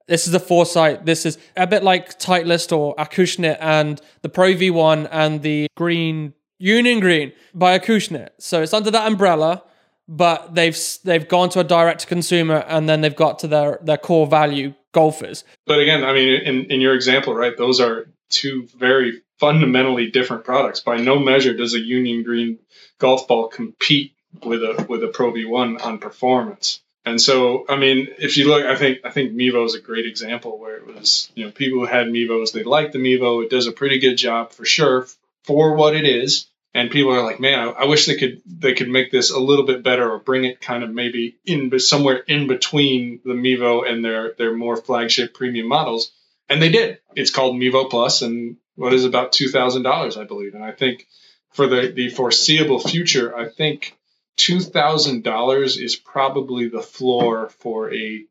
this 0.08 0.28
is 0.28 0.34
a 0.34 0.40
foresight. 0.40 1.06
This 1.06 1.26
is 1.26 1.38
a 1.56 1.68
bit 1.68 1.84
like 1.84 2.20
Titleist 2.20 2.76
or 2.76 2.96
Acushnet 2.96 3.58
and 3.60 4.02
the 4.22 4.30
Pro 4.30 4.54
V1 4.54 5.08
and 5.12 5.42
the 5.42 5.68
green 5.76 6.34
Union 6.60 7.00
Green 7.00 7.32
by 7.54 7.78
Acushnet. 7.78 8.30
So 8.40 8.62
it's 8.62 8.74
under 8.74 8.92
that 8.92 9.08
umbrella, 9.08 9.64
but 10.08 10.56
they've 10.56 10.78
they've 11.04 11.28
gone 11.28 11.50
to 11.50 11.60
a 11.60 11.64
direct 11.64 12.08
consumer 12.08 12.64
and 12.68 12.88
then 12.88 13.02
they've 13.02 13.16
got 13.16 13.40
to 13.40 13.48
their 13.48 13.80
their 13.82 13.98
core 13.98 14.28
value 14.28 14.74
golfers. 14.94 15.44
But 15.66 15.80
again, 15.80 16.04
I 16.04 16.14
mean, 16.14 16.42
in, 16.42 16.72
in 16.72 16.82
your 16.82 16.96
example, 16.96 17.34
right, 17.34 17.58
those 17.58 17.80
are 17.80 18.08
two 18.30 18.68
very 18.78 19.22
fundamentally 19.40 20.10
different 20.10 20.46
products. 20.46 20.80
By 20.80 20.98
no 20.98 21.20
measure 21.20 21.54
does 21.54 21.74
a 21.74 21.80
Union 21.80 22.24
Green 22.24 22.60
golf 23.00 23.28
ball 23.28 23.48
compete 23.48 24.14
with 24.44 24.62
a 24.62 24.86
with 24.88 25.04
a 25.04 25.08
Pro 25.08 25.32
V1 25.32 25.84
on 25.84 25.98
performance. 25.98 26.82
And 27.06 27.22
so, 27.22 27.66
I 27.70 27.76
mean, 27.76 28.08
if 28.18 28.36
you 28.36 28.48
look, 28.48 28.66
I 28.66 28.76
think 28.76 29.00
I 29.06 29.12
think 29.12 29.34
Mevo 29.34 29.66
is 29.66 29.76
a 29.76 29.80
great 29.80 30.08
example 30.08 30.58
where 30.58 30.78
it 30.78 30.88
was, 30.88 31.32
you 31.36 31.46
know, 31.46 31.52
people 31.52 31.80
who 31.80 31.86
had 31.86 32.08
Mevos, 32.08 32.52
they 32.52 32.64
liked 32.64 32.94
the 32.94 33.00
Mevo. 33.00 33.44
It 33.44 33.52
does 33.52 33.68
a 33.68 33.72
pretty 33.72 34.00
good 34.00 34.16
job 34.16 34.52
for 34.52 34.66
sure 34.66 35.08
for 35.44 35.76
what 35.76 35.96
it 35.96 36.06
is. 36.06 36.48
And 36.74 36.92
people 36.92 37.14
are 37.14 37.24
like, 37.24 37.40
man, 37.40 37.60
I, 37.60 37.72
I 37.72 37.86
wish 37.86 38.08
they 38.08 38.18
could 38.18 38.42
they 38.46 38.74
could 38.74 38.90
make 38.90 39.12
this 39.12 39.32
a 39.32 39.40
little 39.40 39.66
bit 39.66 39.84
better 39.84 40.12
or 40.12 40.20
bring 40.20 40.46
it 40.46 40.60
kind 40.60 40.84
of 40.84 40.90
maybe 40.90 41.38
in 41.46 41.80
somewhere 41.80 42.18
in 42.18 42.48
between 42.48 43.22
the 43.24 43.34
Mevo 43.34 43.90
and 43.90 44.04
their 44.04 44.34
their 44.34 44.54
more 44.56 44.76
flagship 44.76 45.34
premium 45.34 45.68
models. 45.68 46.12
And 46.50 46.62
they 46.62 46.70
did. 46.70 47.00
It's 47.16 47.32
called 47.32 47.56
Mevo 47.56 47.90
Plus, 47.90 48.22
and 48.24 48.58
what 48.76 48.94
is 48.94 49.06
about 49.06 49.32
two 49.32 49.50
thousand 49.50 49.84
dollars, 49.84 50.18
I 50.18 50.26
believe. 50.26 50.56
And 50.56 50.64
I 50.64 50.72
think 50.72 51.08
for 51.52 51.68
the 51.68 51.92
the 51.96 52.10
foreseeable 52.10 52.80
future, 52.80 53.36
I 53.36 53.48
think 53.48 53.96
$2,000 54.38 55.82
is 55.82 55.96
probably 55.96 56.68
the 56.68 56.82
floor 56.82 57.50
for 57.50 57.94
a 57.94 58.26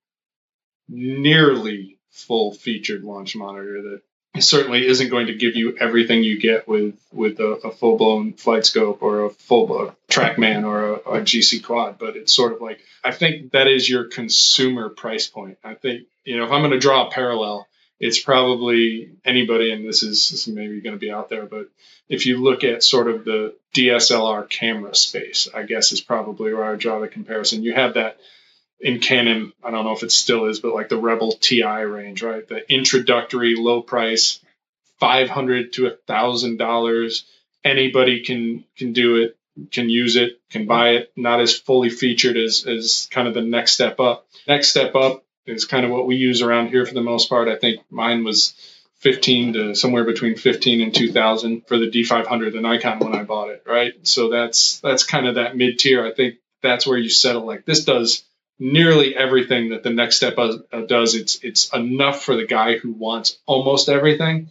nearly 0.88 1.98
full 2.11 2.52
featured 2.52 3.02
launch 3.02 3.34
monitor 3.34 3.82
that 3.82 4.02
certainly 4.42 4.86
isn't 4.86 5.11
going 5.11 5.28
to 5.28 5.34
give 5.34 5.57
you 5.57 5.76
everything 5.78 6.22
you 6.22 6.40
get 6.40 6.66
with 6.66 6.94
with 7.12 7.38
a, 7.38 7.61
a 7.64 7.70
full 7.70 7.96
blown 7.96 8.32
FlightScope 8.32 8.98
or 9.00 9.24
a 9.24 9.30
full 9.30 9.66
blown 9.66 9.92
TrackMan 10.09 10.64
or 10.64 10.84
a, 10.84 10.92
a, 10.94 11.20
GC 11.22 11.62
quad. 11.62 11.98
But 11.98 12.16
it's 12.16 12.34
sort 12.34 12.52
of 12.52 12.61
like 12.61 12.80
I 13.02 13.12
think 13.12 13.52
that 13.52 13.68
is 13.68 13.88
your 13.88 14.05
consumer 14.05 14.88
price 14.88 15.28
point. 15.28 15.59
I 15.62 15.74
think 15.74 16.07
you 16.24 16.36
know 16.36 16.44
if 16.44 16.50
I'm 16.50 16.62
going 16.62 16.72
to 16.72 16.78
draw 16.78 17.07
a 17.07 17.11
parallel, 17.11 17.68
it's 18.01 18.20
probably 18.20 19.11
anybody, 19.24 19.72
and 19.72 19.86
this 19.86 20.03
is, 20.03 20.28
this 20.30 20.47
is 20.47 20.55
maybe 20.55 20.80
going 20.80 20.95
to 20.95 21.01
be 21.01 21.12
out 21.12 21.28
there, 21.28 21.47
but 21.47 21.68
if 22.09 22.26
you 22.26 22.42
look 22.42 22.64
at 22.64 22.82
sort 22.82 23.09
of 23.09 23.24
the 23.24 23.55
DSLR 23.74 24.49
camera 24.49 24.95
space, 24.95 25.49
I 25.55 25.62
guess 25.62 25.92
is 25.92 26.01
probably 26.01 26.53
where 26.53 26.64
I 26.64 26.70
would 26.70 26.80
draw 26.80 26.99
the 26.99 27.09
comparison. 27.09 27.62
You 27.62 27.74
have 27.74 27.95
that 27.95 28.18
in 28.80 29.01
Canon, 29.01 29.53
I 29.62 29.70
don't 29.70 29.84
know 29.84 29.92
if 29.92 30.03
it 30.03 30.12
still 30.12 30.47
is, 30.47 30.61
but 30.61 30.74
like 30.74 30.88
the 30.88 30.99
Rebel 30.99 31.32
TI 31.32 31.62
range, 31.62 32.22
right? 32.22 32.47
The 32.47 32.70
introductory 32.70 33.55
low 33.57 33.80
price, 33.80 34.40
five 35.01 35.30
hundred 35.30 35.72
to 35.74 35.86
a 35.86 35.97
thousand 36.07 36.59
dollars. 36.59 37.24
Anybody 37.64 38.22
can 38.24 38.64
can 38.76 38.92
do 38.92 39.16
it, 39.16 39.38
can 39.70 39.88
use 39.88 40.16
it, 40.16 40.40
can 40.51 40.66
buy 40.66 40.90
it. 40.90 41.12
Not 41.16 41.40
as 41.40 41.57
fully 41.57 41.88
featured 41.88 42.36
as 42.36 42.66
as 42.66 43.09
kind 43.11 43.26
of 43.26 43.32
the 43.32 43.40
next 43.40 43.72
step 43.72 44.01
up. 44.01 44.26
Next 44.47 44.68
step 44.68 44.95
up 44.95 45.23
is 45.47 45.64
kind 45.64 45.84
of 45.84 45.90
what 45.90 46.07
we 46.07 46.16
use 46.16 46.42
around 46.42 46.68
here 46.68 46.86
for 46.86 46.95
the 46.95 47.03
most 47.03 47.28
part. 47.28 47.49
I 47.49 47.57
think 47.57 47.80
mine 47.90 48.24
was 48.24 48.55
15 49.05 49.53
to 49.53 49.74
somewhere 49.74 50.05
between 50.05 50.36
15 50.36 50.80
and 50.80 50.95
2000 50.95 51.66
for 51.66 51.78
the 51.78 51.90
D500, 51.90 52.53
the 52.53 52.61
Nikon 52.61 53.01
when 53.01 53.14
I 53.14 53.24
bought 53.24 53.51
it, 53.51 53.62
right? 53.66 53.92
So 54.07 54.30
that's 54.30 54.80
that's 54.80 55.05
kind 55.05 55.26
of 55.26 55.34
that 55.34 55.57
mid 55.57 55.78
tier. 55.78 56.07
I 56.07 56.12
think 56.12 56.36
that's 56.62 56.86
where 56.86 56.99
you 56.99 57.11
settle. 57.11 57.45
Like 57.45 57.66
this 57.66 57.84
does 57.84 58.24
nearly 58.59 59.14
everything 59.14 59.70
that 59.70 59.82
the 59.82 59.90
next 59.90 60.16
step 60.16 60.38
uh, 60.38 60.57
does. 60.86 61.14
It's 61.14 61.42
it's 61.45 61.72
enough 61.72 62.22
for 62.22 62.36
the 62.36 62.47
guy 62.47 62.78
who 62.78 62.92
wants 62.92 63.38
almost 63.47 63.88
everything, 63.88 64.49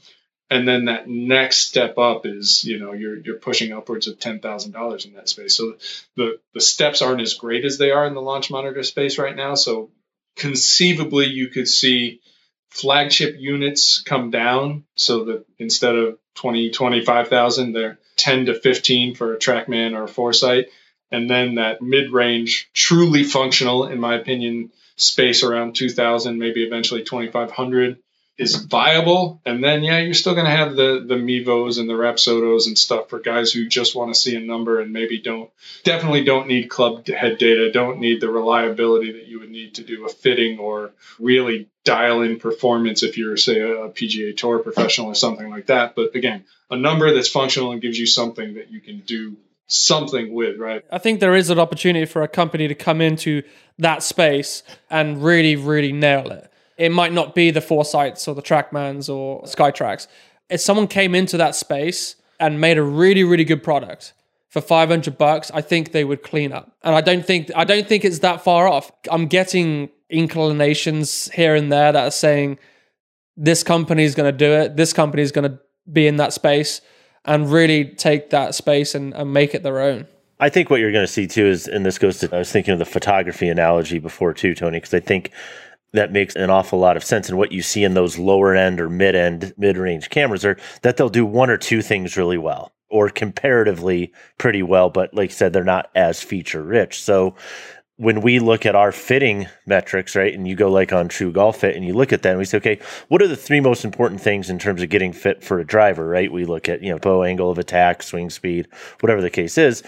and 0.49 0.67
then 0.67 0.85
that 0.85 1.09
next 1.09 1.65
step 1.67 1.97
up 1.97 2.25
is 2.25 2.63
you 2.63 2.79
know 2.79 2.93
you're 2.93 3.17
you're 3.17 3.37
pushing 3.37 3.73
upwards 3.73 4.07
of 4.07 4.19
ten 4.19 4.39
thousand 4.39 4.71
dollars 4.73 5.05
in 5.05 5.13
that 5.13 5.29
space. 5.29 5.55
So 5.55 5.77
the 6.15 6.39
the 6.53 6.61
steps 6.61 7.01
aren't 7.01 7.21
as 7.21 7.33
great 7.33 7.65
as 7.65 7.77
they 7.77 7.89
are 7.91 8.05
in 8.05 8.13
the 8.13 8.21
launch 8.21 8.51
monitor 8.51 8.83
space 8.83 9.17
right 9.17 9.35
now. 9.35 9.55
So 9.55 9.89
conceivably 10.35 11.27
you 11.27 11.49
could 11.49 11.67
see 11.67 12.21
flagship 12.69 13.35
units 13.37 14.01
come 14.01 14.31
down 14.31 14.83
so 14.95 15.25
that 15.25 15.45
instead 15.59 15.95
of 15.95 16.17
20 16.35 16.71
25,000 16.71 17.73
they're 17.73 17.99
10 18.15 18.47
to 18.47 18.59
15 18.59 19.15
for 19.15 19.33
a 19.33 19.37
trackman 19.37 19.95
or 19.95 20.03
a 20.03 20.07
foresight. 20.07 20.67
And 21.11 21.29
then 21.29 21.55
that 21.55 21.81
mid-range 21.81 22.69
truly 22.73 23.23
functional 23.23 23.85
in 23.85 23.99
my 23.99 24.15
opinion 24.15 24.71
space 24.95 25.43
around 25.43 25.75
2000 25.75 26.37
maybe 26.37 26.63
eventually 26.63 27.03
2500 27.03 27.97
is 28.37 28.55
viable. 28.55 29.41
And 29.45 29.63
then, 29.63 29.83
yeah, 29.83 29.99
you're 29.99 30.13
still 30.13 30.33
going 30.33 30.45
to 30.45 30.51
have 30.51 30.75
the 30.75 31.03
the 31.05 31.15
Mevos 31.15 31.79
and 31.79 31.87
the 31.87 31.93
Rapsodos 31.93 32.67
and 32.67 32.77
stuff 32.77 33.09
for 33.09 33.19
guys 33.19 33.51
who 33.51 33.67
just 33.67 33.95
want 33.95 34.13
to 34.13 34.19
see 34.19 34.35
a 34.35 34.39
number 34.39 34.79
and 34.79 34.91
maybe 34.91 35.21
don't 35.21 35.51
definitely 35.83 36.23
don't 36.23 36.47
need 36.47 36.69
club 36.69 37.07
head 37.07 37.37
data, 37.37 37.71
don't 37.71 37.99
need 37.99 38.21
the 38.21 38.29
reliability 38.29 39.11
that 39.13 39.27
you 39.27 39.39
would 39.39 39.51
need 39.51 39.75
to 39.75 39.83
do 39.83 40.05
a 40.05 40.09
fitting 40.09 40.57
or 40.57 40.91
really 41.19 41.69
dial 41.83 42.21
in 42.21 42.39
performance 42.39 43.03
if 43.03 43.17
you're 43.17 43.37
say 43.37 43.59
a 43.59 43.89
PGA 43.89 44.35
Tour 44.35 44.59
professional 44.59 45.07
or 45.07 45.15
something 45.15 45.49
like 45.49 45.67
that. 45.67 45.95
But 45.95 46.15
again, 46.15 46.45
a 46.71 46.75
number 46.75 47.13
that's 47.13 47.29
functional 47.29 47.71
and 47.71 47.81
gives 47.81 47.99
you 47.99 48.07
something 48.07 48.55
that 48.55 48.71
you 48.71 48.79
can 48.79 49.01
do 49.01 49.37
something 49.67 50.33
with, 50.33 50.57
right? 50.57 50.83
I 50.91 50.97
think 50.97 51.19
there 51.19 51.35
is 51.35 51.49
an 51.49 51.59
opportunity 51.59 52.05
for 52.05 52.23
a 52.23 52.27
company 52.27 52.67
to 52.67 52.75
come 52.75 53.01
into 53.01 53.43
that 53.77 54.03
space 54.03 54.63
and 54.89 55.23
really, 55.23 55.55
really 55.55 55.91
nail 55.91 56.31
it. 56.31 56.49
It 56.77 56.91
might 56.91 57.13
not 57.13 57.35
be 57.35 57.51
the 57.51 57.61
Foresights 57.61 58.27
or 58.27 58.35
the 58.35 58.41
Trackmans 58.41 59.13
or 59.13 59.43
SkyTraks. 59.43 60.07
If 60.49 60.61
someone 60.61 60.87
came 60.87 61.15
into 61.15 61.37
that 61.37 61.55
space 61.55 62.15
and 62.39 62.59
made 62.59 62.77
a 62.77 62.83
really, 62.83 63.23
really 63.23 63.43
good 63.43 63.63
product 63.63 64.13
for 64.49 64.61
500 64.61 65.17
bucks, 65.17 65.51
I 65.53 65.61
think 65.61 65.91
they 65.91 66.03
would 66.03 66.23
clean 66.23 66.51
up. 66.51 66.75
And 66.83 66.95
I 66.95 67.01
don't 67.01 67.25
think 67.25 67.49
I 67.55 67.63
don't 67.63 67.87
think 67.87 68.05
it's 68.05 68.19
that 68.19 68.43
far 68.43 68.67
off. 68.67 68.91
I'm 69.09 69.27
getting 69.27 69.89
inclinations 70.09 71.29
here 71.31 71.55
and 71.55 71.71
there 71.71 71.91
that 71.91 72.05
are 72.05 72.11
saying 72.11 72.59
this 73.35 73.63
company 73.63 74.03
is 74.03 74.15
going 74.15 74.31
to 74.31 74.37
do 74.37 74.51
it. 74.51 74.75
This 74.75 74.93
company 74.93 75.23
is 75.23 75.31
going 75.31 75.49
to 75.49 75.59
be 75.91 76.07
in 76.07 76.17
that 76.17 76.33
space 76.33 76.81
and 77.25 77.51
really 77.51 77.85
take 77.85 78.29
that 78.29 78.53
space 78.53 78.95
and, 78.95 79.13
and 79.13 79.33
make 79.33 79.55
it 79.55 79.63
their 79.63 79.79
own. 79.79 80.07
I 80.39 80.49
think 80.49 80.69
what 80.69 80.79
you're 80.79 80.91
going 80.91 81.05
to 81.05 81.11
see 81.11 81.25
too 81.25 81.45
is, 81.45 81.67
and 81.67 81.85
this 81.85 81.97
goes 81.97 82.19
to, 82.19 82.35
I 82.35 82.39
was 82.39 82.51
thinking 82.51 82.73
of 82.73 82.79
the 82.79 82.85
photography 82.85 83.47
analogy 83.47 83.99
before 83.99 84.33
too, 84.33 84.53
Tony, 84.53 84.77
because 84.77 84.93
I 84.93 84.99
think 84.99 85.31
that 85.93 86.11
makes 86.11 86.35
an 86.35 86.49
awful 86.49 86.79
lot 86.79 86.97
of 86.97 87.03
sense. 87.03 87.29
And 87.29 87.37
what 87.37 87.51
you 87.51 87.61
see 87.61 87.83
in 87.83 87.93
those 87.93 88.17
lower 88.17 88.55
end 88.55 88.81
or 88.81 88.89
mid 88.89 89.15
end, 89.15 89.53
mid 89.57 89.77
range 89.77 90.09
cameras 90.09 90.43
are 90.43 90.57
that 90.81 90.97
they'll 90.97 91.09
do 91.09 91.25
one 91.25 91.49
or 91.49 91.57
two 91.57 91.81
things 91.81 92.17
really 92.17 92.37
well 92.37 92.73
or 92.89 93.09
comparatively 93.09 94.11
pretty 94.37 94.63
well. 94.63 94.89
But 94.89 95.13
like 95.13 95.29
you 95.29 95.35
said, 95.35 95.53
they're 95.53 95.63
not 95.63 95.89
as 95.95 96.21
feature 96.21 96.61
rich. 96.61 97.01
So 97.01 97.35
when 97.97 98.21
we 98.21 98.39
look 98.39 98.65
at 98.65 98.75
our 98.75 98.91
fitting 98.91 99.47
metrics, 99.67 100.15
right, 100.15 100.33
and 100.33 100.47
you 100.47 100.55
go 100.55 100.71
like 100.71 100.91
on 100.91 101.07
True 101.07 101.31
Golf 101.31 101.59
Fit 101.59 101.75
and 101.75 101.85
you 101.85 101.93
look 101.93 102.11
at 102.11 102.23
that 102.23 102.31
and 102.31 102.39
we 102.39 102.45
say, 102.45 102.57
okay, 102.57 102.79
what 103.07 103.21
are 103.21 103.27
the 103.27 103.35
three 103.35 103.59
most 103.59 103.85
important 103.85 104.19
things 104.19 104.49
in 104.49 104.57
terms 104.57 104.81
of 104.81 104.89
getting 104.89 105.13
fit 105.13 105.43
for 105.43 105.59
a 105.59 105.65
driver, 105.65 106.07
right? 106.07 106.31
We 106.31 106.45
look 106.45 106.67
at, 106.67 106.81
you 106.81 106.89
know, 106.89 106.97
bow 106.97 107.23
angle 107.23 107.51
of 107.51 107.59
attack, 107.59 108.01
swing 108.01 108.31
speed, 108.31 108.67
whatever 108.99 109.21
the 109.21 109.29
case 109.29 109.57
is 109.59 109.83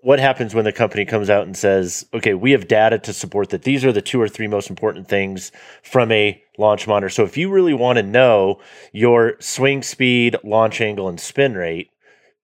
what 0.00 0.20
happens 0.20 0.54
when 0.54 0.64
the 0.64 0.72
company 0.72 1.04
comes 1.04 1.28
out 1.28 1.46
and 1.46 1.56
says, 1.56 2.06
okay, 2.14 2.34
we 2.34 2.52
have 2.52 2.68
data 2.68 2.98
to 2.98 3.12
support 3.12 3.50
that 3.50 3.62
these 3.62 3.84
are 3.84 3.92
the 3.92 4.02
two 4.02 4.20
or 4.20 4.28
three 4.28 4.46
most 4.46 4.70
important 4.70 5.08
things 5.08 5.50
from 5.82 6.12
a 6.12 6.40
launch 6.56 6.86
monitor. 6.86 7.08
So 7.08 7.24
if 7.24 7.36
you 7.36 7.50
really 7.50 7.74
want 7.74 7.96
to 7.96 8.02
know 8.02 8.60
your 8.92 9.34
swing 9.40 9.82
speed, 9.82 10.36
launch 10.44 10.80
angle, 10.80 11.08
and 11.08 11.18
spin 11.18 11.54
rate, 11.54 11.90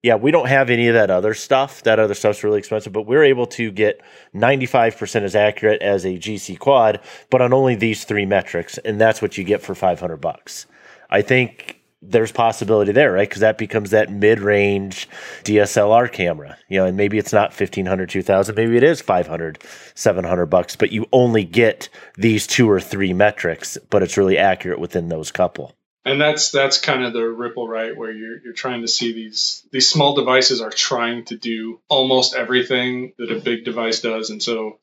yeah, 0.03 0.17
we 0.17 0.31
don't 0.31 0.49
have 0.49 0.69
any 0.69 0.89
of 0.89 0.95
that 0.95 1.11
other 1.11 1.33
stuff. 1.33 1.83
That 1.85 1.99
other 1.99 2.13
stuff's 2.13 2.45
really 2.45 2.59
expensive, 2.59 2.93
but 2.93 3.07
we're 3.07 3.25
able 3.25 3.47
to 3.47 3.71
get 3.71 4.03
95% 4.35 5.23
as 5.23 5.35
accurate 5.35 5.81
as 5.81 6.05
a 6.05 6.19
GC 6.19 6.59
quad, 6.59 7.01
but 7.31 7.41
on 7.41 7.55
only 7.55 7.75
these 7.75 8.05
three 8.05 8.27
metrics. 8.27 8.77
And 8.79 9.01
that's 9.01 9.23
what 9.23 9.39
you 9.39 9.45
get 9.45 9.63
for 9.63 9.75
500 9.75 10.19
bucks. 10.19 10.67
I 11.09 11.23
think 11.23 11.81
there's 12.11 12.33
possibility 12.33 12.93
there, 12.93 13.13
right? 13.13 13.29
Because 13.29 13.41
that 13.41 13.59
becomes 13.59 13.91
that 13.91 14.11
mid-range 14.11 15.09
DSLR 15.45 16.11
camera, 16.13 16.57
you 16.69 16.79
know, 16.79 16.87
and 16.87 16.97
maybe 16.97 17.19
it's 17.19 17.33
not 17.33 17.51
1500, 17.51 18.09
2000, 18.09 18.55
maybe 18.55 18.77
it 18.77 18.83
is 18.83 19.01
500, 19.01 19.63
700 19.95 20.47
bucks, 20.47 20.77
but 20.77 20.93
you 20.93 21.07
only 21.13 21.45
get 21.45 21.89
these 22.17 22.47
two 22.47 22.71
or 22.71 22.81
three 22.81 23.13
metrics, 23.13 23.79
but 23.91 24.03
it's 24.03 24.17
really 24.17 24.39
accurate 24.39 24.79
within 24.79 25.09
those 25.09 25.33
couple. 25.33 25.75
And 26.07 26.21
that's 26.21 26.51
that's 26.51 26.79
kind 26.79 27.03
of 27.03 27.15
the 27.15 27.23
ripple, 27.23 27.67
right? 27.67 27.97
Where 27.97 28.13
you're 28.13 28.39
you're 28.45 28.53
trying 28.53 28.83
to 28.83 28.89
see 28.89 29.15
these 29.15 29.67
these 29.73 29.89
small 29.89 30.15
devices 30.15 30.61
are 30.61 30.69
trying 30.69 31.25
to 31.27 31.37
do 31.37 31.81
almost 31.89 32.35
everything 32.35 33.15
that 33.17 33.33
a 33.33 33.41
big 33.41 33.65
device 33.65 34.03
does, 34.03 34.29
and 34.29 34.43
so 34.43 34.81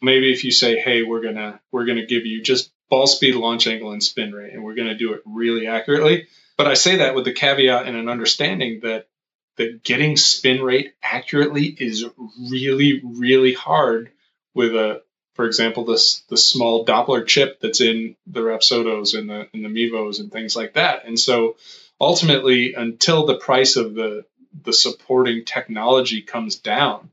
maybe 0.00 0.32
if 0.32 0.44
you 0.44 0.52
say, 0.52 0.78
hey, 0.78 1.02
we're 1.02 1.22
gonna 1.22 1.60
we're 1.72 1.86
gonna 1.86 2.06
give 2.06 2.24
you 2.24 2.40
just 2.40 2.70
ball 2.88 3.08
speed, 3.08 3.34
launch 3.34 3.66
angle, 3.66 3.90
and 3.90 4.00
spin 4.00 4.32
rate, 4.32 4.52
and 4.52 4.62
we're 4.62 4.76
gonna 4.76 4.96
do 4.96 5.14
it 5.14 5.22
really 5.26 5.66
accurately 5.66 6.28
but 6.60 6.68
I 6.68 6.74
say 6.74 6.96
that 6.96 7.14
with 7.14 7.24
the 7.24 7.32
caveat 7.32 7.86
and 7.86 7.96
an 7.96 8.10
understanding 8.10 8.80
that 8.82 9.06
that 9.56 9.82
getting 9.82 10.18
spin 10.18 10.62
rate 10.62 10.92
accurately 11.02 11.64
is 11.64 12.04
really, 12.50 13.00
really 13.02 13.54
hard 13.54 14.10
with 14.52 14.74
a, 14.74 15.00
for 15.36 15.46
example, 15.46 15.86
this 15.86 16.20
the 16.28 16.36
small 16.36 16.84
Doppler 16.84 17.26
chip 17.26 17.60
that's 17.60 17.80
in 17.80 18.14
the 18.26 18.42
Rapsodos 18.42 19.18
and 19.18 19.30
the 19.30 19.48
and 19.54 19.64
the 19.64 19.70
Mevos 19.70 20.20
and 20.20 20.30
things 20.30 20.54
like 20.54 20.74
that. 20.74 21.06
And 21.06 21.18
so 21.18 21.56
ultimately, 21.98 22.74
until 22.74 23.24
the 23.24 23.38
price 23.38 23.76
of 23.76 23.94
the 23.94 24.26
the 24.62 24.74
supporting 24.74 25.46
technology 25.46 26.20
comes 26.20 26.56
down, 26.56 27.08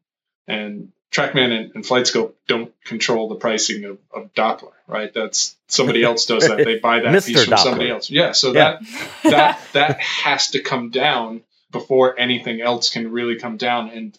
and 0.45 0.91
TrackMan 1.17 1.51
and, 1.51 1.75
and 1.75 1.83
FlightScope 1.83 2.33
don't 2.47 2.71
control 2.83 3.29
the 3.29 3.35
pricing 3.35 3.85
of, 3.85 3.97
of 4.13 4.33
Doppler, 4.33 4.73
right? 4.87 5.11
That's 5.11 5.55
somebody 5.67 6.03
else 6.03 6.25
does 6.27 6.47
that. 6.47 6.57
They 6.57 6.77
buy 6.77 6.99
that 6.99 7.11
piece 7.25 7.43
from 7.43 7.53
Doppler. 7.53 7.63
somebody 7.63 7.89
else. 7.89 8.09
Yeah. 8.09 8.33
So 8.33 8.53
yeah. 8.53 8.79
that 8.79 9.21
that 9.31 9.61
that 9.73 9.99
has 9.99 10.51
to 10.51 10.61
come 10.61 10.91
down 10.91 11.41
before 11.71 12.19
anything 12.19 12.61
else 12.61 12.89
can 12.89 13.11
really 13.11 13.37
come 13.37 13.57
down. 13.57 13.89
And 13.89 14.17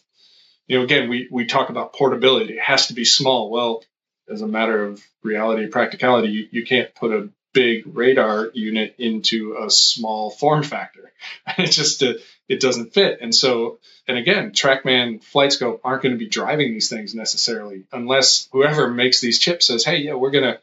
you 0.66 0.78
know, 0.78 0.84
again, 0.84 1.09
we 1.09 1.28
we 1.30 1.46
talk 1.46 1.70
about 1.70 1.92
portability. 1.92 2.55
It 2.55 2.62
has 2.62 2.88
to 2.88 2.94
be 2.94 3.05
small. 3.05 3.51
Well, 3.51 3.84
as 4.28 4.42
a 4.42 4.49
matter 4.49 4.84
of 4.84 5.03
reality 5.22 5.62
and 5.62 5.72
practicality, 5.72 6.28
you, 6.28 6.49
you 6.51 6.66
can't 6.66 6.94
put 6.94 7.12
a 7.12 7.28
big 7.55 7.84
radar 7.86 8.51
unit 8.53 8.96
into 8.99 9.57
a 9.57 9.70
small 9.70 10.30
form 10.30 10.62
factor. 10.62 11.12
It 11.59 11.72
just 11.72 12.03
uh, 12.03 12.14
it 12.49 12.61
doesn't 12.61 12.94
fit. 12.94 13.18
And 13.20 13.34
so, 13.34 13.78
and 14.07 14.16
again, 14.16 14.53
TrackMan, 14.53 15.22
FlightScope 15.22 15.80
aren't 15.84 16.03
going 16.03 16.12
to 16.12 16.18
be 16.18 16.28
driving 16.28 16.72
these 16.72 16.88
things 16.88 17.14
necessarily 17.14 17.84
unless 17.92 18.49
whoever 18.53 18.88
makes 18.88 19.20
these 19.20 19.38
chips 19.38 19.66
says, 19.66 19.84
"Hey, 19.84 19.99
yeah, 19.99 20.14
we're 20.14 20.30
gonna." 20.30 20.59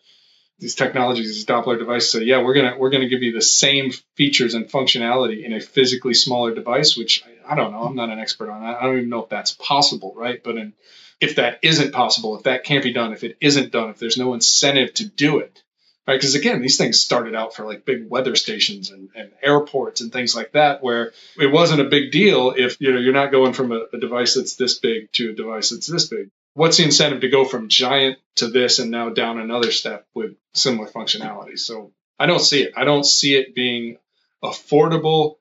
These 0.57 0.75
technologies, 0.75 1.27
these 1.27 1.45
Doppler 1.45 1.77
devices 1.77 2.11
say, 2.13 2.23
"Yeah, 2.23 2.41
we're 2.41 2.53
gonna 2.53 2.77
we're 2.77 2.89
gonna 2.89 3.09
give 3.09 3.21
you 3.21 3.33
the 3.33 3.41
same 3.41 3.91
features 4.15 4.53
and 4.53 4.69
functionality 4.69 5.43
in 5.43 5.51
a 5.51 5.59
physically 5.59 6.13
smaller 6.13 6.55
device." 6.55 6.95
Which 6.95 7.25
I, 7.25 7.53
I 7.53 7.55
don't 7.55 7.73
know. 7.73 7.81
I'm 7.81 7.95
not 7.95 8.09
an 8.09 8.19
expert 8.19 8.49
on 8.49 8.61
that. 8.61 8.77
I 8.77 8.83
don't 8.83 8.97
even 8.97 9.09
know 9.09 9.23
if 9.23 9.29
that's 9.29 9.51
possible, 9.51 10.13
right? 10.15 10.41
But 10.41 10.55
in, 10.55 10.73
if 11.19 11.35
that 11.35 11.59
isn't 11.61 11.91
possible, 11.91 12.37
if 12.37 12.43
that 12.43 12.63
can't 12.63 12.83
be 12.83 12.93
done, 12.93 13.11
if 13.11 13.25
it 13.25 13.37
isn't 13.41 13.71
done, 13.71 13.89
if 13.89 13.99
there's 13.99 14.17
no 14.17 14.33
incentive 14.33 14.93
to 14.95 15.05
do 15.05 15.39
it, 15.39 15.61
right? 16.07 16.15
Because 16.15 16.35
again, 16.35 16.61
these 16.61 16.77
things 16.77 17.01
started 17.01 17.35
out 17.35 17.55
for 17.55 17.65
like 17.65 17.85
big 17.85 18.09
weather 18.09 18.35
stations 18.35 18.91
and, 18.91 19.09
and, 19.15 19.31
airports 19.41 20.01
and 20.01 20.11
things 20.11 20.35
like 20.35 20.53
that, 20.53 20.81
where 20.81 21.13
it 21.39 21.51
wasn't 21.51 21.81
a 21.81 21.89
big 21.89 22.11
deal 22.11 22.53
if 22.55 22.79
you 22.79 22.91
know 22.91 22.99
you're 22.99 23.13
not 23.13 23.31
going 23.31 23.53
from 23.53 23.71
a, 23.71 23.85
a 23.93 23.99
device 23.99 24.35
that's 24.35 24.55
this 24.55 24.79
big 24.79 25.11
to 25.13 25.31
a 25.31 25.33
device 25.33 25.69
that's 25.69 25.87
this 25.87 26.07
big. 26.07 26.29
What's 26.53 26.77
the 26.77 26.83
incentive 26.83 27.21
to 27.21 27.29
go 27.29 27.45
from 27.45 27.69
giant 27.69 28.17
to 28.35 28.47
this 28.47 28.79
and 28.79 28.89
now 28.89 29.09
down 29.09 29.39
another 29.39 29.71
step 29.71 30.07
with 30.13 30.35
similar 30.53 30.87
functionality? 30.87 31.59
So 31.59 31.91
I 32.17 32.27
don't 32.27 32.39
see 32.39 32.63
it. 32.63 32.73
I 32.77 32.85
don't 32.85 33.05
see 33.05 33.35
it 33.35 33.53
being 33.53 33.97
affordable 34.43 35.35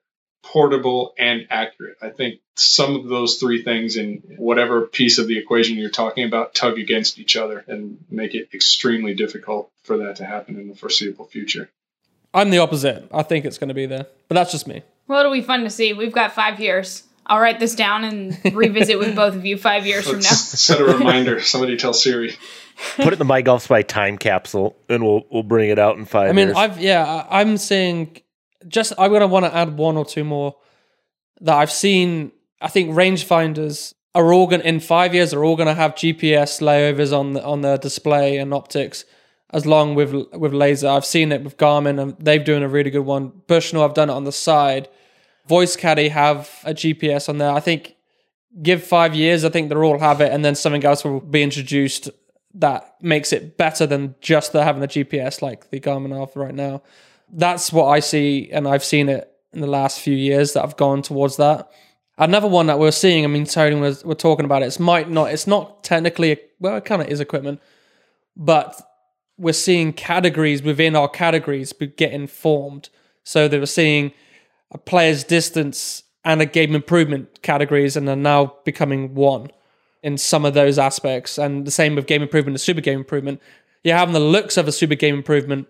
portable, 0.45 1.13
and 1.17 1.47
accurate. 1.49 1.97
I 2.01 2.09
think 2.09 2.39
some 2.55 2.95
of 2.95 3.07
those 3.07 3.37
three 3.37 3.63
things 3.63 3.97
in 3.97 4.23
whatever 4.37 4.81
piece 4.81 5.17
of 5.17 5.27
the 5.27 5.37
equation 5.37 5.77
you're 5.77 5.89
talking 5.89 6.25
about 6.25 6.53
tug 6.53 6.79
against 6.79 7.19
each 7.19 7.35
other 7.35 7.63
and 7.67 7.97
make 8.09 8.33
it 8.33 8.49
extremely 8.53 9.13
difficult 9.13 9.69
for 9.83 9.97
that 9.97 10.17
to 10.17 10.25
happen 10.25 10.59
in 10.59 10.67
the 10.69 10.75
foreseeable 10.75 11.25
future. 11.25 11.69
I'm 12.33 12.49
the 12.49 12.59
opposite. 12.59 13.07
I 13.13 13.23
think 13.23 13.45
it's 13.45 13.57
going 13.57 13.69
to 13.69 13.73
be 13.73 13.85
there, 13.85 14.07
but 14.27 14.35
that's 14.35 14.51
just 14.51 14.67
me. 14.67 14.83
Well, 15.07 15.19
it'll 15.19 15.31
be 15.31 15.41
fun 15.41 15.63
to 15.63 15.69
see. 15.69 15.93
We've 15.93 16.11
got 16.11 16.33
five 16.33 16.59
years. 16.59 17.03
I'll 17.27 17.39
write 17.39 17.59
this 17.59 17.75
down 17.75 18.03
and 18.03 18.39
revisit 18.53 18.99
with 18.99 19.15
both 19.15 19.35
of 19.35 19.45
you 19.45 19.57
five 19.57 19.85
years 19.85 20.05
Let's 20.05 20.09
from 20.09 20.19
now. 20.19 20.29
set 20.29 20.81
a 20.81 20.85
reminder. 20.97 21.41
Somebody 21.41 21.77
tell 21.77 21.93
Siri. 21.93 22.35
Put 22.97 23.07
it 23.07 23.13
in 23.13 23.19
the 23.19 23.25
My 23.25 23.41
Golf 23.41 23.63
Spy 23.63 23.81
time 23.81 24.17
capsule, 24.17 24.75
and 24.89 25.03
we'll 25.03 25.25
we'll 25.31 25.43
bring 25.43 25.69
it 25.69 25.79
out 25.79 25.97
in 25.97 26.05
five. 26.05 26.29
I 26.29 26.33
mean, 26.33 26.47
years. 26.47 26.57
I've 26.57 26.79
yeah, 26.79 27.25
I'm 27.29 27.57
seeing 27.57 28.17
just 28.67 28.91
I'm 28.97 29.11
gonna 29.11 29.27
want 29.27 29.45
to 29.45 29.55
add 29.55 29.77
one 29.77 29.95
or 29.95 30.05
two 30.05 30.25
more 30.25 30.55
that 31.41 31.55
I've 31.55 31.71
seen. 31.71 32.31
I 32.61 32.67
think 32.67 32.91
rangefinders 32.91 33.93
are 34.13 34.33
all 34.33 34.47
going 34.47 34.61
in 34.61 34.79
five 34.79 35.13
years 35.13 35.33
are 35.33 35.43
all 35.43 35.55
going 35.55 35.67
to 35.67 35.73
have 35.73 35.95
GPS 35.95 36.61
layovers 36.61 37.17
on 37.17 37.33
the, 37.33 37.43
on 37.43 37.61
their 37.61 37.77
display 37.77 38.37
and 38.37 38.53
optics, 38.53 39.05
as 39.51 39.65
long 39.65 39.95
with 39.95 40.13
with 40.33 40.53
laser. 40.53 40.87
I've 40.87 41.05
seen 41.05 41.31
it 41.31 41.43
with 41.43 41.57
Garmin 41.57 42.01
and 42.01 42.15
they've 42.19 42.43
doing 42.43 42.63
a 42.63 42.69
really 42.69 42.89
good 42.89 43.05
one. 43.05 43.31
Bushnell, 43.47 43.83
I've 43.83 43.93
done 43.93 44.09
it 44.09 44.13
on 44.13 44.23
the 44.23 44.31
side. 44.31 44.87
Voice 45.47 45.75
Caddie 45.75 46.09
have 46.09 46.49
a 46.63 46.73
GPS 46.73 47.29
on 47.29 47.37
there. 47.37 47.51
I 47.51 47.59
think 47.59 47.95
give 48.61 48.83
five 48.83 49.13
years, 49.13 49.43
I 49.43 49.49
think 49.49 49.69
they'll 49.69 49.83
all 49.83 49.99
have 49.99 50.21
it, 50.21 50.31
and 50.31 50.43
then 50.45 50.55
something 50.55 50.83
else 50.83 51.03
will 51.03 51.19
be 51.19 51.43
introduced 51.43 52.09
that 52.53 52.95
makes 53.01 53.33
it 53.33 53.57
better 53.57 53.85
than 53.85 54.15
just 54.21 54.53
the 54.53 54.63
having 54.63 54.81
a 54.81 54.87
GPS 54.87 55.41
like 55.41 55.69
the 55.71 55.79
Garmin 55.79 56.17
have 56.17 56.35
right 56.37 56.55
now 56.55 56.81
that's 57.31 57.71
what 57.71 57.87
I 57.87 57.99
see, 57.99 58.49
and 58.51 58.67
I've 58.67 58.83
seen 58.83 59.09
it 59.09 59.29
in 59.53 59.61
the 59.61 59.67
last 59.67 59.99
few 59.99 60.15
years 60.15 60.53
that 60.53 60.63
I've 60.63 60.77
gone 60.77 61.01
towards 61.01 61.37
that. 61.37 61.69
Another 62.17 62.47
one 62.47 62.67
that 62.67 62.79
we're 62.79 62.91
seeing, 62.91 63.25
I 63.25 63.27
mean, 63.27 63.45
Tony 63.45 63.75
was 63.75 64.05
we're 64.05 64.13
talking 64.13 64.45
about 64.45 64.63
it. 64.63 64.67
It's 64.67 64.79
might 64.79 65.09
not, 65.09 65.31
it's 65.31 65.47
not 65.47 65.83
technically, 65.83 66.39
well, 66.59 66.77
it 66.77 66.85
kind 66.85 67.01
of 67.01 67.09
is 67.09 67.19
equipment, 67.19 67.59
but 68.37 68.81
we're 69.37 69.53
seeing 69.53 69.91
categories 69.91 70.63
within 70.63 70.95
our 70.95 71.09
categories 71.09 71.73
getting 71.97 72.27
formed. 72.27 72.89
So 73.23 73.47
they 73.47 73.59
were 73.59 73.65
seeing 73.65 74.13
a 74.71 74.77
player's 74.77 75.23
distance 75.25 76.03
and 76.23 76.41
a 76.41 76.45
game 76.45 76.73
improvement 76.73 77.41
categories, 77.43 77.95
and 77.95 78.09
are 78.09 78.15
now 78.15 78.55
becoming 78.63 79.13
one 79.13 79.51
in 80.01 80.17
some 80.17 80.43
of 80.43 80.53
those 80.53 80.79
aspects. 80.79 81.37
And 81.37 81.67
the 81.67 81.71
same 81.71 81.95
with 81.95 82.07
game 82.07 82.23
improvement 82.23 82.55
and 82.55 82.61
super 82.61 82.81
game 82.81 82.99
improvement. 82.99 83.41
You're 83.83 83.97
having 83.97 84.13
the 84.13 84.19
looks 84.19 84.57
of 84.57 84.67
a 84.67 84.71
super 84.71 84.95
game 84.95 85.15
improvement, 85.15 85.67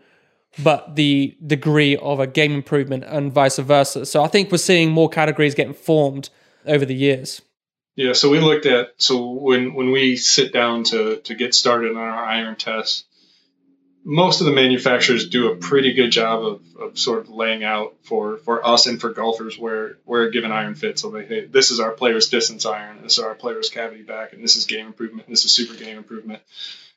but 0.63 0.95
the 0.95 1.37
degree 1.45 1.97
of 1.97 2.19
a 2.19 2.27
game 2.27 2.53
improvement 2.53 3.03
and 3.03 3.31
vice 3.31 3.57
versa. 3.57 4.05
So 4.05 4.23
I 4.23 4.27
think 4.27 4.51
we're 4.51 4.57
seeing 4.57 4.91
more 4.91 5.09
categories 5.09 5.55
getting 5.55 5.73
formed 5.73 6.29
over 6.65 6.85
the 6.85 6.95
years. 6.95 7.41
Yeah, 7.95 8.13
so 8.13 8.29
we 8.29 8.39
looked 8.39 8.65
at 8.65 8.93
so 8.97 9.31
when 9.31 9.73
when 9.73 9.91
we 9.91 10.17
sit 10.17 10.51
down 10.51 10.83
to 10.85 11.17
to 11.17 11.35
get 11.35 11.53
started 11.53 11.91
on 11.91 11.97
our 11.97 12.25
iron 12.25 12.57
tests, 12.57 13.05
most 14.03 14.41
of 14.41 14.47
the 14.47 14.53
manufacturers 14.53 15.29
do 15.29 15.51
a 15.51 15.55
pretty 15.55 15.93
good 15.93 16.11
job 16.11 16.43
of, 16.43 16.61
of 16.79 16.99
sort 16.99 17.19
of 17.19 17.29
laying 17.29 17.63
out 17.63 17.95
for 18.03 18.37
for 18.37 18.65
us 18.65 18.85
and 18.85 18.99
for 18.99 19.11
golfers 19.13 19.57
where 19.57 19.97
where 20.03 20.23
a 20.23 20.31
given 20.31 20.51
iron 20.51 20.75
fits. 20.75 21.01
So 21.01 21.09
they 21.09 21.25
hey, 21.25 21.45
this 21.45 21.71
is 21.71 21.79
our 21.79 21.91
player's 21.91 22.27
distance 22.27 22.65
iron, 22.65 23.01
this 23.01 23.17
is 23.17 23.23
our 23.23 23.33
player's 23.33 23.69
cavity 23.69 24.03
back, 24.03 24.33
and 24.33 24.43
this 24.43 24.57
is 24.57 24.65
game 24.65 24.87
improvement, 24.87 25.29
this 25.29 25.45
is 25.45 25.51
super 25.51 25.73
game 25.73 25.97
improvement. 25.97 26.41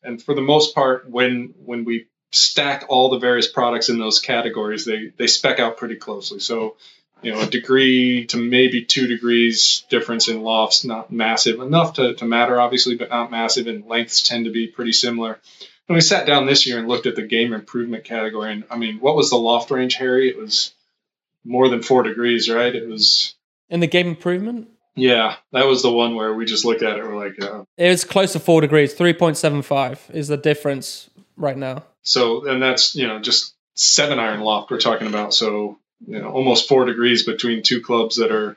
And 0.02 0.20
for 0.20 0.34
the 0.34 0.42
most 0.42 0.74
part, 0.74 1.08
when 1.08 1.54
when 1.64 1.84
we 1.84 2.08
stack 2.30 2.86
all 2.88 3.10
the 3.10 3.18
various 3.18 3.48
products 3.50 3.88
in 3.88 3.98
those 3.98 4.20
categories, 4.20 4.84
they 4.84 5.12
they 5.16 5.26
spec 5.26 5.60
out 5.60 5.76
pretty 5.76 5.96
closely. 5.96 6.40
So, 6.40 6.76
you 7.22 7.32
know, 7.32 7.40
a 7.40 7.46
degree 7.46 8.26
to 8.26 8.36
maybe 8.36 8.84
two 8.84 9.06
degrees 9.06 9.84
difference 9.88 10.28
in 10.28 10.42
lofts, 10.42 10.84
not 10.84 11.10
massive 11.10 11.60
enough 11.60 11.94
to, 11.94 12.14
to 12.14 12.24
matter, 12.24 12.60
obviously, 12.60 12.96
but 12.96 13.10
not 13.10 13.30
massive. 13.30 13.66
And 13.66 13.86
lengths 13.86 14.22
tend 14.22 14.44
to 14.44 14.52
be 14.52 14.66
pretty 14.68 14.92
similar. 14.92 15.38
And 15.88 15.94
we 15.94 16.02
sat 16.02 16.26
down 16.26 16.46
this 16.46 16.66
year 16.66 16.78
and 16.78 16.86
looked 16.86 17.06
at 17.06 17.16
the 17.16 17.22
game 17.22 17.54
improvement 17.54 18.04
category, 18.04 18.52
and 18.52 18.64
I 18.70 18.76
mean, 18.76 18.98
what 19.00 19.16
was 19.16 19.30
the 19.30 19.38
loft 19.38 19.70
range, 19.70 19.94
Harry? 19.94 20.28
It 20.28 20.36
was 20.36 20.74
more 21.44 21.70
than 21.70 21.82
four 21.82 22.02
degrees, 22.02 22.50
right? 22.50 22.74
It 22.74 22.86
was. 22.86 23.34
In 23.70 23.80
the 23.80 23.86
game 23.86 24.06
improvement, 24.06 24.68
Yeah, 24.98 25.36
that 25.52 25.66
was 25.66 25.82
the 25.82 25.92
one 25.92 26.14
where 26.16 26.34
we 26.34 26.44
just 26.44 26.64
looked 26.64 26.82
at 26.82 26.98
it. 26.98 27.04
We're 27.04 27.16
like, 27.16 27.40
uh, 27.42 27.64
it 27.76 27.88
was 27.88 28.04
close 28.04 28.32
to 28.32 28.40
four 28.40 28.60
degrees. 28.60 28.94
Three 28.94 29.12
point 29.12 29.36
seven 29.36 29.62
five 29.62 30.04
is 30.12 30.28
the 30.28 30.36
difference 30.36 31.08
right 31.36 31.56
now. 31.56 31.84
So, 32.08 32.46
and 32.46 32.62
that's 32.62 32.94
you 32.94 33.06
know 33.06 33.18
just 33.18 33.54
seven 33.74 34.18
iron 34.18 34.40
loft 34.40 34.70
we're 34.70 34.80
talking 34.80 35.08
about. 35.08 35.34
So 35.34 35.78
you 36.06 36.18
know, 36.18 36.30
almost 36.30 36.66
four 36.66 36.86
degrees 36.86 37.24
between 37.24 37.62
two 37.62 37.82
clubs 37.82 38.16
that 38.16 38.32
are 38.32 38.56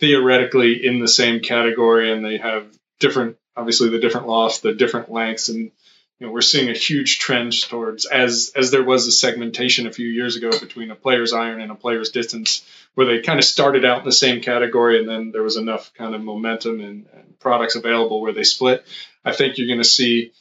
theoretically 0.00 0.84
in 0.84 0.98
the 0.98 1.06
same 1.06 1.38
category, 1.40 2.12
and 2.12 2.24
they 2.24 2.38
have 2.38 2.66
different, 2.98 3.36
obviously 3.56 3.90
the 3.90 4.00
different 4.00 4.26
lofts, 4.26 4.58
the 4.58 4.72
different 4.72 5.08
lengths, 5.08 5.50
and 5.50 5.70
you 6.18 6.26
know, 6.26 6.32
we're 6.32 6.40
seeing 6.40 6.68
a 6.68 6.74
huge 6.74 7.20
trend 7.20 7.52
towards 7.62 8.06
as 8.06 8.52
as 8.56 8.72
there 8.72 8.82
was 8.82 9.06
a 9.06 9.12
segmentation 9.12 9.86
a 9.86 9.92
few 9.92 10.08
years 10.08 10.34
ago 10.34 10.50
between 10.50 10.90
a 10.90 10.96
player's 10.96 11.32
iron 11.32 11.60
and 11.60 11.70
a 11.70 11.76
player's 11.76 12.10
distance, 12.10 12.66
where 12.94 13.06
they 13.06 13.20
kind 13.20 13.38
of 13.38 13.44
started 13.44 13.84
out 13.84 14.00
in 14.00 14.04
the 14.04 14.10
same 14.10 14.40
category, 14.40 14.98
and 14.98 15.08
then 15.08 15.30
there 15.30 15.44
was 15.44 15.56
enough 15.56 15.94
kind 15.94 16.16
of 16.16 16.22
momentum 16.22 16.80
and, 16.80 17.06
and 17.14 17.38
products 17.38 17.76
available 17.76 18.20
where 18.20 18.32
they 18.32 18.42
split. 18.42 18.84
I 19.24 19.32
think 19.32 19.58
you're 19.58 19.68
going 19.68 19.78
to 19.78 19.84
see 19.84 20.32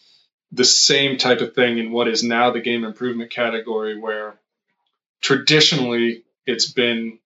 the 0.51 0.65
same 0.65 1.17
type 1.17 1.41
of 1.41 1.53
thing 1.53 1.77
in 1.77 1.91
what 1.91 2.07
is 2.07 2.23
now 2.23 2.51
the 2.51 2.61
game 2.61 2.83
improvement 2.83 3.29
category, 3.29 3.97
where 3.97 4.35
traditionally 5.21 6.23
it's 6.45 6.71
been 6.71 7.19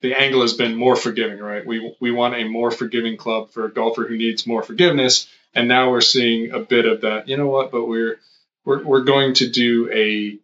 the 0.00 0.14
angle 0.14 0.42
has 0.42 0.52
been 0.52 0.76
more 0.76 0.96
forgiving, 0.96 1.38
right? 1.38 1.64
We 1.64 1.94
we 2.00 2.10
want 2.10 2.34
a 2.34 2.44
more 2.44 2.70
forgiving 2.70 3.16
club 3.16 3.50
for 3.50 3.64
a 3.64 3.72
golfer 3.72 4.06
who 4.06 4.16
needs 4.16 4.46
more 4.46 4.62
forgiveness, 4.62 5.28
and 5.54 5.68
now 5.68 5.90
we're 5.90 6.00
seeing 6.00 6.50
a 6.50 6.60
bit 6.60 6.86
of 6.86 7.02
that. 7.02 7.28
You 7.28 7.36
know 7.36 7.46
what? 7.46 7.70
But 7.70 7.86
we're 7.86 8.18
we're 8.64 8.82
we're 8.82 9.04
going 9.04 9.34
to 9.34 9.48
do 9.48 9.90
a 9.92 10.38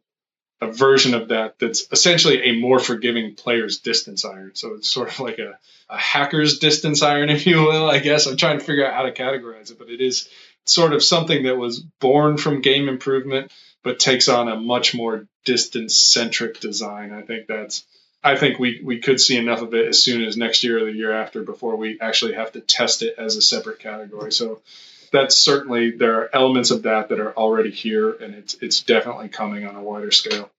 a 0.63 0.71
version 0.71 1.15
of 1.15 1.29
that 1.29 1.59
that's 1.59 1.87
essentially 1.91 2.43
a 2.43 2.59
more 2.59 2.79
forgiving 2.79 3.35
player's 3.35 3.79
distance 3.79 4.25
iron. 4.25 4.53
So 4.55 4.75
it's 4.75 4.91
sort 4.91 5.09
of 5.09 5.21
like 5.21 5.39
a, 5.39 5.59
a 5.89 5.97
hacker's 5.97 6.59
distance 6.59 7.03
iron, 7.03 7.31
if 7.31 7.47
you 7.47 7.63
will. 7.63 7.89
I 7.89 7.99
guess 7.99 8.27
I'm 8.27 8.37
trying 8.37 8.59
to 8.59 8.65
figure 8.65 8.87
out 8.87 8.95
how 8.95 9.03
to 9.03 9.13
categorize 9.13 9.71
it, 9.71 9.79
but 9.79 9.89
it 9.89 10.01
is 10.01 10.29
sort 10.71 10.93
of 10.93 11.03
something 11.03 11.45
that 11.45 11.57
was 11.57 11.81
born 11.81 12.37
from 12.37 12.63
game 12.63 12.89
improvement, 12.89 13.51
but 13.83 13.99
takes 13.99 14.29
on 14.29 14.49
a 14.49 14.57
much 14.57 14.95
more 14.95 15.27
distance 15.45 15.97
centric 15.97 16.61
design. 16.61 17.13
I 17.13 17.23
think 17.23 17.47
that's 17.47 17.85
I 18.23 18.37
think 18.37 18.59
we, 18.59 18.83
we 18.85 18.99
could 18.99 19.21
see 19.21 19.39
enough 19.39 19.63
of 19.63 19.73
it 19.73 19.89
as 19.89 20.03
soon 20.03 20.23
as 20.23 20.37
next 20.37 20.63
year 20.63 20.79
or 20.79 20.85
the 20.85 20.93
year 20.93 21.13
after 21.13 21.43
before 21.43 21.77
we 21.77 21.99
actually 22.01 22.35
have 22.35 22.53
to 22.53 22.61
test 22.61 23.03
it 23.03 23.15
as 23.17 23.37
a 23.37 23.43
separate 23.43 23.79
category. 23.79 24.31
So 24.31 24.61
that's 25.11 25.37
certainly 25.37 25.93
there 25.93 26.21
are 26.21 26.31
elements 26.35 26.71
of 26.71 26.83
that 26.83 27.09
that 27.09 27.19
are 27.19 27.33
already 27.33 27.71
here 27.71 28.13
and 28.13 28.35
it's 28.35 28.55
it's 28.61 28.81
definitely 28.83 29.29
coming 29.29 29.67
on 29.67 29.75
a 29.75 29.83
wider 29.83 30.11
scale. 30.11 30.51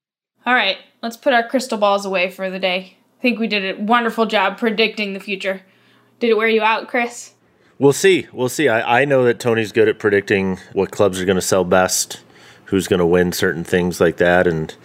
All 0.45 0.55
right, 0.55 0.77
let's 1.03 1.17
put 1.17 1.33
our 1.33 1.47
crystal 1.47 1.77
balls 1.77 2.05
away 2.05 2.31
for 2.31 2.49
the 2.49 2.59
day. 2.59 2.97
I 3.19 3.21
think 3.21 3.39
we 3.39 3.47
did 3.47 3.79
a 3.79 3.81
wonderful 3.81 4.25
job 4.25 4.57
predicting 4.57 5.13
the 5.13 5.19
future. 5.19 5.61
Did 6.19 6.31
it 6.31 6.37
wear 6.37 6.49
you 6.49 6.63
out, 6.63 6.87
Chris? 6.87 7.33
We'll 7.81 7.93
see. 7.93 8.27
We'll 8.31 8.47
see. 8.47 8.69
I, 8.69 9.01
I 9.01 9.05
know 9.05 9.23
that 9.25 9.39
Tony's 9.39 9.71
good 9.71 9.87
at 9.87 9.97
predicting 9.97 10.59
what 10.73 10.91
clubs 10.91 11.19
are 11.19 11.25
going 11.25 11.37
to 11.37 11.41
sell 11.41 11.63
best, 11.63 12.21
who's 12.65 12.87
going 12.87 12.99
to 12.99 13.07
win 13.07 13.31
certain 13.31 13.63
things 13.63 13.99
like 13.99 14.17
that. 14.17 14.45
And 14.45 14.75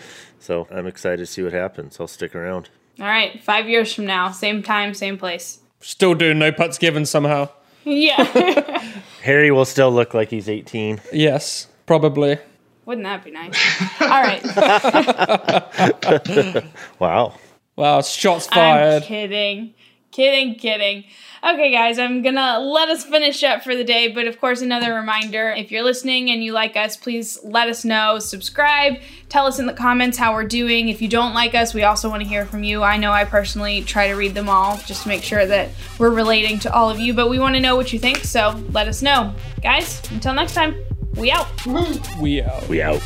so 0.41 0.67
I'm 0.71 0.87
excited 0.87 1.19
to 1.19 1.27
see 1.27 1.43
what 1.43 1.53
happens. 1.53 2.01
I'll 2.01 2.07
stick 2.07 2.35
around. 2.35 2.71
All 2.99 3.05
right, 3.05 3.45
five 3.45 3.69
years 3.69 3.93
from 3.93 4.07
now, 4.07 4.31
same 4.31 4.63
time, 4.63 4.95
same 4.95 5.19
place. 5.19 5.59
Still 5.81 6.15
doing 6.15 6.39
no 6.39 6.51
putts 6.53 6.79
given 6.79 7.05
somehow. 7.05 7.51
Yeah. 7.85 8.25
Harry 9.23 9.51
will 9.51 9.67
still 9.67 9.93
look 9.93 10.15
like 10.15 10.31
he's 10.31 10.49
18. 10.49 11.03
Yes, 11.13 11.67
probably. 11.85 12.39
Wouldn't 12.87 13.05
that 13.05 13.23
be 13.23 13.31
nice? 13.31 13.55
All 14.01 14.23
right. 14.23 14.43
Wow. 16.99 17.35
Wow, 17.77 18.01
shots 18.01 18.47
fired. 18.47 18.95
I'm 18.95 19.01
fired. 19.01 19.03
kidding. 19.03 19.75
Kidding, 20.17 20.55
kidding. 20.55 21.05
Okay, 21.45 21.71
guys, 21.71 21.99
I'm 21.99 22.23
gonna 22.23 22.59
let 22.59 22.89
us 22.89 23.05
finish 23.05 23.45
up 23.45 23.63
for 23.63 23.77
the 23.77 23.85
day, 23.85 24.09
but 24.09 24.27
of 24.27 24.41
course, 24.41 24.63
another 24.63 24.95
reminder 24.95 25.51
if 25.51 25.71
you're 25.71 25.83
listening 25.83 26.31
and 26.31 26.43
you 26.43 26.53
like 26.53 26.75
us, 26.75 26.97
please 26.97 27.39
let 27.45 27.69
us 27.69 27.85
know. 27.85 28.19
Subscribe, 28.19 28.95
tell 29.29 29.45
us 29.45 29.59
in 29.59 29.67
the 29.67 29.75
comments 29.75 30.17
how 30.17 30.33
we're 30.33 30.45
doing. 30.45 30.89
If 30.89 31.03
you 31.03 31.09
don't 31.09 31.35
like 31.35 31.55
us, 31.55 31.75
we 31.75 31.83
also 31.83 32.09
want 32.09 32.23
to 32.23 32.29
hear 32.31 32.47
from 32.47 32.65
you. 32.65 32.83
I 32.83 32.97
know 32.97 33.13
I 33.13 33.27
personally 33.27 33.83
try 33.83 34.09
to 34.09 34.15
read 34.15 34.33
them 34.33 34.49
all 34.49 34.79
just 34.87 35.03
to 35.03 35.09
make 35.09 35.23
sure 35.23 35.45
that 35.45 35.69
we're 35.99 36.09
relating 36.09 36.59
to 36.61 36.73
all 36.73 36.89
of 36.89 36.99
you, 36.99 37.13
but 37.13 37.29
we 37.29 37.39
want 37.39 37.55
to 37.57 37.61
know 37.61 37.77
what 37.77 37.93
you 37.93 37.99
think, 37.99 38.25
so 38.25 38.59
let 38.71 38.89
us 38.89 39.03
know. 39.03 39.35
Guys, 39.61 40.01
until 40.13 40.33
next 40.33 40.55
time, 40.55 40.83
we 41.15 41.31
out. 41.31 41.47
We 42.19 42.41
out. 42.41 42.67
We 42.69 42.81
out. 42.81 43.03